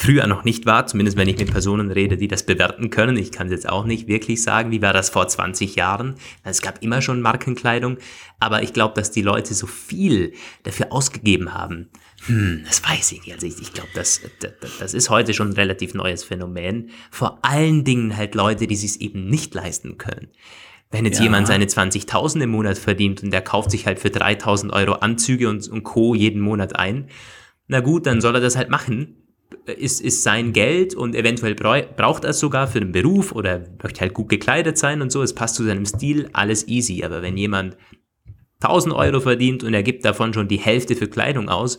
früher 0.00 0.26
noch 0.26 0.44
nicht 0.44 0.64
war, 0.64 0.86
zumindest 0.86 1.18
wenn 1.18 1.28
ich 1.28 1.36
mit 1.36 1.50
Personen 1.50 1.90
rede, 1.90 2.16
die 2.16 2.26
das 2.26 2.46
bewerten 2.46 2.88
können. 2.88 3.18
Ich 3.18 3.32
kann 3.32 3.48
es 3.48 3.52
jetzt 3.52 3.68
auch 3.68 3.84
nicht 3.84 4.08
wirklich 4.08 4.42
sagen, 4.42 4.70
wie 4.70 4.80
war 4.80 4.94
das 4.94 5.10
vor 5.10 5.28
20 5.28 5.76
Jahren. 5.76 6.14
Es 6.42 6.62
gab 6.62 6.82
immer 6.82 7.02
schon 7.02 7.20
Markenkleidung, 7.20 7.98
aber 8.38 8.62
ich 8.62 8.72
glaube, 8.72 8.94
dass 8.94 9.10
die 9.10 9.20
Leute 9.20 9.52
so 9.52 9.66
viel 9.66 10.32
dafür 10.62 10.90
ausgegeben 10.90 11.52
haben, 11.52 11.90
hm, 12.26 12.62
das 12.66 12.82
weiß 12.82 13.12
ich 13.12 13.26
nicht. 13.26 13.34
Also 13.34 13.46
ich, 13.46 13.60
ich 13.60 13.74
glaube, 13.74 13.90
das, 13.94 14.22
das, 14.40 14.52
das 14.78 14.94
ist 14.94 15.10
heute 15.10 15.34
schon 15.34 15.50
ein 15.50 15.54
relativ 15.54 15.92
neues 15.92 16.24
Phänomen. 16.24 16.90
Vor 17.10 17.38
allen 17.42 17.84
Dingen 17.84 18.16
halt 18.16 18.34
Leute, 18.34 18.66
die 18.66 18.76
sich 18.76 19.02
eben 19.02 19.28
nicht 19.28 19.54
leisten 19.54 19.98
können. 19.98 20.28
Wenn 20.90 21.04
jetzt 21.04 21.18
ja. 21.18 21.24
jemand 21.24 21.46
seine 21.46 21.66
20.000 21.66 22.40
im 22.40 22.50
Monat 22.50 22.78
verdient 22.78 23.22
und 23.22 23.32
der 23.32 23.42
kauft 23.42 23.70
sich 23.70 23.86
halt 23.86 23.98
für 23.98 24.08
3.000 24.08 24.72
Euro 24.72 24.94
Anzüge 24.94 25.50
und, 25.50 25.68
und 25.68 25.82
Co. 25.82 26.14
jeden 26.14 26.40
Monat 26.40 26.76
ein, 26.76 27.08
na 27.68 27.80
gut, 27.80 28.06
dann 28.06 28.20
soll 28.20 28.34
er 28.34 28.40
das 28.40 28.56
halt 28.56 28.68
machen. 28.68 29.19
Ist, 29.66 30.00
ist 30.00 30.22
sein 30.22 30.52
Geld 30.52 30.94
und 30.94 31.14
eventuell 31.14 31.54
braucht 31.54 32.24
er 32.24 32.30
es 32.30 32.40
sogar 32.40 32.66
für 32.66 32.80
den 32.80 32.92
Beruf 32.92 33.32
oder 33.32 33.64
möchte 33.82 34.00
halt 34.00 34.14
gut 34.14 34.28
gekleidet 34.28 34.78
sein 34.78 35.02
und 35.02 35.12
so. 35.12 35.22
Es 35.22 35.34
passt 35.34 35.56
zu 35.56 35.64
seinem 35.64 35.86
Stil, 35.86 36.28
alles 36.32 36.66
easy. 36.68 37.02
Aber 37.04 37.22
wenn 37.22 37.36
jemand 37.36 37.76
1000 38.62 38.94
Euro 38.94 39.20
verdient 39.20 39.62
und 39.64 39.74
er 39.74 39.82
gibt 39.82 40.04
davon 40.04 40.32
schon 40.32 40.48
die 40.48 40.58
Hälfte 40.58 40.96
für 40.96 41.08
Kleidung 41.08 41.48
aus, 41.48 41.78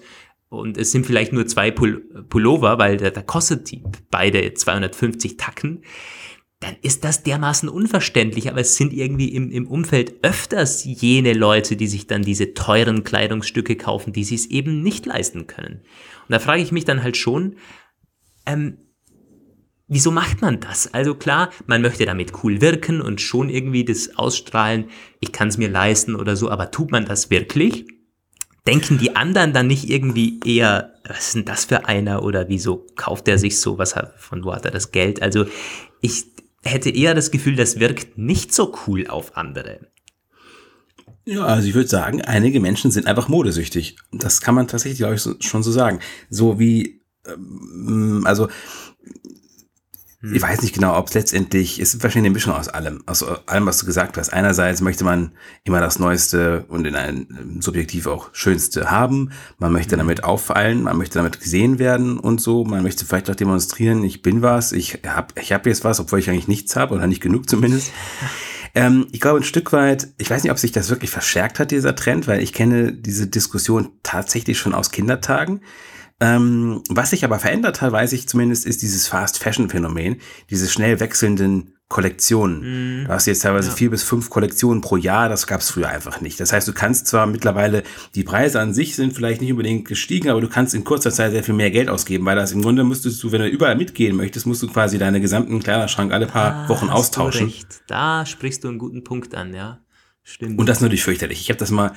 und 0.51 0.77
es 0.77 0.91
sind 0.91 1.05
vielleicht 1.05 1.31
nur 1.31 1.47
zwei 1.47 1.71
Pull 1.71 2.01
Pullover, 2.27 2.77
weil 2.77 2.97
da, 2.97 3.09
da 3.09 3.21
kostet 3.21 3.71
die 3.71 3.81
beide 4.11 4.53
250 4.53 5.37
Tacken, 5.37 5.81
dann 6.61 6.75
ist 6.81 7.03
das 7.03 7.23
dermaßen 7.23 7.67
unverständlich, 7.67 8.49
aber 8.49 8.61
es 8.61 8.75
sind 8.75 8.93
irgendwie 8.93 9.29
im, 9.29 9.51
im 9.51 9.67
Umfeld 9.67 10.23
öfters 10.23 10.85
jene 10.85 11.33
Leute, 11.33 11.75
die 11.75 11.87
sich 11.87 12.07
dann 12.07 12.21
diese 12.21 12.53
teuren 12.53 13.03
Kleidungsstücke 13.03 13.75
kaufen, 13.75 14.13
die 14.13 14.23
sie 14.23 14.35
es 14.35 14.45
eben 14.45 14.81
nicht 14.81 15.05
leisten 15.05 15.47
können. 15.47 15.81
Und 16.27 16.29
da 16.29 16.39
frage 16.39 16.61
ich 16.61 16.71
mich 16.71 16.85
dann 16.85 17.01
halt 17.03 17.17
schon, 17.17 17.57
ähm, 18.45 18.77
wieso 19.87 20.11
macht 20.11 20.41
man 20.41 20.59
das? 20.59 20.93
Also 20.93 21.15
klar, 21.15 21.49
man 21.65 21.81
möchte 21.81 22.05
damit 22.05 22.31
cool 22.43 22.61
wirken 22.61 23.01
und 23.01 23.19
schon 23.19 23.49
irgendwie 23.49 23.83
das 23.83 24.15
ausstrahlen, 24.15 24.85
ich 25.19 25.31
kann 25.31 25.47
es 25.47 25.57
mir 25.57 25.69
leisten 25.69 26.15
oder 26.15 26.35
so, 26.35 26.49
aber 26.49 26.71
tut 26.71 26.91
man 26.91 27.05
das 27.05 27.29
wirklich? 27.29 27.87
denken 28.67 28.97
die 28.99 29.15
anderen 29.15 29.53
dann 29.53 29.67
nicht 29.67 29.89
irgendwie 29.89 30.39
eher, 30.45 30.93
was 31.07 31.27
ist 31.27 31.35
denn 31.35 31.45
das 31.45 31.65
für 31.65 31.85
einer 31.85 32.23
oder 32.23 32.47
wieso 32.47 32.85
kauft 32.95 33.27
er 33.27 33.37
sich 33.37 33.59
so, 33.59 33.77
was 33.77 33.95
hat, 33.95 34.13
von 34.19 34.43
wo 34.43 34.53
hat 34.53 34.65
er 34.65 34.71
das 34.71 34.91
Geld? 34.91 35.21
Also 35.21 35.45
ich 36.01 36.25
hätte 36.63 36.89
eher 36.89 37.13
das 37.13 37.31
Gefühl, 37.31 37.55
das 37.55 37.79
wirkt 37.79 38.17
nicht 38.17 38.53
so 38.53 38.75
cool 38.87 39.07
auf 39.07 39.35
andere. 39.37 39.91
Ja, 41.25 41.45
also 41.45 41.67
ich 41.67 41.75
würde 41.75 41.89
sagen, 41.89 42.21
einige 42.21 42.59
Menschen 42.59 42.91
sind 42.91 43.07
einfach 43.07 43.27
modesüchtig. 43.27 43.95
Das 44.11 44.41
kann 44.41 44.55
man 44.55 44.67
tatsächlich, 44.67 44.99
glaube 44.99 45.15
ich, 45.15 45.21
so, 45.21 45.35
schon 45.39 45.63
so 45.63 45.71
sagen. 45.71 45.99
So 46.29 46.59
wie, 46.59 47.01
ähm, 47.27 48.23
also 48.25 48.47
hm. 50.21 50.35
Ich 50.35 50.41
weiß 50.41 50.61
nicht 50.61 50.75
genau, 50.75 50.97
ob 50.97 51.07
es 51.07 51.15
letztendlich, 51.15 51.79
es 51.79 51.95
ist 51.95 52.03
wahrscheinlich 52.03 52.29
eine 52.29 52.33
Mischung 52.33 52.53
aus 52.53 52.67
allem, 52.67 53.01
aus 53.07 53.23
allem, 53.23 53.65
was 53.65 53.79
du 53.79 53.87
gesagt 53.87 54.17
hast. 54.17 54.31
Einerseits 54.31 54.79
möchte 54.81 55.03
man 55.03 55.31
immer 55.63 55.81
das 55.81 55.97
Neueste 55.97 56.65
und 56.67 56.85
in 56.85 56.95
einem 56.95 57.61
Subjektiv 57.61 58.05
auch 58.05 58.29
Schönste 58.31 58.91
haben. 58.91 59.31
Man 59.57 59.73
möchte 59.73 59.93
hm. 59.93 59.99
damit 59.99 60.23
auffallen, 60.23 60.83
man 60.83 60.97
möchte 60.97 61.17
damit 61.17 61.39
gesehen 61.39 61.79
werden 61.79 62.19
und 62.19 62.39
so. 62.39 62.63
Man 62.63 62.83
möchte 62.83 63.05
vielleicht 63.05 63.29
auch 63.31 63.35
demonstrieren, 63.35 64.03
ich 64.03 64.21
bin 64.21 64.43
was, 64.43 64.71
ich 64.71 64.99
habe 65.07 65.33
ich 65.41 65.51
hab 65.51 65.65
jetzt 65.65 65.83
was, 65.83 65.99
obwohl 65.99 66.19
ich 66.19 66.29
eigentlich 66.29 66.47
nichts 66.47 66.75
habe 66.75 66.93
oder 66.93 67.07
nicht 67.07 67.21
genug 67.21 67.49
zumindest. 67.49 67.91
Ähm, 68.73 69.07
ich 69.11 69.19
glaube 69.19 69.39
ein 69.39 69.43
Stück 69.43 69.73
weit, 69.73 70.07
ich 70.17 70.29
weiß 70.29 70.43
nicht, 70.43 70.51
ob 70.51 70.57
sich 70.57 70.71
das 70.71 70.89
wirklich 70.89 71.09
verstärkt 71.09 71.59
hat, 71.59 71.71
dieser 71.71 71.95
Trend, 71.95 72.27
weil 72.27 72.41
ich 72.41 72.53
kenne 72.53 72.93
diese 72.93 73.27
Diskussion 73.27 73.89
tatsächlich 74.01 74.57
schon 74.57 74.73
aus 74.73 74.91
Kindertagen. 74.91 75.61
Ähm, 76.21 76.83
was 76.87 77.09
sich 77.09 77.25
aber 77.25 77.39
verändert 77.39 77.81
hat, 77.81 77.91
weiß 77.91 78.13
ich 78.13 78.27
zumindest, 78.29 78.67
ist 78.67 78.83
dieses 78.83 79.07
Fast-Fashion-Phänomen, 79.07 80.17
diese 80.51 80.69
schnell 80.69 80.99
wechselnden 80.99 81.73
Kollektionen. 81.89 83.01
Mm, 83.01 83.05
du 83.05 83.11
hast 83.11 83.25
jetzt 83.25 83.41
teilweise 83.41 83.69
ja. 83.69 83.75
vier 83.75 83.89
bis 83.89 84.03
fünf 84.03 84.29
Kollektionen 84.29 84.81
pro 84.81 84.97
Jahr, 84.97 85.29
das 85.29 85.47
gab 85.47 85.61
es 85.61 85.71
früher 85.71 85.89
einfach 85.89 86.21
nicht. 86.21 86.39
Das 86.39 86.53
heißt, 86.53 86.67
du 86.67 86.73
kannst 86.73 87.07
zwar 87.07 87.25
mittlerweile, 87.25 87.81
die 88.13 88.23
Preise 88.23 88.61
an 88.61 88.73
sich 88.75 88.95
sind 88.95 89.13
vielleicht 89.13 89.41
nicht 89.41 89.51
unbedingt 89.51 89.87
gestiegen, 89.87 90.29
aber 90.29 90.41
du 90.41 90.47
kannst 90.47 90.75
in 90.75 90.83
kurzer 90.83 91.09
Zeit 91.09 91.31
sehr 91.31 91.43
viel 91.43 91.55
mehr 91.55 91.71
Geld 91.71 91.89
ausgeben, 91.89 92.23
weil 92.25 92.35
das 92.35 92.51
im 92.51 92.61
Grunde 92.61 92.83
müsstest 92.83 93.21
du, 93.23 93.31
wenn 93.31 93.41
du 93.41 93.47
überall 93.47 93.75
mitgehen 93.75 94.15
möchtest, 94.15 94.45
musst 94.45 94.61
du 94.61 94.67
quasi 94.67 94.99
deine 94.99 95.21
gesamten 95.21 95.59
Kleiderschrank 95.59 96.13
alle 96.13 96.27
paar 96.27 96.53
ah, 96.53 96.69
Wochen 96.69 96.89
austauschen. 96.89 97.51
Da 97.87 98.27
sprichst 98.27 98.63
du 98.63 98.67
einen 98.67 98.77
guten 98.77 99.03
Punkt 99.03 99.33
an, 99.33 99.55
ja. 99.55 99.79
Stimmt. 100.23 100.59
Und 100.59 100.69
das 100.69 100.77
ist 100.77 100.81
natürlich 100.81 101.03
fürchterlich. 101.03 101.41
Ich 101.41 101.49
habe 101.49 101.57
das 101.57 101.71
mal 101.71 101.93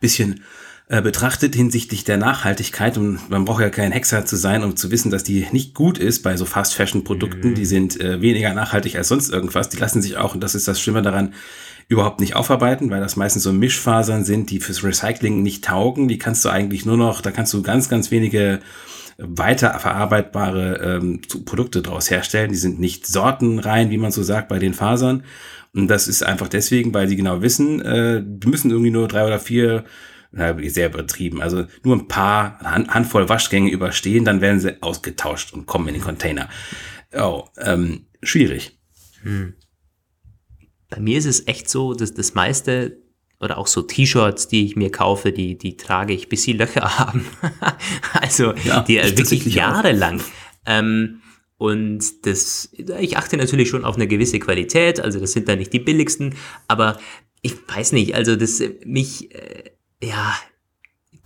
bisschen 0.00 0.44
äh, 0.86 1.00
betrachtet 1.00 1.54
hinsichtlich 1.54 2.04
der 2.04 2.18
Nachhaltigkeit. 2.18 2.98
Und 2.98 3.30
man 3.30 3.44
braucht 3.44 3.62
ja 3.62 3.70
kein 3.70 3.92
Hexer 3.92 4.26
zu 4.26 4.36
sein, 4.36 4.62
um 4.62 4.76
zu 4.76 4.90
wissen, 4.90 5.10
dass 5.10 5.24
die 5.24 5.46
nicht 5.50 5.74
gut 5.74 5.98
ist 5.98 6.22
bei 6.22 6.36
so 6.36 6.44
Fast-Fashion-Produkten. 6.44 7.50
Mhm. 7.50 7.54
Die 7.54 7.64
sind 7.64 8.00
äh, 8.00 8.20
weniger 8.20 8.52
nachhaltig 8.52 8.96
als 8.96 9.08
sonst 9.08 9.30
irgendwas. 9.30 9.68
Die 9.70 9.78
lassen 9.78 10.02
sich 10.02 10.16
auch, 10.16 10.34
und 10.34 10.42
das 10.42 10.54
ist 10.54 10.68
das 10.68 10.80
Schlimme 10.80 11.02
daran, 11.02 11.32
überhaupt 11.88 12.20
nicht 12.20 12.36
aufarbeiten, 12.36 12.90
weil 12.90 13.00
das 13.00 13.16
meistens 13.16 13.42
so 13.42 13.52
Mischfasern 13.52 14.24
sind, 14.24 14.50
die 14.50 14.60
fürs 14.60 14.84
Recycling 14.84 15.42
nicht 15.42 15.64
taugen. 15.64 16.08
Die 16.08 16.18
kannst 16.18 16.44
du 16.44 16.48
eigentlich 16.48 16.86
nur 16.86 16.96
noch, 16.96 17.20
da 17.20 17.30
kannst 17.30 17.52
du 17.52 17.62
ganz, 17.62 17.88
ganz 17.88 18.10
wenige 18.10 18.60
weiter 19.18 19.78
verarbeitbare 19.78 20.98
ähm, 20.98 21.20
Produkte 21.44 21.82
daraus 21.82 22.10
herstellen. 22.10 22.50
Die 22.50 22.58
sind 22.58 22.80
nicht 22.80 23.06
sortenrein, 23.06 23.90
wie 23.90 23.98
man 23.98 24.12
so 24.12 24.22
sagt, 24.22 24.48
bei 24.48 24.58
den 24.58 24.74
Fasern. 24.74 25.22
Und 25.74 25.88
das 25.88 26.08
ist 26.08 26.22
einfach 26.22 26.48
deswegen, 26.48 26.94
weil 26.94 27.08
sie 27.08 27.16
genau 27.16 27.42
wissen, 27.42 27.80
äh, 27.80 28.22
die 28.24 28.48
müssen 28.48 28.70
irgendwie 28.70 28.90
nur 28.90 29.08
drei 29.08 29.26
oder 29.26 29.38
vier 29.38 29.84
sehr 30.34 30.88
übertrieben. 30.88 31.40
Also 31.40 31.66
nur 31.82 31.96
ein 31.96 32.08
paar 32.08 32.58
Handvoll 32.60 33.28
Waschgänge 33.28 33.70
überstehen, 33.70 34.24
dann 34.24 34.40
werden 34.40 34.60
sie 34.60 34.82
ausgetauscht 34.82 35.52
und 35.52 35.66
kommen 35.66 35.88
in 35.88 35.94
den 35.94 36.02
Container. 36.02 36.48
Oh, 37.16 37.44
ähm, 37.58 38.06
schwierig. 38.22 38.78
Hm. 39.22 39.54
Bei 40.90 41.00
mir 41.00 41.18
ist 41.18 41.26
es 41.26 41.46
echt 41.46 41.68
so, 41.68 41.94
dass 41.94 42.14
das 42.14 42.34
meiste 42.34 42.98
oder 43.40 43.58
auch 43.58 43.66
so 43.66 43.82
T-Shirts, 43.82 44.48
die 44.48 44.64
ich 44.64 44.76
mir 44.76 44.90
kaufe, 44.90 45.32
die, 45.32 45.58
die 45.58 45.76
trage 45.76 46.14
ich, 46.14 46.28
bis 46.28 46.44
sie 46.44 46.52
Löcher 46.52 46.98
haben. 46.98 47.26
also 48.14 48.54
ja, 48.64 48.80
die 48.80 48.98
äh, 48.98 49.16
wirklich 49.16 49.46
jahrelang. 49.46 50.20
Ähm, 50.66 51.20
und 51.56 52.26
das, 52.26 52.70
ich 53.00 53.16
achte 53.16 53.36
natürlich 53.36 53.68
schon 53.68 53.84
auf 53.84 53.94
eine 53.96 54.08
gewisse 54.08 54.38
Qualität, 54.38 55.00
also 55.00 55.20
das 55.20 55.32
sind 55.32 55.48
dann 55.48 55.58
nicht 55.58 55.72
die 55.72 55.78
billigsten, 55.78 56.34
aber 56.66 56.98
ich 57.42 57.56
weiß 57.68 57.92
nicht, 57.92 58.14
also 58.14 58.36
das 58.36 58.62
mich 58.84 59.34
äh, 59.34 59.70
ja, 60.02 60.34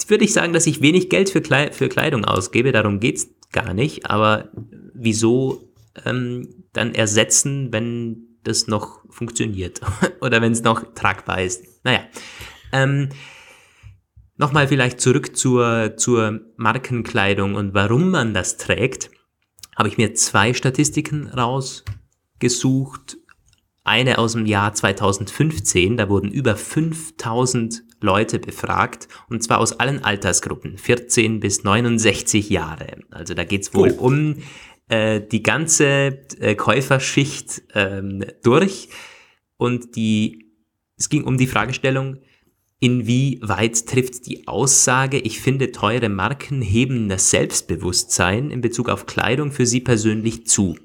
würde 0.06 0.24
ich 0.24 0.32
sagen, 0.32 0.52
dass 0.52 0.66
ich 0.66 0.80
wenig 0.80 1.10
Geld 1.10 1.28
für, 1.30 1.40
Kle 1.40 1.72
für 1.72 1.88
Kleidung 1.88 2.24
ausgebe, 2.24 2.72
darum 2.72 3.00
geht's 3.00 3.28
gar 3.52 3.74
nicht, 3.74 4.06
aber 4.06 4.50
wieso 4.94 5.72
ähm, 6.04 6.64
dann 6.72 6.94
ersetzen, 6.94 7.72
wenn 7.72 8.38
das 8.44 8.66
noch 8.66 9.02
funktioniert 9.10 9.80
oder 10.20 10.40
wenn 10.40 10.52
es 10.52 10.62
noch 10.62 10.94
tragbar 10.94 11.42
ist? 11.42 11.64
Naja, 11.84 12.00
ähm, 12.72 13.10
Nochmal 14.40 14.68
vielleicht 14.68 15.00
zurück 15.00 15.36
zur, 15.36 15.96
zur 15.96 16.40
Markenkleidung 16.56 17.56
und 17.56 17.74
warum 17.74 18.10
man 18.10 18.34
das 18.34 18.56
trägt, 18.56 19.10
habe 19.76 19.88
ich 19.88 19.98
mir 19.98 20.14
zwei 20.14 20.54
Statistiken 20.54 21.26
rausgesucht 21.26 23.18
eine 23.82 24.18
aus 24.18 24.34
dem 24.34 24.46
Jahr 24.46 24.72
2015, 24.72 25.96
da 25.96 26.08
wurden 26.08 26.30
über 26.30 26.54
5000 26.54 27.82
Leute 28.00 28.38
befragt 28.38 29.08
und 29.28 29.42
zwar 29.42 29.58
aus 29.58 29.78
allen 29.78 30.04
Altersgruppen, 30.04 30.78
14 30.78 31.40
bis 31.40 31.64
69 31.64 32.50
Jahre. 32.50 32.98
Also 33.10 33.34
da 33.34 33.44
geht's 33.44 33.74
wohl 33.74 33.94
oh. 33.98 34.06
um 34.06 34.36
äh, 34.88 35.20
die 35.20 35.42
ganze 35.42 36.24
äh, 36.40 36.54
Käuferschicht 36.54 37.62
ähm, 37.74 38.24
durch 38.42 38.88
und 39.56 39.96
die, 39.96 40.52
es 40.96 41.08
ging 41.08 41.24
um 41.24 41.36
die 41.36 41.46
Fragestellung, 41.46 42.18
inwieweit 42.80 43.86
trifft 43.86 44.26
die 44.26 44.46
Aussage, 44.46 45.18
ich 45.18 45.40
finde 45.40 45.72
teure 45.72 46.08
Marken 46.08 46.62
heben 46.62 47.08
das 47.08 47.30
Selbstbewusstsein 47.30 48.50
in 48.50 48.60
Bezug 48.60 48.88
auf 48.88 49.06
Kleidung 49.06 49.52
für 49.52 49.66
Sie 49.66 49.80
persönlich 49.80 50.46
zu. 50.46 50.76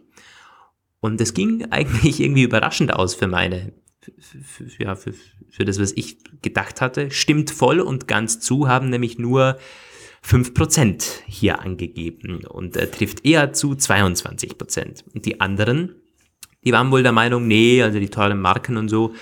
Und 0.99 1.21
das 1.21 1.33
ging 1.33 1.65
eigentlich 1.69 2.19
irgendwie 2.19 2.43
überraschend 2.43 2.93
aus 2.93 3.15
für 3.15 3.27
meine, 3.27 3.73
für, 4.19 4.83
ja, 4.83 4.95
für, 4.95 5.13
für 5.49 5.65
das, 5.65 5.79
was 5.79 5.91
ich 5.93 6.17
gedacht 6.41 6.81
hatte. 6.81 7.11
Stimmt 7.11 7.51
voll 7.51 7.79
und 7.79 8.07
ganz 8.07 8.39
zu, 8.39 8.67
haben 8.67 8.89
nämlich 8.89 9.17
nur 9.17 9.57
5% 10.25 11.03
hier 11.25 11.59
angegeben 11.59 12.45
und 12.45 12.77
äh, 12.77 12.89
trifft 12.89 13.25
eher 13.25 13.53
zu 13.53 13.71
22%. 13.73 15.03
Und 15.13 15.25
die 15.25 15.41
anderen, 15.41 15.95
die 16.63 16.71
waren 16.71 16.91
wohl 16.91 17.03
der 17.03 17.11
Meinung, 17.11 17.47
nee, 17.47 17.81
also 17.81 17.99
die 17.99 18.09
teuren 18.09 18.39
Marken 18.39 18.77
und 18.77 18.89
so, 18.89 19.13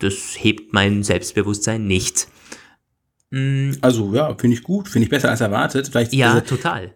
das 0.00 0.36
hebt 0.38 0.72
mein 0.72 1.02
Selbstbewusstsein 1.02 1.86
nicht. 1.86 2.28
Mm. 3.30 3.72
Also 3.80 4.14
ja, 4.14 4.34
finde 4.36 4.56
ich 4.56 4.62
gut, 4.62 4.88
finde 4.88 5.04
ich 5.04 5.10
besser 5.10 5.30
als 5.30 5.40
erwartet. 5.40 5.88
Vielleicht 5.88 6.12
ja, 6.12 6.40
total. 6.40 6.94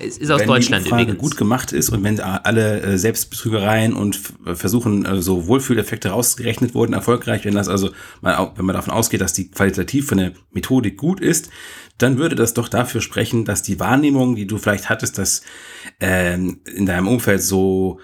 Es 0.00 0.18
ist 0.18 0.30
aus 0.30 0.40
wenn 0.40 0.48
Deutschland 0.48 0.86
die 0.86 0.90
Umfrage 0.90 1.14
gut 1.14 1.36
gemacht 1.36 1.72
ist 1.72 1.90
und 1.90 2.02
wenn 2.02 2.20
alle 2.20 2.80
äh, 2.80 2.98
Selbstbetrügereien 2.98 3.92
und 3.92 4.18
Versuchen, 4.54 5.04
äh, 5.04 5.20
so 5.20 5.46
Wohlfühleffekte 5.46 6.10
rausgerechnet 6.10 6.74
wurden, 6.74 6.92
erfolgreich, 6.92 7.44
wenn 7.44 7.54
das 7.54 7.68
also 7.68 7.90
mal, 8.20 8.52
wenn 8.56 8.64
man 8.64 8.74
davon 8.74 8.92
ausgeht, 8.92 9.20
dass 9.20 9.32
die 9.32 9.50
qualitativ 9.50 10.08
von 10.08 10.18
der 10.18 10.32
Methodik 10.52 10.96
gut 10.96 11.20
ist, 11.20 11.50
dann 11.98 12.18
würde 12.18 12.34
das 12.34 12.54
doch 12.54 12.68
dafür 12.68 13.00
sprechen, 13.00 13.44
dass 13.44 13.62
die 13.62 13.78
Wahrnehmung, 13.78 14.34
die 14.34 14.46
du 14.46 14.58
vielleicht 14.58 14.88
hattest, 14.88 15.18
dass 15.18 15.42
ähm, 16.00 16.60
in 16.64 16.86
deinem 16.86 17.08
Umfeld 17.08 17.42
so 17.42 18.00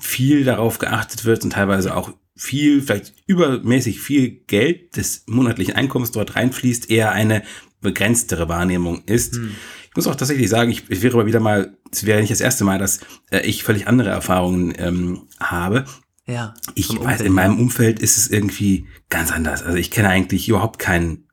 viel 0.00 0.44
darauf 0.44 0.78
geachtet 0.78 1.24
wird 1.24 1.44
und 1.44 1.54
teilweise 1.54 1.96
auch 1.96 2.12
viel, 2.36 2.82
vielleicht 2.82 3.14
übermäßig 3.26 4.00
viel 4.00 4.30
Geld 4.46 4.96
des 4.96 5.24
monatlichen 5.26 5.74
Einkommens 5.74 6.10
dort 6.10 6.36
reinfließt, 6.36 6.90
eher 6.90 7.12
eine 7.12 7.42
begrenztere 7.80 8.48
Wahrnehmung 8.48 9.04
ist. 9.04 9.36
Hm. 9.36 9.54
Ich 9.94 9.96
muss 9.96 10.08
auch 10.08 10.16
tatsächlich 10.16 10.48
sagen, 10.48 10.72
ich, 10.72 10.90
ich 10.90 11.02
wäre 11.02 11.14
aber 11.14 11.26
wieder 11.26 11.38
mal, 11.38 11.76
es 11.92 12.04
wäre 12.04 12.20
nicht 12.20 12.32
das 12.32 12.40
erste 12.40 12.64
Mal, 12.64 12.80
dass 12.80 12.98
äh, 13.30 13.46
ich 13.46 13.62
völlig 13.62 13.86
andere 13.86 14.08
Erfahrungen 14.08 14.74
ähm, 14.76 15.28
habe. 15.38 15.84
Ja. 16.26 16.54
Ich 16.74 16.88
weiß, 16.88 17.20
in 17.20 17.32
meinem 17.32 17.60
Umfeld 17.60 18.00
ist 18.00 18.18
es 18.18 18.28
irgendwie 18.28 18.88
ganz 19.08 19.30
anders. 19.30 19.62
Also 19.62 19.78
ich 19.78 19.92
kenne 19.92 20.08
eigentlich 20.08 20.48
überhaupt 20.48 20.80
keinen, 20.80 21.28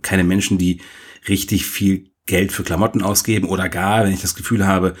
keine 0.00 0.24
Menschen, 0.24 0.56
die 0.56 0.80
richtig 1.28 1.66
viel 1.66 2.10
Geld 2.24 2.52
für 2.52 2.62
Klamotten 2.62 3.02
ausgeben 3.02 3.48
oder 3.48 3.68
gar, 3.68 4.04
wenn 4.04 4.14
ich 4.14 4.22
das 4.22 4.34
Gefühl 4.34 4.66
habe, 4.66 4.94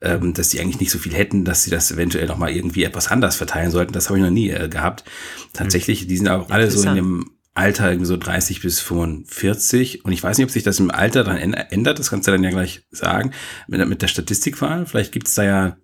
ähm, 0.00 0.32
dass 0.32 0.48
die 0.48 0.58
eigentlich 0.58 0.80
nicht 0.80 0.92
so 0.92 0.98
viel 0.98 1.12
hätten, 1.12 1.44
dass 1.44 1.64
sie 1.64 1.70
das 1.70 1.92
eventuell 1.92 2.26
noch 2.26 2.38
mal 2.38 2.50
irgendwie 2.50 2.84
etwas 2.84 3.08
anders 3.08 3.36
verteilen 3.36 3.70
sollten. 3.70 3.92
Das 3.92 4.08
habe 4.08 4.18
ich 4.18 4.24
noch 4.24 4.30
nie 4.30 4.48
äh, 4.48 4.70
gehabt. 4.70 5.04
Tatsächlich, 5.52 6.06
die 6.06 6.16
sind 6.16 6.28
auch 6.28 6.48
alle 6.48 6.70
so 6.70 6.88
in 6.88 6.94
dem 6.94 7.30
Alter 7.54 7.90
irgendwie 7.90 8.06
so 8.06 8.16
30 8.16 8.62
bis 8.62 8.80
45. 8.80 10.04
Und 10.04 10.12
ich 10.12 10.22
weiß 10.22 10.38
nicht, 10.38 10.46
ob 10.46 10.50
sich 10.50 10.62
das 10.62 10.80
im 10.80 10.90
Alter 10.90 11.24
dann 11.24 11.36
ändert. 11.36 11.98
Das 11.98 12.10
kannst 12.10 12.26
du 12.26 12.32
dann 12.32 12.44
ja 12.44 12.50
gleich 12.50 12.82
sagen. 12.90 13.32
Mit, 13.68 13.86
mit 13.88 14.02
der 14.02 14.08
Statistikwahl. 14.08 14.86
Vielleicht 14.86 15.12
gibt's 15.12 15.34
da 15.34 15.44
ja. 15.44 15.76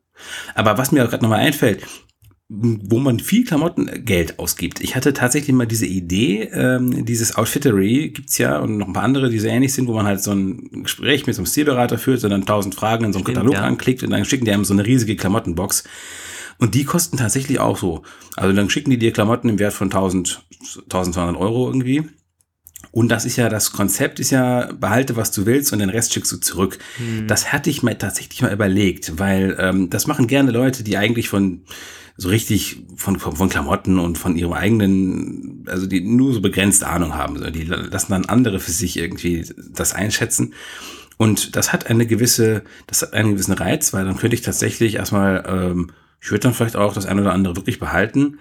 Aber 0.55 0.79
was 0.79 0.93
mir 0.93 1.05
auch 1.05 1.11
gerade 1.11 1.23
nochmal 1.23 1.41
einfällt, 1.41 1.85
wo 2.51 2.99
man 2.99 3.21
viel 3.21 3.45
Klamottengeld 3.45 4.39
ausgibt. 4.39 4.81
Ich 4.81 4.97
hatte 4.97 5.13
tatsächlich 5.13 5.55
mal 5.55 5.67
diese 5.67 5.85
Idee, 5.85 6.45
ähm, 6.45 7.05
dieses 7.05 7.37
Outfittery 7.37 8.09
gibt's 8.09 8.39
ja 8.39 8.59
und 8.59 8.79
noch 8.79 8.87
ein 8.87 8.95
paar 8.95 9.03
andere, 9.03 9.29
die 9.29 9.39
so 9.39 9.49
ähnlich 9.49 9.75
sind, 9.75 9.87
wo 9.87 9.93
man 9.93 10.07
halt 10.07 10.23
so 10.23 10.33
ein 10.33 10.83
Gespräch 10.85 11.27
mit 11.27 11.37
so 11.37 11.43
einem 11.43 11.47
Stilberater 11.47 11.99
führt 11.99 12.25
und 12.25 12.31
dann 12.31 12.47
tausend 12.47 12.75
Fragen 12.75 13.05
in 13.05 13.13
so 13.13 13.19
einem 13.19 13.27
Stimmt, 13.27 13.37
Katalog 13.37 13.55
ja. 13.55 13.65
anklickt 13.65 14.03
und 14.03 14.11
dann 14.11 14.25
schicken 14.25 14.47
die 14.47 14.53
einem 14.53 14.65
so 14.65 14.73
eine 14.73 14.87
riesige 14.87 15.15
Klamottenbox. 15.15 15.85
Und 16.59 16.75
die 16.75 16.85
kosten 16.85 17.17
tatsächlich 17.17 17.61
auch 17.61 17.77
so. 17.77 18.03
Also 18.37 18.55
dann 18.55 18.71
schicken 18.71 18.91
die 18.91 18.99
dir 18.99 19.13
Klamotten 19.13 19.49
im 19.49 19.59
Wert 19.59 19.73
von 19.73 19.89
1000, 19.89 20.43
1200 20.85 21.37
Euro 21.37 21.69
irgendwie. 21.69 22.09
Und 22.91 23.09
das 23.11 23.25
ist 23.25 23.37
ja, 23.37 23.49
das 23.49 23.73
Konzept 23.73 24.19
ist 24.19 24.31
ja, 24.31 24.73
behalte, 24.73 25.17
was 25.17 25.31
du 25.31 25.47
willst 25.47 25.73
und 25.73 25.79
den 25.81 25.91
Rest 25.91 26.13
schickst 26.13 26.33
du 26.33 26.39
zurück. 26.39 26.79
Hm. 26.97 27.27
Das 27.27 27.53
hatte 27.53 27.71
ich 27.71 27.83
mir 27.83 27.97
tatsächlich 27.99 28.43
mal 28.43 28.53
überlegt, 28.53 29.19
weil 29.19 29.57
ähm, 29.61 29.91
das 29.91 30.07
machen 30.07 30.27
gerne 30.27 30.51
Leute, 30.51 30.83
die 30.83 30.97
eigentlich 30.97 31.29
von 31.29 31.63
so 32.17 32.29
richtig 32.29 32.83
von, 32.97 33.19
von, 33.19 33.37
von 33.37 33.49
Klamotten 33.49 34.01
und 34.01 34.19
von 34.19 34.37
ihrem 34.37 34.53
eigenen, 34.53 35.65
also 35.69 35.87
die 35.87 36.01
nur 36.01 36.35
so 36.35 36.41
begrenzte 36.41 36.89
Ahnung 36.89 37.15
haben. 37.15 37.53
Die 37.53 37.63
lassen 37.63 38.11
dann 38.11 38.25
andere 38.25 38.59
für 38.59 38.73
sich 38.73 38.97
irgendwie 38.97 39.47
das 39.71 39.95
einschätzen. 39.95 40.55
Und 41.17 41.57
das 41.57 41.73
hat 41.73 41.87
eine 41.87 42.07
gewisse, 42.07 42.63
das 42.89 43.03
hat 43.03 43.13
einen 43.13 43.33
gewissen 43.33 43.55
Reiz, 43.55 43.93
weil 43.93 44.05
dann 44.05 44.17
könnte 44.17 44.35
ich 44.35 44.43
tatsächlich 44.43 44.97
erstmal 44.97 45.45
ähm, 45.47 45.93
ich 46.21 46.31
würde 46.31 46.41
dann 46.41 46.55
vielleicht 46.55 46.77
auch 46.77 46.93
das 46.95 47.07
eine 47.07 47.23
oder 47.23 47.33
andere 47.33 47.57
wirklich 47.57 47.79
behalten. 47.79 48.39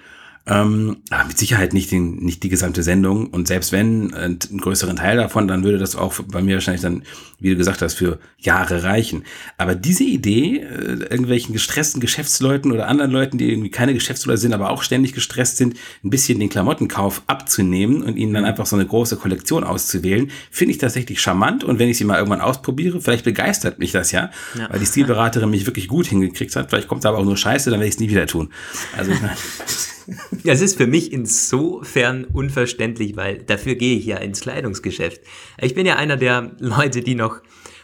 Ähm, 0.50 0.98
aber 1.10 1.26
mit 1.26 1.38
Sicherheit 1.38 1.74
nicht, 1.74 1.92
den, 1.92 2.18
nicht 2.18 2.42
die 2.42 2.50
gesamte 2.50 2.82
Sendung. 2.82 3.28
Und 3.28 3.50
selbst 3.50 3.74
wenn 3.74 4.14
äh, 4.14 4.16
einen 4.16 4.62
größeren 4.62 4.96
Teil 4.96 5.18
davon, 5.18 5.48
dann 5.48 5.66
würde 5.66 5.78
das 5.78 5.98
auch 5.98 6.14
bei 6.26 6.42
mir 6.42 6.56
wahrscheinlich 6.56 6.82
dann, 6.82 7.04
wie 7.40 7.50
du 7.50 7.58
gesagt 7.58 7.82
hast, 7.82 7.96
für 7.96 8.18
Jahre 8.40 8.84
reichen. 8.84 9.24
Aber 9.58 9.76
diese 9.76 10.06
Idee, 10.06 10.60
äh, 10.60 11.04
irgendwelchen 11.10 11.52
gestressten 11.52 12.00
Geschäftsleuten 12.00 12.72
oder 12.72 12.88
anderen 12.88 13.12
Leuten, 13.12 13.38
die 13.38 13.52
irgendwie 13.52 13.72
keine 13.72 13.94
Geschäftsleute 13.94 14.38
sind, 14.38 14.54
aber 14.54 14.70
auch 14.70 14.84
ständig 14.84 15.14
gestresst 15.14 15.58
sind, 15.58 15.76
ein 16.04 16.10
bisschen 16.10 16.40
den 16.40 16.48
Klamottenkauf 16.48 17.24
abzunehmen 17.28 18.02
und 18.02 18.16
ihnen 18.16 18.34
dann 18.34 18.46
einfach 18.46 18.66
so 18.66 18.78
eine 18.78 18.86
große 18.86 19.18
Kollektion 19.18 19.66
auszuwählen, 19.66 20.32
finde 20.50 20.72
ich 20.72 20.78
tatsächlich 20.78 21.20
charmant. 21.20 21.66
Und 21.66 21.78
wenn 21.78 21.90
ich 21.90 21.98
sie 21.98 22.06
mal 22.06 22.20
irgendwann 22.20 22.42
ausprobiere, 22.42 23.02
vielleicht 23.02 23.26
begeistert 23.26 23.80
mich 23.80 23.92
das 23.92 24.14
ja, 24.14 24.32
ja. 24.58 24.70
weil 24.70 24.80
die 24.80 24.86
Stilberaterin 24.86 25.50
mich 25.50 25.66
wirklich 25.66 25.90
gut 25.90 26.08
hingekriegt 26.08 26.56
hat. 26.56 26.70
Vielleicht 26.70 26.88
kommt 26.88 27.04
da 27.04 27.10
aber 27.10 27.18
auch 27.18 27.26
nur 27.26 27.36
Scheiße, 27.36 27.70
dann 27.70 27.80
werde 27.80 27.90
ich 27.90 27.96
es 27.96 28.00
nie 28.00 28.10
wieder 28.10 28.28
tun. 28.28 28.50
Also 28.96 29.12
ich 29.12 29.22
meine, 29.22 29.36
Es 30.44 30.62
ist 30.62 30.78
für 30.78 30.88
mich 30.88 31.12
insofern 31.12 32.26
unverständlich, 32.26 33.16
weil 33.16 33.40
dafür 33.40 33.76
gehe 33.76 33.98
ich 33.98 34.06
ja 34.06 34.18
ins 34.18 34.42
Kleidungsgeschäft. 34.42 35.22
Ich 35.60 35.76
bin 35.76 35.86
ja 35.86 35.98
einer 35.98 36.18
der 36.18 36.56
Leute, 36.60 37.02
die 37.02 37.16
noch 37.16 37.42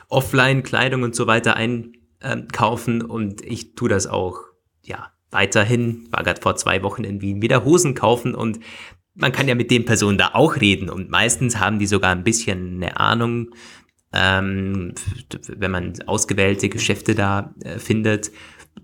offline 0.10 0.64
Kleidung 0.64 1.04
und 1.04 1.16
so 1.16 1.28
weiter 1.28 1.56
einkaufen 1.56 3.02
und 3.02 3.42
ich 3.42 3.76
tue 3.76 3.90
das 3.90 4.08
auch, 4.08 4.40
ja, 4.84 5.12
weiterhin. 5.32 6.08
War 6.12 6.24
gerade 6.24 6.42
vor 6.42 6.56
zwei 6.56 6.84
Wochen 6.84 7.04
in 7.04 7.22
Wien 7.22 7.42
wieder 7.42 7.66
Hosen 7.66 7.96
kaufen 7.96 8.36
und 8.36 8.60
man 9.16 9.32
kann 9.32 9.48
ja 9.48 9.56
mit 9.56 9.72
den 9.72 9.86
Personen 9.86 10.18
da 10.18 10.32
auch 10.34 10.60
reden 10.60 10.90
und 10.90 11.10
meistens 11.10 11.60
haben 11.60 11.80
die 11.80 11.88
sogar 11.88 12.12
ein 12.12 12.24
bisschen 12.24 12.82
eine 12.82 12.98
Ahnung, 12.98 13.50
ähm, 14.12 14.94
wenn 15.48 15.72
man 15.72 15.94
ausgewählte 16.06 16.70
Geschäfte 16.70 17.16
da 17.16 17.54
äh, 17.64 17.80
findet 17.80 18.32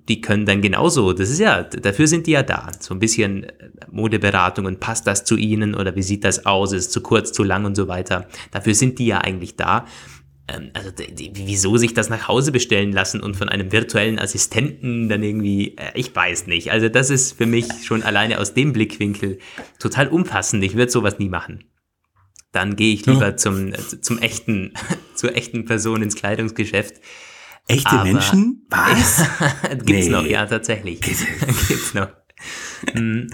die 0.09 0.21
können 0.21 0.45
dann 0.45 0.61
genauso, 0.61 1.13
das 1.13 1.29
ist 1.29 1.39
ja, 1.39 1.63
dafür 1.63 2.07
sind 2.07 2.27
die 2.27 2.31
ja 2.31 2.43
da. 2.43 2.71
So 2.79 2.93
ein 2.93 2.99
bisschen 2.99 3.43
äh, 3.43 3.53
Modeberatungen, 3.91 4.79
passt 4.79 5.07
das 5.07 5.23
zu 5.23 5.37
ihnen 5.37 5.75
oder 5.75 5.95
wie 5.95 6.01
sieht 6.01 6.23
das 6.23 6.45
aus, 6.45 6.73
ist 6.73 6.87
es 6.87 6.91
zu 6.91 7.01
kurz, 7.01 7.31
zu 7.31 7.43
lang 7.43 7.65
und 7.65 7.75
so 7.75 7.87
weiter. 7.87 8.27
Dafür 8.51 8.73
sind 8.73 8.99
die 8.99 9.05
ja 9.05 9.19
eigentlich 9.19 9.55
da. 9.55 9.85
Ähm, 10.47 10.71
also 10.73 10.89
wieso 11.33 11.77
sich 11.77 11.93
das 11.93 12.09
nach 12.09 12.27
Hause 12.27 12.51
bestellen 12.51 12.91
lassen 12.91 13.21
und 13.21 13.35
von 13.35 13.49
einem 13.49 13.71
virtuellen 13.71 14.19
Assistenten 14.19 15.09
dann 15.09 15.21
irgendwie, 15.21 15.77
äh, 15.77 15.91
ich 15.93 16.15
weiß 16.15 16.47
nicht. 16.47 16.71
Also 16.71 16.89
das 16.89 17.11
ist 17.11 17.37
für 17.37 17.45
mich 17.45 17.67
schon 17.83 18.01
alleine 18.03 18.39
aus 18.39 18.53
dem 18.53 18.73
Blickwinkel 18.73 19.37
total 19.77 20.07
umfassend. 20.07 20.63
Ich 20.63 20.75
würde 20.75 20.91
sowas 20.91 21.19
nie 21.19 21.29
machen. 21.29 21.65
Dann 22.51 22.75
gehe 22.75 22.93
ich 22.95 23.05
lieber 23.05 23.29
ja. 23.29 23.37
zum, 23.37 23.73
äh, 23.73 23.77
zum 24.01 24.17
echten, 24.17 24.73
zur 25.15 25.35
echten 25.35 25.65
Person 25.65 26.01
ins 26.01 26.15
Kleidungsgeschäft 26.15 26.95
Echte 27.70 27.91
Aber 27.91 28.03
Menschen? 28.03 28.65
Was? 28.70 29.24
Gibt's 29.86 30.07
nee. 30.07 30.09
noch, 30.09 30.26
ja, 30.26 30.45
tatsächlich. 30.45 30.99
Gibt's 31.67 31.93
noch. 31.93 32.09
Mhm. 32.95 33.28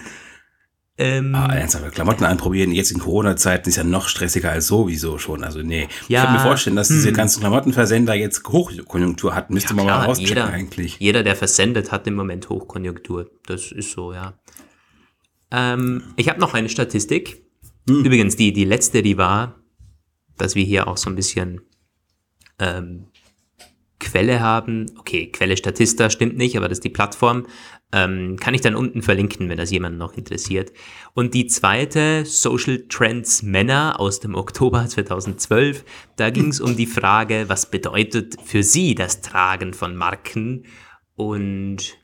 Ähm, 0.98 1.36
ah, 1.36 1.54
ernsthaft, 1.54 1.94
Klamotten 1.94 2.24
anprobieren, 2.24 2.72
jetzt 2.72 2.92
in 2.92 3.00
Corona-Zeiten 3.00 3.68
ist 3.68 3.76
ja 3.76 3.84
noch 3.84 4.08
stressiger 4.08 4.52
als 4.52 4.68
sowieso 4.68 5.18
schon. 5.18 5.44
Also 5.44 5.62
nee, 5.62 5.90
ja, 6.08 6.20
ich 6.20 6.26
kann 6.26 6.34
mir 6.34 6.40
vorstellen, 6.40 6.78
dass 6.78 6.88
diese 6.88 7.10
hm. 7.10 7.16
ganzen 7.16 7.42
Klamottenversender 7.42 8.14
jetzt 8.14 8.48
Hochkonjunktur 8.48 9.36
hatten. 9.36 9.54
Müsste 9.54 9.72
ja, 9.72 9.76
man 9.76 9.86
klar, 9.86 10.00
mal 10.00 10.06
rauschecken 10.06 10.30
jeder, 10.30 10.48
eigentlich. 10.48 10.98
Jeder, 11.00 11.24
der 11.24 11.36
versendet, 11.36 11.92
hat 11.92 12.08
im 12.08 12.16
Moment 12.16 12.48
Hochkonjunktur. 12.48 13.30
Das 13.46 13.74
ist 13.74 13.92
so, 13.92 14.14
ja. 14.14 14.40
Ähm, 15.52 16.14
ich 16.16 16.30
habe 16.30 16.40
noch 16.40 16.54
eine 16.54 16.70
Statistik. 16.70 17.44
Hm. 17.90 18.06
Übrigens, 18.06 18.38
die, 18.38 18.54
die 18.54 18.66
letzte, 18.66 19.02
die 19.02 19.18
war, 19.18 19.56
dass 20.38 20.56
wir 20.56 20.64
hier 20.64 20.88
auch 20.88 20.98
so 20.98 21.10
ein 21.10 21.16
bisschen 21.16 21.60
ähm, 22.58 23.08
Quelle 24.06 24.40
haben, 24.40 24.86
okay, 25.00 25.32
Quelle 25.32 25.58
Statista 25.58 26.12
stimmt 26.12 26.38
nicht, 26.38 26.56
aber 26.56 26.70
das 26.70 26.78
ist 26.78 26.84
die 26.84 26.90
Plattform, 26.90 27.48
ähm, 27.92 28.38
kann 28.40 28.54
ich 28.54 28.62
dann 28.62 28.76
unten 28.76 29.02
verlinken, 29.02 29.50
wenn 29.50 29.58
das 29.58 29.72
jemand 29.72 29.98
noch 29.98 30.14
interessiert. 30.14 30.72
Und 31.16 31.34
die 31.34 31.48
zweite, 31.48 32.24
Social 32.24 32.86
Trends 32.88 33.42
Männer 33.42 34.00
aus 34.00 34.20
dem 34.20 34.36
Oktober 34.36 34.86
2012, 34.88 35.84
da 36.18 36.30
ging 36.30 36.50
es 36.50 36.62
um 36.62 36.78
die 36.78 36.86
Frage, 36.86 37.46
was 37.48 37.72
bedeutet 37.72 38.36
für 38.44 38.62
sie 38.62 38.94
das 38.94 39.22
Tragen 39.22 39.74
von 39.74 39.96
Marken 39.96 40.66
und 41.16 41.98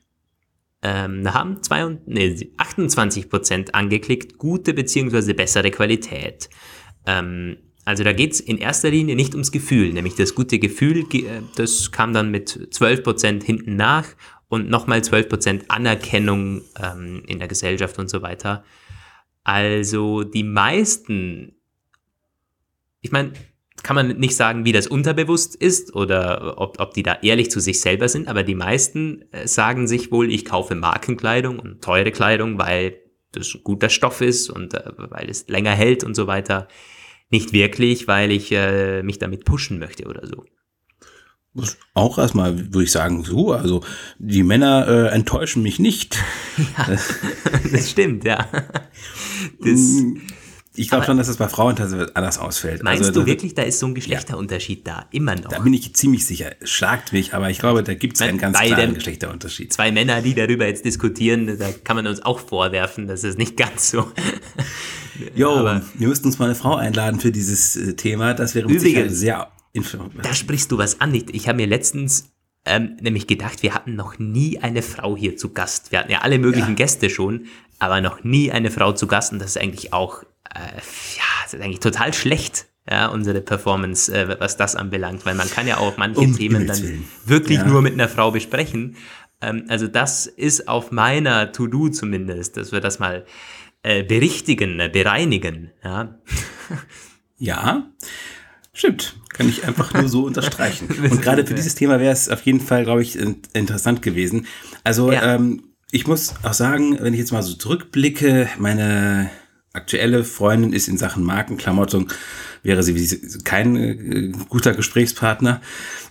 ähm, 0.82 1.22
da 1.22 1.34
haben 1.34 1.62
zwei, 1.62 1.98
nee, 2.06 2.50
28 2.56 3.30
Prozent 3.30 3.74
angeklickt, 3.76 4.38
gute 4.38 4.74
beziehungsweise 4.74 5.34
bessere 5.34 5.70
Qualität. 5.70 6.50
Ähm, 7.06 7.58
also 7.84 8.04
da 8.04 8.12
geht's 8.12 8.38
in 8.38 8.58
erster 8.58 8.90
Linie 8.90 9.16
nicht 9.16 9.34
ums 9.34 9.50
Gefühl, 9.50 9.92
nämlich 9.92 10.14
das 10.14 10.34
gute 10.34 10.58
Gefühl, 10.58 11.04
äh, 11.12 11.42
das 11.56 11.90
kam 11.90 12.12
dann 12.12 12.30
mit 12.30 12.68
12 12.70 13.02
Prozent 13.02 13.44
hinten 13.44 13.76
nach 13.76 14.06
und 14.48 14.68
nochmal 14.68 15.02
12 15.02 15.28
Prozent 15.28 15.64
Anerkennung 15.68 16.62
ähm, 16.80 17.22
in 17.26 17.38
der 17.38 17.48
Gesellschaft 17.48 17.98
und 17.98 18.08
so 18.08 18.22
weiter. 18.22 18.64
Also 19.44 20.22
die 20.22 20.44
meisten, 20.44 21.56
ich 23.00 23.10
meine, 23.10 23.32
kann 23.82 23.96
man 23.96 24.18
nicht 24.18 24.36
sagen, 24.36 24.64
wie 24.64 24.72
das 24.72 24.86
unterbewusst 24.86 25.56
ist 25.56 25.94
oder 25.96 26.58
ob, 26.58 26.78
ob 26.78 26.94
die 26.94 27.02
da 27.02 27.18
ehrlich 27.22 27.50
zu 27.50 27.58
sich 27.58 27.80
selber 27.80 28.08
sind, 28.08 28.28
aber 28.28 28.44
die 28.44 28.54
meisten 28.54 29.24
äh, 29.32 29.48
sagen 29.48 29.88
sich 29.88 30.12
wohl, 30.12 30.30
ich 30.30 30.44
kaufe 30.44 30.76
Markenkleidung 30.76 31.58
und 31.58 31.82
teure 31.82 32.12
Kleidung, 32.12 32.58
weil 32.58 32.96
das 33.32 33.54
ein 33.54 33.64
guter 33.64 33.88
Stoff 33.88 34.20
ist 34.20 34.50
und 34.50 34.74
äh, 34.74 34.92
weil 34.96 35.28
es 35.28 35.48
länger 35.48 35.72
hält 35.72 36.04
und 36.04 36.14
so 36.14 36.28
weiter. 36.28 36.68
Nicht 37.32 37.52
wirklich, 37.54 38.06
weil 38.06 38.30
ich 38.30 38.52
äh, 38.52 39.02
mich 39.02 39.18
damit 39.18 39.44
pushen 39.44 39.78
möchte 39.78 40.04
oder 40.04 40.26
so. 40.26 40.44
Auch 41.94 42.18
erstmal 42.18 42.58
würde 42.58 42.84
ich 42.84 42.92
sagen, 42.92 43.24
so, 43.24 43.52
also 43.52 43.82
die 44.18 44.42
Männer 44.42 44.86
äh, 44.86 45.08
enttäuschen 45.08 45.62
mich 45.62 45.78
nicht. 45.78 46.18
Ja, 46.76 46.96
das 47.72 47.90
stimmt, 47.90 48.24
ja. 48.24 48.46
Das, 49.60 49.80
mm, 49.80 50.20
ich 50.74 50.88
glaube 50.88 51.04
schon, 51.04 51.18
dass 51.18 51.26
das 51.26 51.36
bei 51.36 51.48
Frauen 51.48 51.76
anders 52.14 52.38
ausfällt. 52.38 52.82
Meinst 52.82 53.04
also, 53.04 53.20
du 53.20 53.26
wirklich, 53.26 53.54
da 53.54 53.62
ist 53.62 53.78
so 53.78 53.86
ein 53.86 53.94
Geschlechterunterschied 53.94 54.86
ja, 54.86 55.00
da? 55.00 55.06
Immer 55.10 55.34
noch? 55.34 55.50
Da 55.50 55.58
bin 55.58 55.74
ich 55.74 55.94
ziemlich 55.94 56.24
sicher. 56.24 56.52
Schlagt 56.62 57.12
mich, 57.12 57.34
aber 57.34 57.50
ich 57.50 57.58
glaube, 57.58 57.82
da 57.82 57.94
gibt 57.94 58.16
es 58.16 58.22
einen 58.22 58.38
ganz 58.38 58.58
klaren 58.58 58.94
Geschlechterunterschied. 58.94 59.72
Zwei 59.72 59.92
Männer, 59.92 60.22
die 60.22 60.34
darüber 60.34 60.66
jetzt 60.66 60.84
diskutieren, 60.84 61.58
da 61.58 61.68
kann 61.84 61.96
man 61.96 62.06
uns 62.06 62.22
auch 62.22 62.40
vorwerfen, 62.40 63.06
dass 63.06 63.22
es 63.24 63.36
nicht 63.36 63.56
ganz 63.56 63.90
so. 63.90 64.10
Jo, 65.34 65.62
wir 65.62 66.08
müssten 66.08 66.26
uns 66.26 66.38
mal 66.38 66.46
eine 66.46 66.54
Frau 66.54 66.74
einladen 66.76 67.20
für 67.20 67.30
dieses 67.30 67.76
äh, 67.76 67.94
Thema. 67.94 68.32
Das 68.32 68.54
wäre 68.54 68.66
übrigens 68.66 69.18
sehr. 69.18 69.52
Da 70.22 70.34
sprichst 70.34 70.72
du 70.72 70.78
was 70.78 71.00
an. 71.00 71.14
Ich, 71.14 71.32
ich 71.34 71.48
habe 71.48 71.56
mir 71.56 71.66
letztens 71.66 72.32
ähm, 72.64 72.96
nämlich 73.00 73.26
gedacht, 73.26 73.62
wir 73.62 73.74
hatten 73.74 73.94
noch 73.94 74.18
nie 74.18 74.58
eine 74.58 74.82
Frau 74.82 75.16
hier 75.16 75.36
zu 75.36 75.52
Gast. 75.52 75.92
Wir 75.92 75.98
hatten 75.98 76.12
ja 76.12 76.20
alle 76.20 76.38
möglichen 76.38 76.70
ja. 76.70 76.74
Gäste 76.74 77.10
schon, 77.10 77.46
aber 77.78 78.00
noch 78.00 78.24
nie 78.24 78.50
eine 78.50 78.70
Frau 78.70 78.92
zu 78.92 79.06
Gast. 79.06 79.32
Und 79.32 79.38
das 79.38 79.50
ist 79.50 79.58
eigentlich 79.58 79.92
auch 79.92 80.24
äh, 80.54 80.76
ja, 81.16 81.24
das 81.44 81.54
ist 81.54 81.60
eigentlich 81.60 81.80
total 81.80 82.12
schlecht, 82.12 82.66
ja, 82.88 83.08
unsere 83.08 83.40
Performance, 83.40 84.12
äh, 84.12 84.40
was 84.40 84.56
das 84.56 84.76
anbelangt, 84.76 85.24
weil 85.24 85.34
man 85.34 85.48
kann 85.48 85.66
ja 85.66 85.78
auch 85.78 85.96
manche 85.96 86.20
um 86.20 86.36
Themen 86.36 86.66
dann 86.66 87.04
wirklich 87.24 87.58
ja. 87.58 87.66
nur 87.66 87.82
mit 87.82 87.94
einer 87.94 88.08
Frau 88.08 88.30
besprechen. 88.30 88.96
Ähm, 89.40 89.64
also 89.68 89.86
das 89.86 90.26
ist 90.26 90.68
auf 90.68 90.90
meiner 90.90 91.52
To-Do 91.52 91.88
zumindest, 91.90 92.56
dass 92.56 92.72
wir 92.72 92.80
das 92.80 92.98
mal 92.98 93.24
äh, 93.82 94.02
berichtigen, 94.02 94.80
äh, 94.80 94.88
bereinigen, 94.88 95.72
ja. 95.84 96.18
Ja, 97.38 97.90
stimmt. 98.72 99.16
Kann 99.30 99.48
ich 99.48 99.66
einfach 99.66 99.92
nur 99.94 100.08
so 100.08 100.24
unterstreichen. 100.24 100.88
Und 101.10 101.20
gerade 101.22 101.44
für 101.44 101.54
dieses 101.54 101.74
Thema 101.74 101.98
wäre 101.98 102.12
es 102.12 102.28
auf 102.28 102.42
jeden 102.42 102.60
Fall, 102.60 102.84
glaube 102.84 103.02
ich, 103.02 103.16
interessant 103.16 104.00
gewesen. 104.02 104.46
Also, 104.84 105.10
ja. 105.10 105.34
ähm, 105.34 105.64
ich 105.90 106.06
muss 106.06 106.34
auch 106.44 106.52
sagen, 106.52 106.98
wenn 107.00 107.14
ich 107.14 107.18
jetzt 107.18 107.32
mal 107.32 107.42
so 107.42 107.54
zurückblicke, 107.54 108.48
meine 108.58 109.30
aktuelle 109.72 110.24
Freundin 110.24 110.72
ist 110.72 110.88
in 110.88 110.98
Sachen 110.98 111.24
Markenklamotten, 111.24 112.08
wäre 112.62 112.82
sie 112.82 113.40
kein 113.44 113.76
äh, 113.76 114.32
guter 114.48 114.74
Gesprächspartner, 114.74 115.60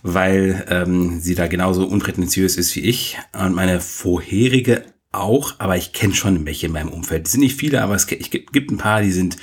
weil 0.02 0.66
ähm, 0.68 1.20
sie 1.20 1.34
da 1.34 1.46
genauso 1.46 1.86
unprätentiös 1.86 2.56
ist 2.56 2.74
wie 2.76 2.80
ich. 2.80 3.18
Und 3.32 3.54
meine 3.54 3.80
vorherige 3.80 4.84
auch, 5.12 5.54
aber 5.58 5.76
ich 5.76 5.92
kenne 5.92 6.14
schon 6.14 6.44
welche 6.46 6.66
in 6.66 6.72
meinem 6.72 6.88
Umfeld. 6.88 7.26
Es 7.26 7.32
sind 7.32 7.40
nicht 7.40 7.56
viele, 7.56 7.82
aber 7.82 7.94
es 7.94 8.06
gibt 8.06 8.70
ein 8.70 8.78
paar, 8.78 9.02
die 9.02 9.12
sind 9.12 9.36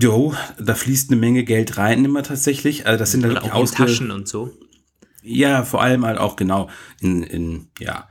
Jo, 0.00 0.34
da 0.60 0.74
fließt 0.74 1.10
eine 1.10 1.18
Menge 1.18 1.44
Geld 1.44 1.78
rein 1.78 2.04
immer 2.04 2.22
tatsächlich. 2.22 2.86
Also 2.86 2.98
das 2.98 3.10
sind 3.10 3.22
dann 3.22 3.32
wirklich 3.32 3.52
auch 3.52 3.60
in 3.60 3.74
Taschen 3.74 4.10
und 4.10 4.28
so. 4.28 4.52
Ja, 5.22 5.64
vor 5.64 5.82
allem 5.82 6.04
halt 6.04 6.18
auch 6.18 6.36
genau 6.36 6.68
in, 7.00 7.22
in 7.22 7.68
ja 7.78 8.08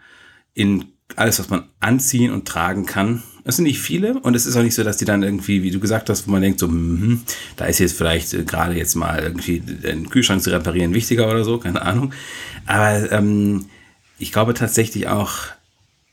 in 0.53 0.97
alles, 1.18 1.39
was 1.39 1.49
man 1.49 1.63
anziehen 1.80 2.32
und 2.32 2.47
tragen 2.47 2.86
kann. 2.86 3.24
Es 3.43 3.55
sind 3.55 3.65
nicht 3.65 3.80
viele 3.80 4.20
und 4.20 4.36
es 4.36 4.45
ist 4.45 4.57
auch 4.57 4.63
nicht 4.63 4.76
so, 4.76 4.84
dass 4.84 4.97
die 4.97 5.05
dann 5.05 5.24
irgendwie, 5.24 5.63
wie 5.63 5.72
du 5.72 5.80
gesagt 5.80 6.09
hast, 6.09 6.28
wo 6.28 6.32
man 6.32 6.41
denkt, 6.41 6.59
so, 6.59 6.68
mh, 6.68 7.20
da 7.55 7.65
ist 7.65 7.80
jetzt 7.80 7.97
vielleicht 7.97 8.34
äh, 8.34 8.43
gerade 8.43 8.76
jetzt 8.76 8.95
mal 8.95 9.20
irgendwie 9.24 9.59
den 9.59 10.09
Kühlschrank 10.09 10.43
zu 10.43 10.51
reparieren 10.51 10.93
wichtiger 10.93 11.30
oder 11.30 11.43
so, 11.43 11.57
keine 11.57 11.82
Ahnung. 11.82 12.13
Aber 12.65 13.11
ähm, 13.11 13.65
ich 14.20 14.32
glaube 14.32 14.53
tatsächlich 14.53 15.07
auch, 15.07 15.38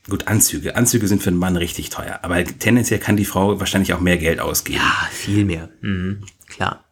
gut, 0.09 0.27
Anzüge. 0.27 0.75
Anzüge 0.75 1.07
sind 1.07 1.21
für 1.21 1.29
einen 1.29 1.39
Mann 1.39 1.57
richtig 1.57 1.89
teuer, 1.89 2.19
aber 2.21 2.43
tendenziell 2.43 2.99
kann 2.99 3.17
die 3.17 3.25
Frau 3.25 3.59
wahrscheinlich 3.59 3.93
auch 3.93 3.99
mehr 3.99 4.17
Geld 4.17 4.39
ausgeben. 4.39 4.79
Ja, 4.79 5.09
viel 5.11 5.45
mehr. 5.45 5.69
Mhm, 5.81 6.21
klar, 6.47 6.85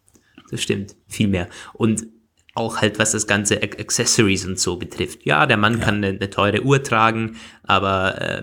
das 0.50 0.62
stimmt, 0.62 0.94
viel 1.08 1.28
mehr. 1.28 1.48
Und 1.72 2.06
auch 2.54 2.78
halt 2.78 2.98
was 2.98 3.12
das 3.12 3.26
ganze 3.26 3.62
Accessories 3.62 4.46
und 4.46 4.58
so 4.58 4.76
betrifft. 4.76 5.26
Ja, 5.26 5.46
der 5.46 5.56
Mann 5.56 5.78
ja. 5.78 5.84
kann 5.84 5.96
eine, 5.96 6.08
eine, 6.08 6.30
teure 6.30 6.62
Uhr 6.62 6.82
tragen, 6.82 7.36
aber 7.64 8.20
äh, 8.20 8.42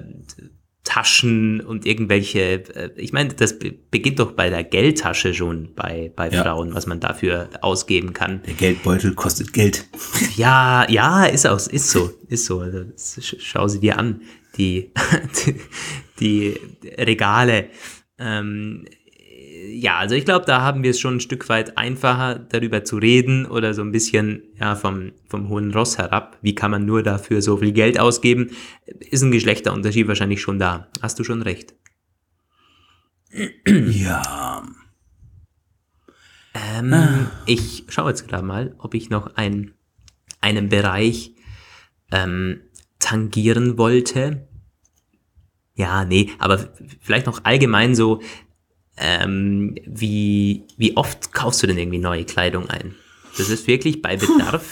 Taschen 0.84 1.62
und 1.62 1.86
irgendwelche, 1.86 2.66
äh, 2.76 2.89
ich 2.95 3.14
meine, 3.14 3.34
das 3.34 3.57
beginnt 3.59 4.20
doch 4.20 4.34
bei 4.34 4.49
der 4.49 4.64
Geldtasche 4.64 5.34
schon 5.34 5.74
bei, 5.76 6.12
bei 6.16 6.30
ja. 6.30 6.41
Frauen, 6.41 6.74
was 6.74 6.88
man 6.88 6.99
dafür 6.99 7.49
ausgeben 7.62 8.14
kann. 8.14 8.41
Der 8.43 8.55
Geldbeutel 8.55 9.14
kostet 9.14 9.53
Geld. 9.53 9.86
Ja, 10.36 10.89
ja, 10.89 11.26
ist 11.26 11.47
auch, 11.47 11.66
ist 11.68 11.91
so, 11.91 12.12
ist 12.28 12.45
so. 12.45 12.59
Also, 12.59 12.86
schau 12.97 13.68
sie 13.68 13.80
dir 13.80 13.99
an, 13.99 14.22
die, 14.57 14.91
die, 15.45 15.55
die 16.20 16.59
Regale. 16.97 17.70
Ähm, 18.18 18.86
ja, 19.70 19.97
also 19.97 20.16
ich 20.16 20.26
glaube, 20.26 20.45
da 20.45 20.62
haben 20.62 20.84
wir 20.84 20.91
es 20.91 20.99
schon 20.99 21.18
ein 21.18 21.20
Stück 21.20 21.49
weit 21.49 21.78
einfacher, 21.78 22.39
darüber 22.39 22.84
zu 22.84 22.97
reden 22.97 23.45
oder 23.45 23.74
so 23.74 23.82
ein 23.82 23.91
bisschen 23.91 24.43
ja, 24.59 24.76
vom, 24.76 25.12
vom 25.28 25.49
hohen 25.49 25.72
Ross 25.72 25.97
herab. 25.97 26.38
Wie 26.41 26.55
kann 26.55 26.72
man 26.72 26.86
nur 26.86 27.03
dafür 27.03 27.41
so 27.41 27.57
viel 27.57 27.72
Geld 27.72 27.99
ausgeben? 27.99 28.51
Ist 28.86 29.24
ein 29.24 29.32
Geschlechterunterschied 29.32 30.07
wahrscheinlich 30.07 30.41
schon 30.41 30.59
da. 30.59 30.88
Hast 31.01 31.20
du 31.20 31.24
schon 31.24 31.41
recht. 31.41 31.76
Ja. 33.66 34.64
Ähm, 36.53 36.93
ah. 36.93 37.32
Ich 37.45 37.86
schaue 37.88 38.09
jetzt 38.09 38.28
gerade 38.28 38.45
mal, 38.45 38.76
ob 38.78 38.93
ich 38.93 39.09
noch 39.09 39.36
ein, 39.36 39.74
einen 40.41 40.70
Bereich 40.70 41.34
ähm, 42.12 42.62
tangieren 42.99 43.78
wollte. 43.78 44.47
Ja, 45.76 46.03
nee, 46.03 46.30
aber 46.39 46.74
vielleicht 46.99 47.26
noch 47.26 47.45
allgemein 47.45 47.95
so, 47.95 48.22
ähm, 49.02 49.76
wie, 49.86 50.64
wie 50.78 50.95
oft 50.95 51.34
kaufst 51.34 51.64
du 51.64 51.68
denn 51.68 51.78
irgendwie 51.78 51.97
neue 51.97 52.24
Kleidung 52.24 52.70
ein? 52.70 52.95
Das 53.38 53.49
ist 53.49 53.68
wirklich 53.68 54.02
bei 54.02 54.18
Bedarf? 54.18 54.64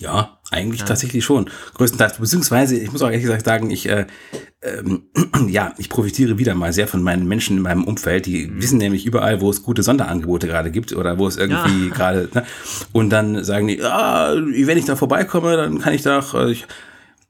Ja, 0.00 0.38
eigentlich 0.50 0.80
ja. 0.80 0.86
tatsächlich 0.86 1.24
schon. 1.24 1.50
Größtenteils, 1.74 2.18
beziehungsweise, 2.18 2.78
ich 2.78 2.92
muss 2.92 3.02
auch 3.02 3.08
ehrlich 3.08 3.22
gesagt 3.22 3.44
sagen, 3.44 3.70
ich, 3.70 3.88
äh, 3.88 4.06
ähm, 4.62 5.02
ja, 5.48 5.74
ich 5.76 5.88
profitiere 5.88 6.38
wieder 6.38 6.54
mal 6.54 6.72
sehr 6.72 6.86
von 6.86 7.02
meinen 7.02 7.26
Menschen 7.26 7.56
in 7.56 7.62
meinem 7.64 7.84
Umfeld. 7.84 8.26
Die 8.26 8.46
mhm. 8.46 8.62
wissen 8.62 8.78
nämlich 8.78 9.06
überall, 9.06 9.40
wo 9.40 9.50
es 9.50 9.62
gute 9.62 9.82
Sonderangebote 9.82 10.46
gerade 10.46 10.70
gibt 10.70 10.92
oder 10.92 11.18
wo 11.18 11.26
es 11.26 11.36
irgendwie 11.36 11.88
ja. 11.88 11.94
gerade, 11.94 12.28
ne? 12.32 12.44
und 12.92 13.10
dann 13.10 13.44
sagen 13.44 13.66
die, 13.66 13.82
ah, 13.82 14.34
wenn 14.36 14.78
ich 14.78 14.84
da 14.84 14.94
vorbeikomme, 14.94 15.56
dann 15.56 15.80
kann 15.80 15.94
ich 15.94 16.02
da 16.02 16.20
auch, 16.20 16.34
äh, 16.34 16.52
ich, 16.52 16.66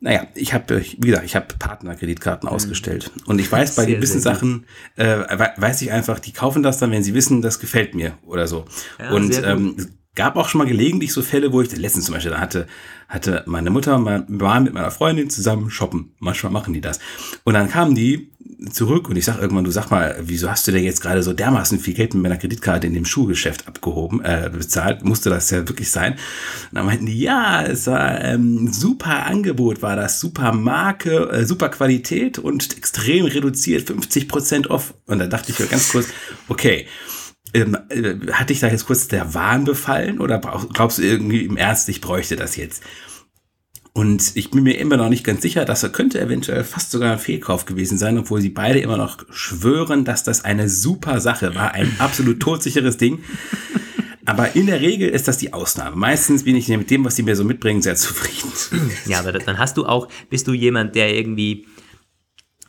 naja, 0.01 0.27
ich 0.35 0.55
habe, 0.55 0.81
wie 0.81 1.09
gesagt, 1.09 1.27
ich 1.27 1.35
habe 1.35 1.47
Partnerkreditkarten 1.59 2.49
mhm. 2.49 2.55
ausgestellt. 2.55 3.11
Und 3.27 3.41
ich 3.41 3.51
weiß, 3.51 3.75
bei 3.75 3.85
sehr, 3.85 3.97
gewissen 3.97 4.21
Sachen, 4.21 4.67
äh, 4.97 5.19
weiß 5.57 5.83
ich 5.83 5.91
einfach, 5.91 6.21
die 6.21 6.33
kaufen 6.33 6.63
das 6.63 6.79
dann, 6.79 6.91
wenn 6.93 7.03
sie 7.03 7.15
wissen, 7.15 7.43
das 7.43 7.59
gefällt 7.59 7.95
mir 7.95 8.17
oder 8.25 8.47
so. 8.47 8.65
Ja, 8.99 9.11
und 9.11 9.43
ähm, 9.45 9.77
gab 10.19 10.37
auch 10.37 10.49
schon 10.49 10.59
mal 10.59 10.67
gelegentlich 10.67 11.13
so 11.13 11.23
Fälle, 11.23 11.53
wo 11.53 11.63
ich, 11.63 11.75
letztens 11.77 12.07
zum 12.07 12.15
Beispiel, 12.15 12.33
da 12.33 12.41
hatte, 12.41 12.67
hatte 13.09 13.45
meine 13.47 13.71
Mutter 13.71 13.97
mal, 13.99 14.25
war 14.27 14.59
mit 14.59 14.75
meiner 14.75 14.91
Freundin 14.91 15.31
zusammen 15.31 15.71
shoppen. 15.71 16.13
Manchmal 16.19 16.53
machen 16.53 16.75
die 16.75 16.81
das. 16.81 16.99
Und 17.45 17.55
dann 17.55 17.71
kamen 17.71 17.95
die 17.95 18.29
zurück 18.73 19.09
und 19.09 19.15
ich 19.15 19.25
sag 19.25 19.41
irgendwann, 19.41 19.63
du 19.63 19.71
sag 19.71 19.93
mal, 19.93 20.17
wieso 20.21 20.51
hast 20.51 20.67
du 20.67 20.73
denn 20.73 20.83
jetzt 20.83 21.03
gerade 21.03 21.23
so 21.23 21.33
dermaßen 21.33 21.79
viel 21.79 21.95
Geld 21.95 22.15
mit 22.15 22.25
meiner 22.25 22.37
Kreditkarte 22.37 22.89
in 22.89 22.95
dem 22.95 23.05
Schuhgeschäft 23.05 23.69
abgehoben, 23.69 24.21
äh, 24.25 24.51
bezahlt? 24.53 25.05
Musste 25.05 25.31
das 25.31 25.51
ja 25.51 25.69
wirklich 25.69 25.89
sein? 25.89 26.15
Und 26.15 26.19
dann 26.73 26.87
meinten 26.87 27.07
die, 27.07 27.21
ja, 27.21 27.63
es 27.63 27.87
war 27.87 28.21
ähm, 28.21 28.73
super 28.73 29.25
Angebot, 29.25 29.83
war 29.83 29.95
das, 29.95 30.19
super 30.19 30.53
Marke, 30.53 31.31
äh, 31.31 31.45
super 31.47 31.69
Qualität 31.69 32.41
und 32.41 32.77
extrem 32.77 33.27
reduziert, 33.27 33.87
50 33.87 34.27
Prozent 34.27 34.69
off. 34.69 34.95
Und 35.07 35.21
da 35.21 35.29
dachte 35.29 35.53
ich 35.53 35.61
mir 35.61 35.67
ganz 35.67 35.93
kurz, 35.93 36.09
okay, 36.49 36.87
ähm, 37.55 37.77
äh, 37.89 38.15
hat 38.33 38.51
dich 38.51 38.61
da 38.61 38.69
jetzt 38.69 38.87
kurz 38.87 39.09
der 39.09 39.35
Wahn 39.35 39.65
befallen 39.65 40.21
oder 40.21 40.39
glaubst 40.73 40.99
du 40.99 41.03
irgendwie 41.03 41.45
im 41.45 41.57
Ernst, 41.57 41.89
ich 41.89 42.01
bräuchte 42.01 42.37
das 42.37 42.57
jetzt? 42.57 42.83
Und 43.99 44.37
ich 44.37 44.53
bin 44.53 44.63
mir 44.63 44.79
immer 44.79 44.97
noch 44.97 45.09
nicht 45.09 45.25
ganz 45.25 45.43
sicher, 45.43 45.65
dass 45.65 45.83
er 45.83 45.89
könnte 45.89 46.21
eventuell 46.21 46.63
fast 46.63 46.93
sogar 46.93 47.15
ein 47.15 47.19
Fehlkauf 47.19 47.65
gewesen 47.65 47.99
sein, 47.99 48.17
obwohl 48.17 48.41
sie 48.41 48.51
beide 48.51 48.79
immer 48.79 48.97
noch 48.97 49.25
schwören, 49.31 50.05
dass 50.05 50.23
das 50.23 50.45
eine 50.45 50.69
super 50.69 51.21
Sache 51.21 51.55
war, 51.57 51.73
ein 51.73 51.91
absolut 51.99 52.39
todsicheres 52.39 52.97
Ding. 52.97 53.25
Aber 54.25 54.55
in 54.55 54.67
der 54.67 54.83
Regel 54.83 55.09
ist 55.09 55.27
das 55.27 55.39
die 55.39 55.53
Ausnahme. 55.53 55.97
Meistens 55.97 56.45
bin 56.45 56.55
ich 56.55 56.69
mit 56.69 56.91
dem, 56.91 57.05
was 57.05 57.17
die 57.17 57.23
mir 57.23 57.35
so 57.35 57.45
mitbringen, 57.45 57.83
sehr 57.83 57.97
zufrieden. 57.97 58.53
Ja, 59.07 59.21
aber 59.21 59.33
dann 59.33 59.59
hast 59.59 59.77
du 59.77 59.87
auch, 59.87 60.09
bist 60.29 60.47
du 60.47 60.53
jemand, 60.53 60.95
der 60.95 61.15
irgendwie 61.15 61.67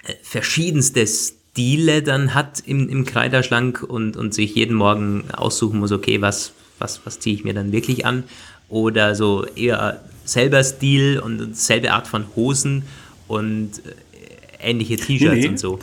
äh, 0.05 0.13
verschiedenste 0.23 1.05
Stile 1.51 2.03
dann 2.03 2.33
hat 2.33 2.61
im, 2.65 2.87
im 2.89 3.05
Kleiderschrank 3.05 3.83
und, 3.83 4.15
und 4.15 4.33
sich 4.33 4.55
jeden 4.55 4.75
Morgen 4.75 5.25
aussuchen 5.31 5.79
muss, 5.79 5.91
okay, 5.91 6.21
was, 6.21 6.53
was, 6.77 7.01
was 7.05 7.19
ziehe 7.19 7.35
ich 7.35 7.43
mir 7.43 7.53
dann 7.53 7.71
wirklich 7.71 8.05
an? 8.05 8.23
Oder 8.69 9.15
so 9.15 9.45
eher 9.45 10.01
selber 10.25 10.63
Stil 10.63 11.19
und 11.19 11.57
selbe 11.57 11.91
Art 11.91 12.07
von 12.07 12.25
Hosen 12.35 12.83
und 13.27 13.71
äh, 13.79 14.69
ähnliche 14.69 14.97
T-Shirts 14.97 15.35
Nee, 15.35 15.41
nee. 15.41 15.47
und 15.47 15.59
so. 15.59 15.79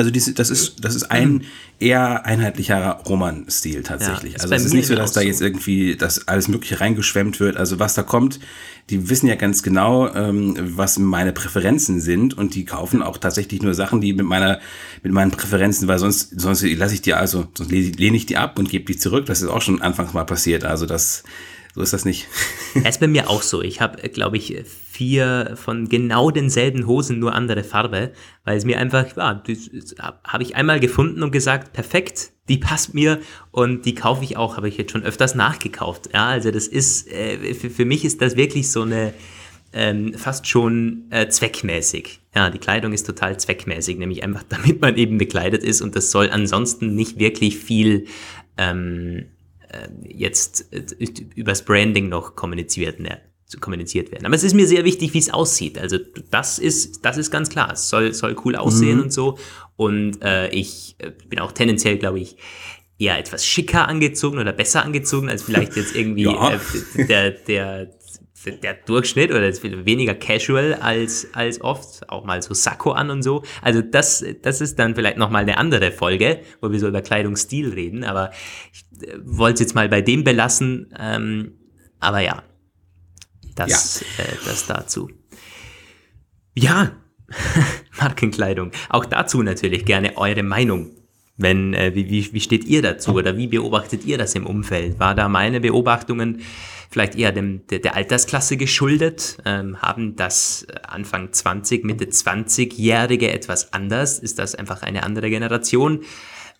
Also 0.00 0.10
dies, 0.10 0.32
das 0.32 0.48
ist, 0.48 0.82
das 0.82 0.94
ist 0.94 1.10
ein 1.10 1.44
eher 1.78 2.24
einheitlicherer 2.24 3.02
Roman-Stil 3.06 3.82
tatsächlich. 3.82 4.32
Ja, 4.32 4.38
also 4.40 4.54
es 4.54 4.64
ist 4.64 4.72
nicht 4.72 4.86
so, 4.86 4.94
dass 4.94 5.12
da 5.12 5.20
so. 5.20 5.26
jetzt 5.26 5.42
irgendwie 5.42 5.94
das 5.94 6.26
alles 6.26 6.48
Mögliche 6.48 6.80
reingeschwemmt 6.80 7.38
wird. 7.38 7.58
Also 7.58 7.78
was 7.78 7.92
da 7.92 8.02
kommt, 8.02 8.40
die 8.88 9.10
wissen 9.10 9.26
ja 9.26 9.34
ganz 9.34 9.62
genau, 9.62 10.08
ähm, 10.14 10.56
was 10.58 10.98
meine 10.98 11.34
Präferenzen 11.34 12.00
sind 12.00 12.32
und 12.32 12.54
die 12.54 12.64
kaufen 12.64 13.02
auch 13.02 13.18
tatsächlich 13.18 13.60
nur 13.60 13.74
Sachen, 13.74 14.00
die 14.00 14.14
mit 14.14 14.24
meiner, 14.24 14.58
mit 15.02 15.12
meinen 15.12 15.32
Präferenzen, 15.32 15.86
weil 15.86 15.98
sonst, 15.98 16.40
sonst 16.40 16.62
lasse 16.62 16.94
ich 16.94 17.02
die 17.02 17.12
also, 17.12 17.46
sonst 17.52 17.70
lehne 17.70 17.90
lehne 17.90 18.16
ich 18.16 18.24
die 18.24 18.38
ab 18.38 18.58
und 18.58 18.70
gebe 18.70 18.86
die 18.86 18.96
zurück. 18.96 19.26
Das 19.26 19.42
ist 19.42 19.48
auch 19.48 19.60
schon 19.60 19.82
anfangs 19.82 20.14
mal 20.14 20.24
passiert. 20.24 20.64
Also 20.64 20.86
das, 20.86 21.24
so 21.74 21.82
ist 21.82 21.92
das 21.92 22.06
nicht. 22.06 22.26
Das 22.72 22.94
ist 22.94 23.00
bei 23.00 23.06
mir 23.06 23.28
auch 23.28 23.42
so. 23.42 23.60
Ich 23.60 23.82
habe, 23.82 24.08
glaube 24.08 24.38
ich, 24.38 24.64
vier 24.90 25.52
von 25.54 25.88
genau 25.88 26.32
denselben 26.32 26.88
Hosen, 26.88 27.20
nur 27.20 27.32
andere 27.32 27.62
Farbe, 27.62 28.10
weil 28.44 28.56
es 28.56 28.64
mir 28.64 28.78
einfach, 28.80 29.16
ja, 29.16 29.40
habe 30.24 30.42
ich 30.42 30.56
einmal 30.56 30.80
gefunden 30.80 31.22
und 31.22 31.30
gesagt, 31.30 31.72
perfekt, 31.72 32.32
die 32.48 32.58
passt 32.58 32.92
mir 32.92 33.20
und 33.52 33.86
die 33.86 33.94
kaufe 33.94 34.24
ich 34.24 34.36
auch, 34.36 34.56
habe 34.56 34.68
ich 34.68 34.76
jetzt 34.76 34.90
schon 34.90 35.04
öfters 35.04 35.36
nachgekauft. 35.36 36.10
Ja, 36.12 36.26
also 36.26 36.50
das 36.50 36.66
ist, 36.66 37.06
äh, 37.08 37.54
für, 37.54 37.70
für 37.70 37.84
mich 37.84 38.04
ist 38.04 38.20
das 38.20 38.36
wirklich 38.36 38.68
so 38.72 38.82
eine, 38.82 39.14
ähm, 39.72 40.12
fast 40.14 40.48
schon 40.48 41.04
äh, 41.10 41.28
zweckmäßig. 41.28 42.18
Ja, 42.34 42.50
die 42.50 42.58
Kleidung 42.58 42.92
ist 42.92 43.06
total 43.06 43.38
zweckmäßig, 43.38 43.96
nämlich 43.96 44.24
einfach, 44.24 44.42
damit 44.48 44.80
man 44.80 44.96
eben 44.96 45.18
bekleidet 45.18 45.62
ist 45.62 45.82
und 45.82 45.94
das 45.94 46.10
soll 46.10 46.30
ansonsten 46.30 46.96
nicht 46.96 47.20
wirklich 47.20 47.58
viel 47.58 48.06
ähm, 48.56 49.26
äh, 49.68 49.88
jetzt 50.12 50.72
äh, 50.72 50.84
übers 51.36 51.64
Branding 51.64 52.08
noch 52.08 52.34
kommuniziert, 52.34 52.98
ne, 52.98 53.20
kommuniziert 53.58 54.12
werden. 54.12 54.26
Aber 54.26 54.34
es 54.34 54.44
ist 54.44 54.54
mir 54.54 54.66
sehr 54.66 54.84
wichtig, 54.84 55.14
wie 55.14 55.18
es 55.18 55.30
aussieht. 55.30 55.78
Also 55.78 55.98
das 56.30 56.58
ist, 56.58 57.04
das 57.04 57.16
ist 57.16 57.30
ganz 57.30 57.48
klar. 57.48 57.72
Es 57.72 57.88
soll, 57.88 58.12
soll 58.12 58.36
cool 58.44 58.56
aussehen 58.56 59.00
und 59.00 59.12
so. 59.12 59.38
Und 59.76 60.22
äh, 60.22 60.48
ich 60.50 60.94
äh, 60.98 61.10
bin 61.28 61.40
auch 61.40 61.52
tendenziell, 61.52 61.98
glaube 61.98 62.20
ich, 62.20 62.36
eher 62.98 63.18
etwas 63.18 63.46
schicker 63.46 63.88
angezogen 63.88 64.38
oder 64.38 64.52
besser 64.52 64.84
angezogen 64.84 65.28
als 65.28 65.42
vielleicht 65.42 65.74
jetzt 65.76 65.96
irgendwie 65.96 66.24
Ja. 66.24 66.52
äh, 66.52 67.06
der, 67.06 67.30
der, 67.30 67.90
der 68.62 68.74
Durchschnitt 68.74 69.30
oder 69.30 69.50
weniger 69.86 70.14
casual 70.14 70.74
als, 70.74 71.28
als 71.32 71.60
oft, 71.60 72.08
auch 72.08 72.24
mal 72.24 72.42
so 72.42 72.54
Sakko 72.54 72.92
an 72.92 73.10
und 73.10 73.22
so. 73.22 73.42
Also 73.62 73.80
das, 73.82 74.24
das 74.42 74.60
ist 74.60 74.78
dann 74.78 74.94
vielleicht 74.94 75.16
nochmal 75.16 75.42
eine 75.42 75.58
andere 75.58 75.92
Folge, 75.92 76.40
wo 76.60 76.70
wir 76.70 76.78
so 76.78 76.88
über 76.88 77.02
Kleidungsstil 77.02 77.70
reden, 77.72 78.04
aber 78.04 78.30
ich 78.72 78.84
äh, 79.02 79.14
wollte 79.24 79.54
es 79.54 79.60
jetzt 79.60 79.74
mal 79.74 79.88
bei 79.88 80.02
dem 80.02 80.22
belassen. 80.22 80.94
Ähm, 80.98 81.54
aber 82.00 82.20
ja, 82.20 82.42
das, 83.54 84.02
Äh, 84.18 84.36
das 84.44 84.66
dazu. 84.66 85.10
Ja, 86.54 86.92
Markenkleidung. 88.00 88.72
Auch 88.88 89.04
dazu 89.04 89.42
natürlich 89.42 89.84
gerne 89.84 90.16
eure 90.16 90.42
Meinung. 90.42 90.90
Wenn, 91.36 91.72
äh, 91.72 91.94
wie, 91.94 92.10
wie, 92.10 92.32
wie 92.34 92.40
steht 92.40 92.64
ihr 92.64 92.82
dazu 92.82 93.14
oder 93.14 93.36
wie 93.36 93.46
beobachtet 93.46 94.04
ihr 94.04 94.18
das 94.18 94.34
im 94.34 94.46
Umfeld? 94.46 95.00
War 95.00 95.14
da 95.14 95.28
meine 95.28 95.60
Beobachtungen 95.60 96.42
vielleicht 96.90 97.14
eher 97.14 97.32
dem, 97.32 97.66
der, 97.68 97.78
der 97.78 97.96
Altersklasse 97.96 98.58
geschuldet? 98.58 99.38
Ähm, 99.46 99.80
haben 99.80 100.16
das 100.16 100.66
Anfang 100.86 101.32
20, 101.32 101.84
Mitte 101.84 102.04
20-Jährige 102.04 103.32
etwas 103.32 103.72
anders? 103.72 104.18
Ist 104.18 104.38
das 104.38 104.54
einfach 104.54 104.82
eine 104.82 105.02
andere 105.02 105.30
Generation? 105.30 106.00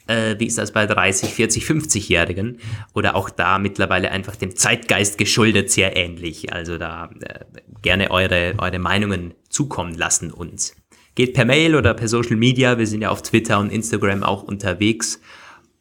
Äh, 0.07 0.37
wie 0.39 0.47
ist 0.47 0.59
das 0.59 0.73
bei 0.73 0.87
30, 0.87 1.31
40, 1.31 1.65
50-Jährigen? 1.65 2.59
Oder 2.95 3.15
auch 3.15 3.31
da 3.31 3.59
mittlerweile 3.59 4.11
einfach 4.11 4.37
dem 4.37 4.57
Zeitgeist 4.57 5.19
geschuldet 5.19 5.71
sehr 5.71 5.97
ähnlich. 5.97 6.53
Also 6.53 6.79
da 6.79 7.11
äh, 7.21 7.45
gerne 7.83 8.11
eure, 8.11 8.55
eure 8.59 8.79
Meinungen 8.79 9.35
zukommen 9.49 9.95
lassen 9.95 10.31
uns. 10.31 10.75
Geht 11.15 11.35
per 11.35 11.45
Mail 11.45 11.75
oder 11.75 11.95
per 11.95 12.09
Social 12.09 12.37
Media. 12.37 12.79
Wir 12.79 12.87
sind 12.87 13.03
ja 13.03 13.11
auf 13.11 13.23
Twitter 13.23 13.59
und 13.59 13.71
Instagram 13.71 14.23
auch 14.23 14.43
unterwegs. 14.43 15.21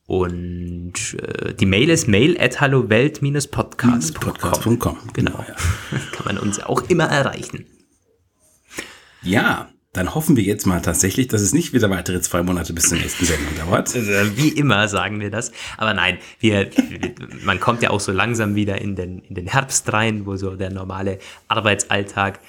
Und 0.05 1.17
äh, 1.21 1.53
die 1.53 1.67
Mail 1.67 1.89
ist 1.89 2.07
mail 2.07 2.35
at 2.39 2.59
hallowelt-podcast.com. 2.59 3.99
Podcast.com. 4.13 4.97
Genau. 5.13 5.45
Ja. 5.47 5.55
Kann 6.11 6.25
man 6.25 6.39
uns 6.39 6.59
auch 6.59 6.81
immer 6.89 7.05
erreichen. 7.05 7.65
ja, 9.21 9.69
dann 9.93 10.13
hoffen 10.13 10.37
wir 10.37 10.43
jetzt 10.43 10.67
mal 10.67 10.81
tatsächlich, 10.81 11.29
dass 11.29 11.41
es 11.41 11.51
nicht 11.51 11.73
wieder 11.73 11.89
weitere 11.89 12.21
zwei 12.21 12.43
Monate 12.43 12.73
bis 12.73 12.89
zur 12.89 12.99
nächsten 12.99 13.25
Sendung 13.25 13.47
dauert. 13.57 13.95
Also, 13.95 14.11
wie 14.37 14.49
immer 14.49 14.87
sagen 14.87 15.19
wir 15.19 15.31
das. 15.31 15.51
Aber 15.77 15.95
nein, 15.95 16.19
wir, 16.39 16.69
man 17.43 17.59
kommt 17.59 17.81
ja 17.81 17.89
auch 17.89 17.99
so 17.99 18.11
langsam 18.11 18.53
wieder 18.53 18.79
in 18.79 18.95
den, 18.95 19.19
in 19.19 19.33
den 19.33 19.47
Herbst 19.47 19.91
rein, 19.91 20.27
wo 20.27 20.35
so 20.35 20.55
der 20.55 20.69
normale 20.69 21.17
Arbeitsalltag, 21.47 22.39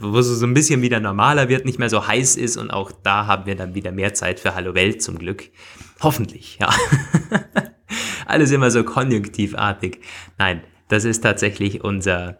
wo 0.00 0.22
so, 0.22 0.34
so 0.34 0.46
ein 0.46 0.54
bisschen 0.54 0.80
wieder 0.80 0.98
normaler 0.98 1.50
wird, 1.50 1.66
nicht 1.66 1.78
mehr 1.78 1.90
so 1.90 2.06
heiß 2.06 2.36
ist. 2.36 2.56
Und 2.56 2.70
auch 2.70 2.90
da 3.02 3.26
haben 3.26 3.44
wir 3.44 3.56
dann 3.56 3.74
wieder 3.74 3.92
mehr 3.92 4.14
Zeit 4.14 4.40
für 4.40 4.54
Hallo 4.54 4.74
Welt 4.74 5.02
zum 5.02 5.18
Glück. 5.18 5.50
Hoffentlich, 6.00 6.56
ja. 6.60 6.70
Alles 8.26 8.50
immer 8.52 8.70
so 8.70 8.84
konjunktivartig. 8.84 10.00
Nein, 10.38 10.62
das 10.88 11.04
ist 11.04 11.20
tatsächlich 11.20 11.84
unser, 11.84 12.38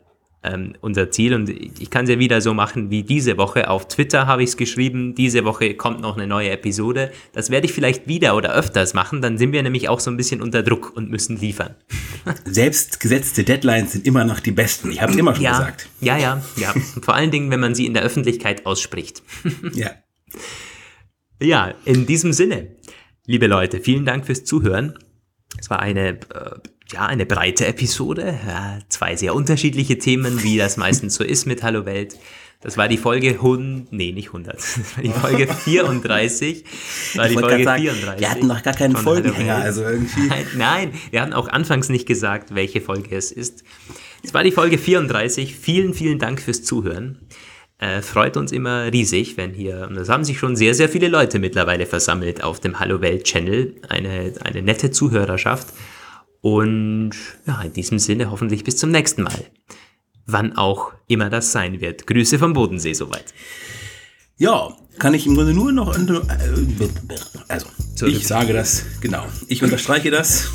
ähm, 0.53 0.75
unser 0.81 1.11
Ziel. 1.11 1.35
Und 1.35 1.49
ich 1.49 1.91
kann 1.91 2.05
es 2.05 2.11
ja 2.11 2.19
wieder 2.19 2.41
so 2.41 2.55
machen 2.55 2.91
wie 2.91 3.03
diese 3.03 3.37
Woche. 3.37 3.69
Auf 3.71 3.89
Twitter 3.89 4.27
habe 4.27 4.43
ich 4.43 4.51
es 4.51 4.57
geschrieben, 4.57 5.15
diese 5.15 5.45
Woche 5.45 5.75
kommt 5.75 6.01
noch 6.01 6.17
eine 6.17 6.27
neue 6.27 6.51
Episode. 6.51 7.11
Das 7.33 7.51
werde 7.51 7.67
ich 7.67 7.73
vielleicht 7.73 8.09
wieder 8.09 8.37
oder 8.37 8.55
öfters 8.55 8.95
machen. 8.95 9.23
Dann 9.23 9.39
sind 9.39 9.53
wir 9.53 9.63
nämlich 9.63 9.89
auch 9.89 10.01
so 10.01 10.11
ein 10.11 10.17
bisschen 10.17 10.43
unter 10.43 10.63
Druck 10.63 10.93
und 10.97 11.11
müssen 11.11 11.39
liefern. 11.39 11.75
Selbst 12.45 13.01
gesetzte 13.01 13.45
Deadlines 13.45 13.93
sind 13.93 14.07
immer 14.07 14.25
noch 14.25 14.41
die 14.41 14.53
besten. 14.53 14.91
Ich 14.91 15.01
habe 15.03 15.13
es 15.13 15.19
immer 15.19 15.35
schon 15.35 15.45
Ja, 15.45 15.59
gesagt. 15.59 15.89
ja, 16.01 16.17
ja, 16.19 16.43
ja. 16.57 16.75
Vor 17.03 17.15
allen 17.15 17.31
Dingen, 17.31 17.51
wenn 17.51 17.61
man 17.61 17.75
sie 17.75 17.87
in 17.87 17.95
der 17.95 18.03
Öffentlichkeit 18.03 18.67
ausspricht. 18.67 19.23
Ja. 19.75 19.91
Ja, 21.41 21.75
in 21.85 22.07
diesem 22.07 22.33
Sinne, 22.33 22.77
liebe 23.27 23.47
Leute, 23.47 23.81
vielen 23.81 24.05
Dank 24.05 24.27
fürs 24.27 24.45
Zuhören. 24.45 24.99
Es 25.59 25.69
war 25.71 25.81
eine, 25.81 26.09
äh, 26.09 26.59
ja, 26.93 27.07
eine 27.07 27.27
breite 27.27 27.67
Episode, 27.67 28.39
ja, 28.47 28.79
zwei 28.89 29.17
sehr 29.17 29.35
unterschiedliche 29.35 29.99
Themen, 29.99 30.43
wie 30.43 30.57
das 30.57 30.77
meistens 30.77 31.15
so 31.15 31.25
ist 31.25 31.47
mit 31.47 31.63
Hallo 31.63 31.85
Welt. 31.85 32.19
Das 32.63 32.77
war 32.77 32.89
die 32.89 32.97
Folge 32.97 33.31
100, 33.31 33.93
nee, 33.93 34.13
nicht 34.13 34.29
100, 34.29 34.55
das 34.57 34.97
war 34.97 35.03
die 35.03 35.11
Folge 35.11 35.47
34. 35.49 36.65
Das 36.65 37.17
war 37.17 37.25
die 37.29 37.35
Ich 37.35 37.37
wollte 37.37 37.49
Folge 37.49 37.65
sagen, 37.65 37.83
34. 37.83 38.21
wir 38.21 38.31
hatten 38.31 38.47
noch 38.47 38.63
gar 38.63 38.75
keinen 38.75 38.97
Folgenhänger, 38.97 39.57
also 39.57 39.83
irgendwie. 39.83 40.27
Nein, 40.29 40.47
nein, 40.57 40.93
wir 41.11 41.21
hatten 41.23 41.33
auch 41.33 41.49
anfangs 41.49 41.89
nicht 41.89 42.07
gesagt, 42.07 42.55
welche 42.55 42.81
Folge 42.81 43.17
es 43.17 43.33
ist. 43.33 43.65
Es 44.23 44.33
war 44.33 44.43
die 44.43 44.53
Folge 44.53 44.79
34. 44.79 45.55
Vielen, 45.55 45.95
vielen 45.95 46.19
Dank 46.19 46.41
fürs 46.41 46.63
Zuhören. 46.63 47.19
Äh, 47.79 48.01
freut 48.01 48.39
uns 48.39 48.53
immer 48.53 48.91
riesig, 48.91 49.37
wenn 49.37 49.53
hier, 49.53 49.87
und 49.89 49.97
das 49.97 50.09
haben 50.09 50.25
sich 50.25 50.39
schon 50.39 50.57
sehr, 50.57 50.75
sehr 50.75 50.89
viele 50.89 51.09
Leute 51.09 51.39
mittlerweile 51.39 51.85
versammelt 51.85 52.43
auf 52.43 52.59
dem 52.59 52.81
Hallo 52.81 53.03
Welt 53.03 53.25
Channel. 53.25 53.75
Eine, 53.89 54.33
eine 54.43 54.63
nette 54.63 54.91
Zuhörerschaft. 54.91 55.69
Und 56.47 57.11
ja, 57.45 57.61
in 57.63 57.73
diesem 57.73 57.99
Sinne 57.99 58.31
hoffentlich 58.31 58.63
bis 58.63 58.77
zum 58.77 58.93
nächsten 58.93 59.25
Mal. 59.25 59.47
Wann 60.27 60.57
auch 60.57 60.93
immer 61.09 61.29
das 61.29 61.51
sein 61.51 61.81
wird. 61.81 62.07
Grüße 62.07 62.39
vom 62.39 62.53
Bodensee 62.53 62.93
soweit. 62.93 63.35
Ja, 64.37 64.77
kann 65.01 65.13
ich 65.15 65.27
im 65.27 65.35
Grunde 65.35 65.55
nur 65.55 65.73
noch. 65.73 65.99
Also, 67.49 67.67
So, 67.97 68.07
ich 68.07 68.29
sage 68.29 68.53
das, 68.53 68.85
genau. 69.01 69.27
Ich 69.49 69.65
unterstreiche 69.65 70.13
das. 70.13 70.49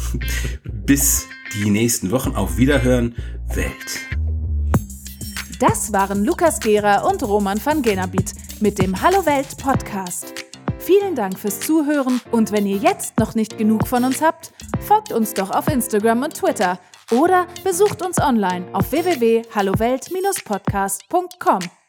Bis 0.63 1.25
die 1.55 1.69
nächsten 1.69 2.09
Wochen. 2.11 2.35
Auf 2.37 2.55
Wiederhören, 2.55 3.13
Welt. 3.53 3.75
Das 5.59 5.91
waren 5.91 6.23
Lukas 6.23 6.61
Gera 6.61 7.01
und 7.01 7.21
Roman 7.21 7.59
van 7.61 7.81
Genabit 7.81 8.31
mit 8.61 8.79
dem 8.79 9.01
Hallo 9.01 9.25
Welt 9.25 9.57
Podcast. 9.57 10.50
Vielen 10.83 11.15
Dank 11.15 11.37
fürs 11.37 11.59
Zuhören 11.59 12.21
und 12.31 12.51
wenn 12.51 12.65
ihr 12.65 12.77
jetzt 12.77 13.19
noch 13.19 13.35
nicht 13.35 13.55
genug 13.57 13.87
von 13.87 14.03
uns 14.03 14.19
habt, 14.21 14.51
folgt 14.79 15.11
uns 15.11 15.35
doch 15.35 15.51
auf 15.51 15.67
Instagram 15.67 16.23
und 16.23 16.33
Twitter 16.33 16.79
oder 17.11 17.45
besucht 17.63 18.01
uns 18.01 18.19
online 18.19 18.65
auf 18.73 18.91
www.hallowelt-podcast.com. 18.91 21.80